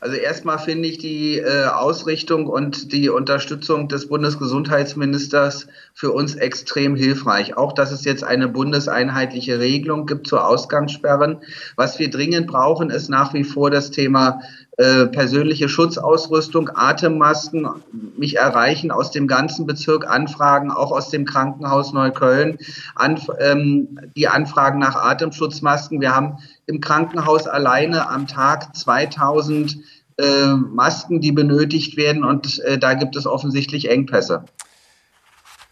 Also 0.00 0.16
erstmal 0.16 0.58
finde 0.58 0.88
ich 0.88 0.98
die 0.98 1.38
äh, 1.38 1.66
Ausrichtung 1.66 2.48
und 2.48 2.92
die 2.92 3.08
Unterstützung 3.08 3.86
des 3.86 4.08
Bundesgesundheitsministers 4.08 5.68
für 5.94 6.10
uns 6.10 6.34
extrem 6.34 6.96
hilfreich. 6.96 7.56
Auch, 7.56 7.72
dass 7.72 7.92
es 7.92 8.04
jetzt 8.04 8.24
eine 8.24 8.48
bundeseinheitliche 8.48 9.60
Regelung 9.60 10.06
gibt 10.06 10.26
zu 10.26 10.38
Ausgangssperren. 10.38 11.38
Was 11.76 12.00
wir 12.00 12.10
dringend 12.10 12.48
brauchen, 12.48 12.90
ist 12.90 13.10
nach 13.10 13.32
wie 13.32 13.44
vor 13.44 13.70
das 13.70 13.92
Thema 13.92 14.40
äh, 14.78 15.06
persönliche 15.06 15.68
Schutzausrüstung, 15.68 16.70
Atemmasken. 16.74 17.68
Mich 18.16 18.38
erreichen 18.38 18.90
aus 18.90 19.10
dem 19.10 19.26
ganzen 19.26 19.66
Bezirk 19.66 20.08
Anfragen, 20.08 20.70
auch 20.70 20.92
aus 20.92 21.10
dem 21.10 21.26
Krankenhaus 21.26 21.92
Neukölln, 21.92 22.56
Anf 22.94 23.28
ähm, 23.38 24.00
die 24.16 24.28
Anfragen 24.28 24.78
nach 24.78 24.96
Atemschutzmasken. 24.96 26.00
Wir 26.00 26.14
haben 26.14 26.38
im 26.64 26.80
Krankenhaus 26.80 27.46
alleine 27.46 28.08
am 28.08 28.26
Tag 28.26 28.74
2000 28.74 29.76
äh, 30.16 30.46
Masken, 30.54 31.20
die 31.20 31.32
benötigt 31.32 31.98
werden 31.98 32.24
und 32.24 32.58
äh, 32.60 32.78
da 32.78 32.94
gibt 32.94 33.14
es 33.14 33.26
offensichtlich 33.26 33.90
Engpässe. 33.90 34.44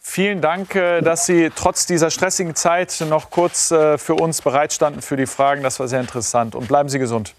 Vielen 0.02 0.42
Dank, 0.42 0.74
äh, 0.74 1.00
dass 1.00 1.24
Sie 1.24 1.50
trotz 1.54 1.86
dieser 1.86 2.10
stressigen 2.10 2.54
Zeit 2.54 3.02
noch 3.08 3.30
kurz 3.30 3.70
äh, 3.70 3.96
für 3.96 4.14
uns 4.14 4.42
bereitstanden 4.42 5.00
für 5.00 5.16
die 5.16 5.26
Fragen. 5.26 5.62
Das 5.62 5.80
war 5.80 5.88
sehr 5.88 6.00
interessant 6.00 6.54
und 6.54 6.68
bleiben 6.68 6.90
Sie 6.90 6.98
gesund. 6.98 7.32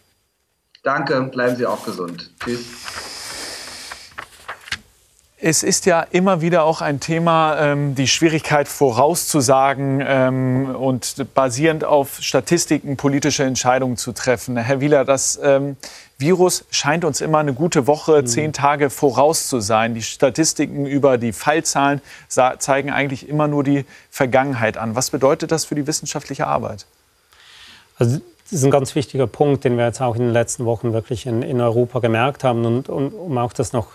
Danke, 0.83 1.21
bleiben 1.21 1.55
Sie 1.57 1.65
auch 1.65 1.85
gesund. 1.85 2.31
Tschüss. 2.43 2.61
Es 5.43 5.63
ist 5.63 5.87
ja 5.87 6.01
immer 6.01 6.41
wieder 6.41 6.63
auch 6.63 6.81
ein 6.81 6.99
Thema, 6.99 7.57
ähm, 7.59 7.95
die 7.95 8.07
Schwierigkeit 8.07 8.67
vorauszusagen 8.67 10.03
ähm, 10.05 10.75
und 10.75 11.33
basierend 11.33 11.83
auf 11.83 12.17
Statistiken 12.21 12.95
politische 12.95 13.43
Entscheidungen 13.43 13.97
zu 13.97 14.11
treffen. 14.11 14.55
Herr 14.57 14.81
Wieler, 14.81 15.03
das 15.03 15.39
ähm, 15.41 15.77
Virus 16.19 16.65
scheint 16.69 17.05
uns 17.05 17.21
immer 17.21 17.39
eine 17.39 17.53
gute 17.53 17.87
Woche, 17.87 18.21
mhm. 18.21 18.27
zehn 18.27 18.53
Tage 18.53 18.91
voraus 18.91 19.47
zu 19.47 19.59
sein. 19.59 19.95
Die 19.95 20.03
Statistiken 20.03 20.85
über 20.85 21.17
die 21.17 21.33
Fallzahlen 21.33 22.01
zeigen 22.27 22.91
eigentlich 22.91 23.27
immer 23.27 23.47
nur 23.47 23.63
die 23.63 23.85
Vergangenheit 24.11 24.77
an. 24.77 24.95
Was 24.95 25.09
bedeutet 25.09 25.51
das 25.51 25.65
für 25.65 25.73
die 25.73 25.87
wissenschaftliche 25.87 26.45
Arbeit? 26.45 26.85
Also 27.97 28.19
das 28.51 28.59
ist 28.59 28.65
ein 28.65 28.71
ganz 28.71 28.95
wichtiger 28.95 29.27
Punkt, 29.27 29.63
den 29.63 29.77
wir 29.77 29.85
jetzt 29.85 30.01
auch 30.01 30.15
in 30.15 30.23
den 30.23 30.33
letzten 30.33 30.65
Wochen 30.65 30.91
wirklich 30.91 31.25
in, 31.25 31.41
in 31.41 31.61
Europa 31.61 31.99
gemerkt 31.99 32.43
haben. 32.43 32.65
Und, 32.65 32.89
und 32.89 33.13
um 33.13 33.37
auch 33.37 33.53
das 33.53 33.71
noch, 33.71 33.87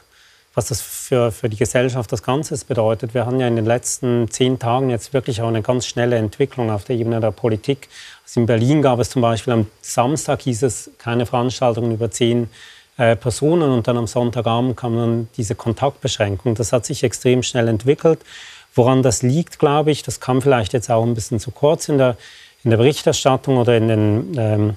was 0.54 0.68
das 0.68 0.80
für, 0.80 1.30
für 1.30 1.50
die 1.50 1.58
Gesellschaft 1.58 2.10
das 2.10 2.22
Ganze 2.22 2.56
bedeutet. 2.64 3.12
Wir 3.12 3.26
haben 3.26 3.38
ja 3.38 3.48
in 3.48 3.56
den 3.56 3.66
letzten 3.66 4.30
zehn 4.30 4.58
Tagen 4.58 4.88
jetzt 4.88 5.12
wirklich 5.12 5.42
auch 5.42 5.48
eine 5.48 5.60
ganz 5.60 5.84
schnelle 5.84 6.16
Entwicklung 6.16 6.70
auf 6.70 6.84
der 6.84 6.96
Ebene 6.96 7.20
der 7.20 7.32
Politik. 7.32 7.90
Also 8.24 8.40
in 8.40 8.46
Berlin 8.46 8.80
gab 8.80 8.98
es 8.98 9.10
zum 9.10 9.20
Beispiel 9.20 9.52
am 9.52 9.66
Samstag 9.82 10.40
hieß 10.40 10.62
es 10.62 10.90
keine 10.96 11.26
Veranstaltungen 11.26 11.92
über 11.92 12.10
zehn 12.10 12.48
äh, 12.96 13.14
Personen 13.14 13.70
und 13.70 13.86
dann 13.86 13.98
am 13.98 14.06
Sonntagabend 14.06 14.74
kam 14.74 14.96
dann 14.96 15.28
diese 15.36 15.54
Kontaktbeschränkung. 15.54 16.54
Das 16.54 16.72
hat 16.72 16.86
sich 16.86 17.04
extrem 17.04 17.42
schnell 17.42 17.68
entwickelt. 17.68 18.20
Woran 18.74 19.02
das 19.02 19.20
liegt, 19.22 19.58
glaube 19.58 19.90
ich, 19.90 20.02
das 20.02 20.18
kam 20.18 20.40
vielleicht 20.40 20.72
jetzt 20.72 20.90
auch 20.90 21.04
ein 21.04 21.14
bisschen 21.14 21.40
zu 21.40 21.50
kurz 21.50 21.90
in 21.90 21.98
der 21.98 22.16
in 22.66 22.70
der 22.70 22.78
Berichterstattung 22.78 23.58
oder, 23.58 23.76
in 23.76 23.86
den, 23.86 24.36
ähm, 24.36 24.76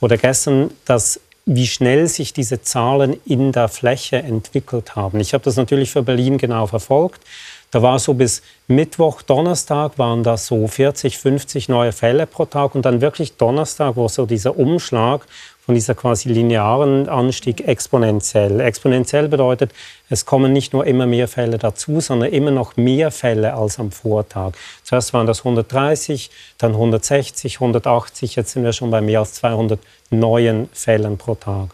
oder 0.00 0.16
gestern, 0.16 0.72
dass 0.84 1.20
wie 1.46 1.68
schnell 1.68 2.08
sich 2.08 2.32
diese 2.32 2.60
Zahlen 2.62 3.20
in 3.24 3.52
der 3.52 3.68
Fläche 3.68 4.16
entwickelt 4.16 4.96
haben. 4.96 5.20
Ich 5.20 5.32
habe 5.32 5.44
das 5.44 5.54
natürlich 5.54 5.92
für 5.92 6.02
Berlin 6.02 6.38
genau 6.38 6.66
verfolgt. 6.66 7.22
Da 7.70 7.82
war 7.82 8.00
so 8.00 8.14
bis 8.14 8.42
Mittwoch, 8.66 9.22
Donnerstag 9.22 9.96
waren 9.96 10.24
das 10.24 10.46
so 10.46 10.66
40, 10.66 11.18
50 11.18 11.68
neue 11.68 11.92
Fälle 11.92 12.26
pro 12.26 12.46
Tag 12.46 12.74
und 12.74 12.84
dann 12.84 13.00
wirklich 13.00 13.36
Donnerstag, 13.36 13.94
wo 13.94 14.08
so 14.08 14.26
dieser 14.26 14.58
Umschlag 14.58 15.24
von 15.70 15.76
dieser 15.76 15.94
quasi 15.94 16.28
linearen 16.28 17.08
Anstieg 17.08 17.68
exponentiell. 17.68 18.58
Exponentiell 18.58 19.28
bedeutet, 19.28 19.70
es 20.08 20.26
kommen 20.26 20.52
nicht 20.52 20.72
nur 20.72 20.84
immer 20.84 21.06
mehr 21.06 21.28
Fälle 21.28 21.58
dazu, 21.58 22.00
sondern 22.00 22.32
immer 22.32 22.50
noch 22.50 22.76
mehr 22.76 23.12
Fälle 23.12 23.54
als 23.54 23.78
am 23.78 23.92
Vortag. 23.92 24.54
Zuerst 24.82 25.14
waren 25.14 25.28
das 25.28 25.38
130, 25.42 26.32
dann 26.58 26.72
160, 26.72 27.58
180, 27.58 28.34
jetzt 28.34 28.50
sind 28.50 28.64
wir 28.64 28.72
schon 28.72 28.90
bei 28.90 29.00
mehr 29.00 29.20
als 29.20 29.34
200 29.34 29.78
neuen 30.10 30.68
Fällen 30.72 31.18
pro 31.18 31.36
Tag. 31.36 31.68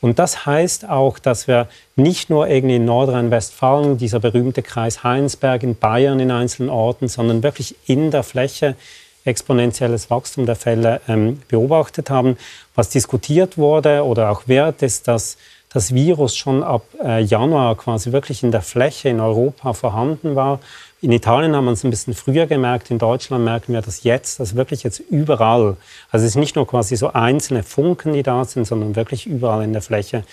Und 0.00 0.20
das 0.20 0.46
heißt 0.46 0.88
auch, 0.88 1.18
dass 1.18 1.48
wir 1.48 1.66
nicht 1.96 2.30
nur 2.30 2.46
irgendwie 2.46 2.76
in 2.76 2.84
Nordrhein-Westfalen, 2.84 3.98
dieser 3.98 4.20
berühmte 4.20 4.62
Kreis 4.62 5.02
Heinsberg 5.02 5.64
in 5.64 5.74
Bayern 5.74 6.20
in 6.20 6.30
einzelnen 6.30 6.70
Orten, 6.70 7.08
sondern 7.08 7.42
wirklich 7.42 7.74
in 7.86 8.12
der 8.12 8.22
Fläche 8.22 8.76
exponentielles 9.24 10.10
Wachstum 10.10 10.46
der 10.46 10.56
Fälle 10.56 11.00
ähm, 11.08 11.40
beobachtet 11.48 12.10
haben. 12.10 12.36
Was 12.74 12.88
diskutiert 12.88 13.58
wurde 13.58 14.04
oder 14.04 14.30
auch 14.30 14.48
wert 14.48 14.82
ist, 14.82 15.08
dass 15.08 15.36
das 15.72 15.94
Virus 15.94 16.36
schon 16.36 16.62
ab 16.62 16.84
äh, 17.02 17.22
Januar 17.22 17.76
quasi 17.76 18.12
wirklich 18.12 18.42
in 18.42 18.50
der 18.50 18.62
Fläche 18.62 19.08
in 19.08 19.20
Europa 19.20 19.72
vorhanden 19.72 20.36
war. 20.36 20.60
In 21.00 21.12
Italien 21.12 21.56
haben 21.56 21.64
wir 21.64 21.72
es 21.72 21.82
ein 21.82 21.90
bisschen 21.90 22.14
früher 22.14 22.46
gemerkt, 22.46 22.90
in 22.90 22.98
Deutschland 22.98 23.44
merken 23.44 23.72
wir 23.72 23.80
das 23.80 24.04
jetzt, 24.04 24.38
dass 24.38 24.54
wirklich 24.54 24.82
jetzt 24.82 25.00
überall, 25.00 25.76
also 26.10 26.24
es 26.24 26.32
ist 26.32 26.36
nicht 26.36 26.54
nur 26.56 26.66
quasi 26.66 26.96
so 26.96 27.12
einzelne 27.12 27.62
Funken, 27.62 28.12
die 28.12 28.22
da 28.22 28.44
sind, 28.44 28.66
sondern 28.66 28.94
wirklich 28.94 29.26
überall 29.26 29.64
in 29.64 29.72
der 29.72 29.82
Fläche 29.82 30.24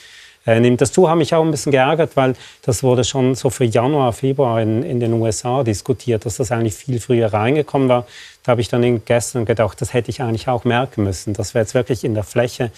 äh, 0.45 0.59
nimmt 0.59 0.81
das 0.81 0.91
zu. 0.91 1.09
Habe 1.09 1.19
mich 1.19 1.33
auch 1.33 1.43
ein 1.43 1.51
bisschen 1.51 1.71
geärgert, 1.71 2.15
weil 2.15 2.33
das 2.63 2.83
wurde 2.83 3.03
schon 3.03 3.35
so 3.35 3.49
für 3.49 3.65
Januar, 3.65 4.13
Februar 4.13 4.61
in, 4.61 4.83
in 4.83 4.99
den 4.99 5.13
USA 5.13 5.63
diskutiert, 5.63 6.25
dass 6.25 6.37
das 6.37 6.51
eigentlich 6.51 6.75
viel 6.75 6.99
früher 6.99 7.31
reingekommen 7.31 7.89
war. 7.89 8.05
Habe 8.49 8.61
ich 8.61 8.67
dann 8.67 9.05
gestern 9.05 9.45
gedacht, 9.45 9.79
das 9.79 9.93
hätte 9.93 10.09
ich 10.09 10.21
eigentlich 10.21 10.47
auch 10.47 10.63
merken 10.65 11.03
müssen, 11.03 11.33
dass 11.33 11.53
wir 11.53 11.61
jetzt 11.61 11.75
wirklich 11.75 12.03
in 12.03 12.15
der 12.15 12.23
Fläche 12.23 12.71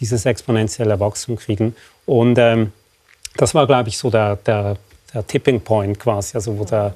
dieses 0.00 0.24
exponentielle 0.24 1.00
Wachstum 1.00 1.36
kriegen. 1.36 1.74
Und 2.06 2.38
ähm, 2.38 2.72
das 3.36 3.54
war, 3.54 3.66
glaube 3.66 3.88
ich, 3.88 3.98
so 3.98 4.08
der, 4.08 4.36
der, 4.36 4.76
der 5.12 5.26
Tipping 5.26 5.60
Point 5.60 5.98
quasi, 5.98 6.36
also 6.36 6.58
wo 6.58 6.64
der, 6.64 6.94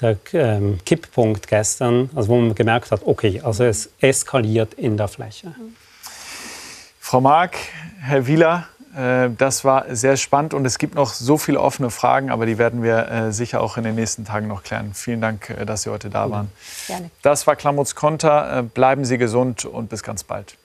der 0.00 0.16
ähm, 0.32 0.78
Kipppunkt 0.84 1.48
gestern, 1.48 2.10
also 2.14 2.28
wo 2.28 2.36
man 2.38 2.54
gemerkt 2.54 2.90
hat, 2.90 3.00
okay, 3.04 3.40
also 3.42 3.64
es 3.64 3.90
eskaliert 4.00 4.74
in 4.74 4.96
der 4.96 5.08
Fläche. 5.08 5.54
Frau 7.00 7.20
Mark, 7.20 7.56
Herr 8.00 8.26
Wieler, 8.26 8.68
das 8.94 9.64
war 9.64 9.86
sehr 9.94 10.16
spannend 10.16 10.54
und 10.54 10.66
es 10.66 10.78
gibt 10.78 10.94
noch 10.94 11.14
so 11.14 11.38
viele 11.38 11.60
offene 11.60 11.90
Fragen, 11.90 12.30
aber 12.30 12.44
die 12.44 12.58
werden 12.58 12.82
wir 12.82 13.08
äh, 13.08 13.32
sicher 13.32 13.62
auch 13.62 13.76
in 13.76 13.84
den 13.84 13.94
nächsten 13.94 14.24
Tagen 14.24 14.48
noch 14.48 14.62
klären. 14.62 14.92
Vielen 14.94 15.20
Dank, 15.20 15.50
äh, 15.50 15.64
dass 15.64 15.82
Sie 15.82 15.90
heute 15.90 16.10
da 16.10 16.30
waren. 16.30 16.50
Gerne. 16.86 17.10
Das 17.22 17.46
war 17.46 17.56
Klamuts 17.56 17.94
Konter. 17.94 18.64
Bleiben 18.74 19.04
Sie 19.04 19.16
gesund 19.16 19.64
und 19.64 19.88
bis 19.88 20.02
ganz 20.02 20.24
bald. 20.24 20.56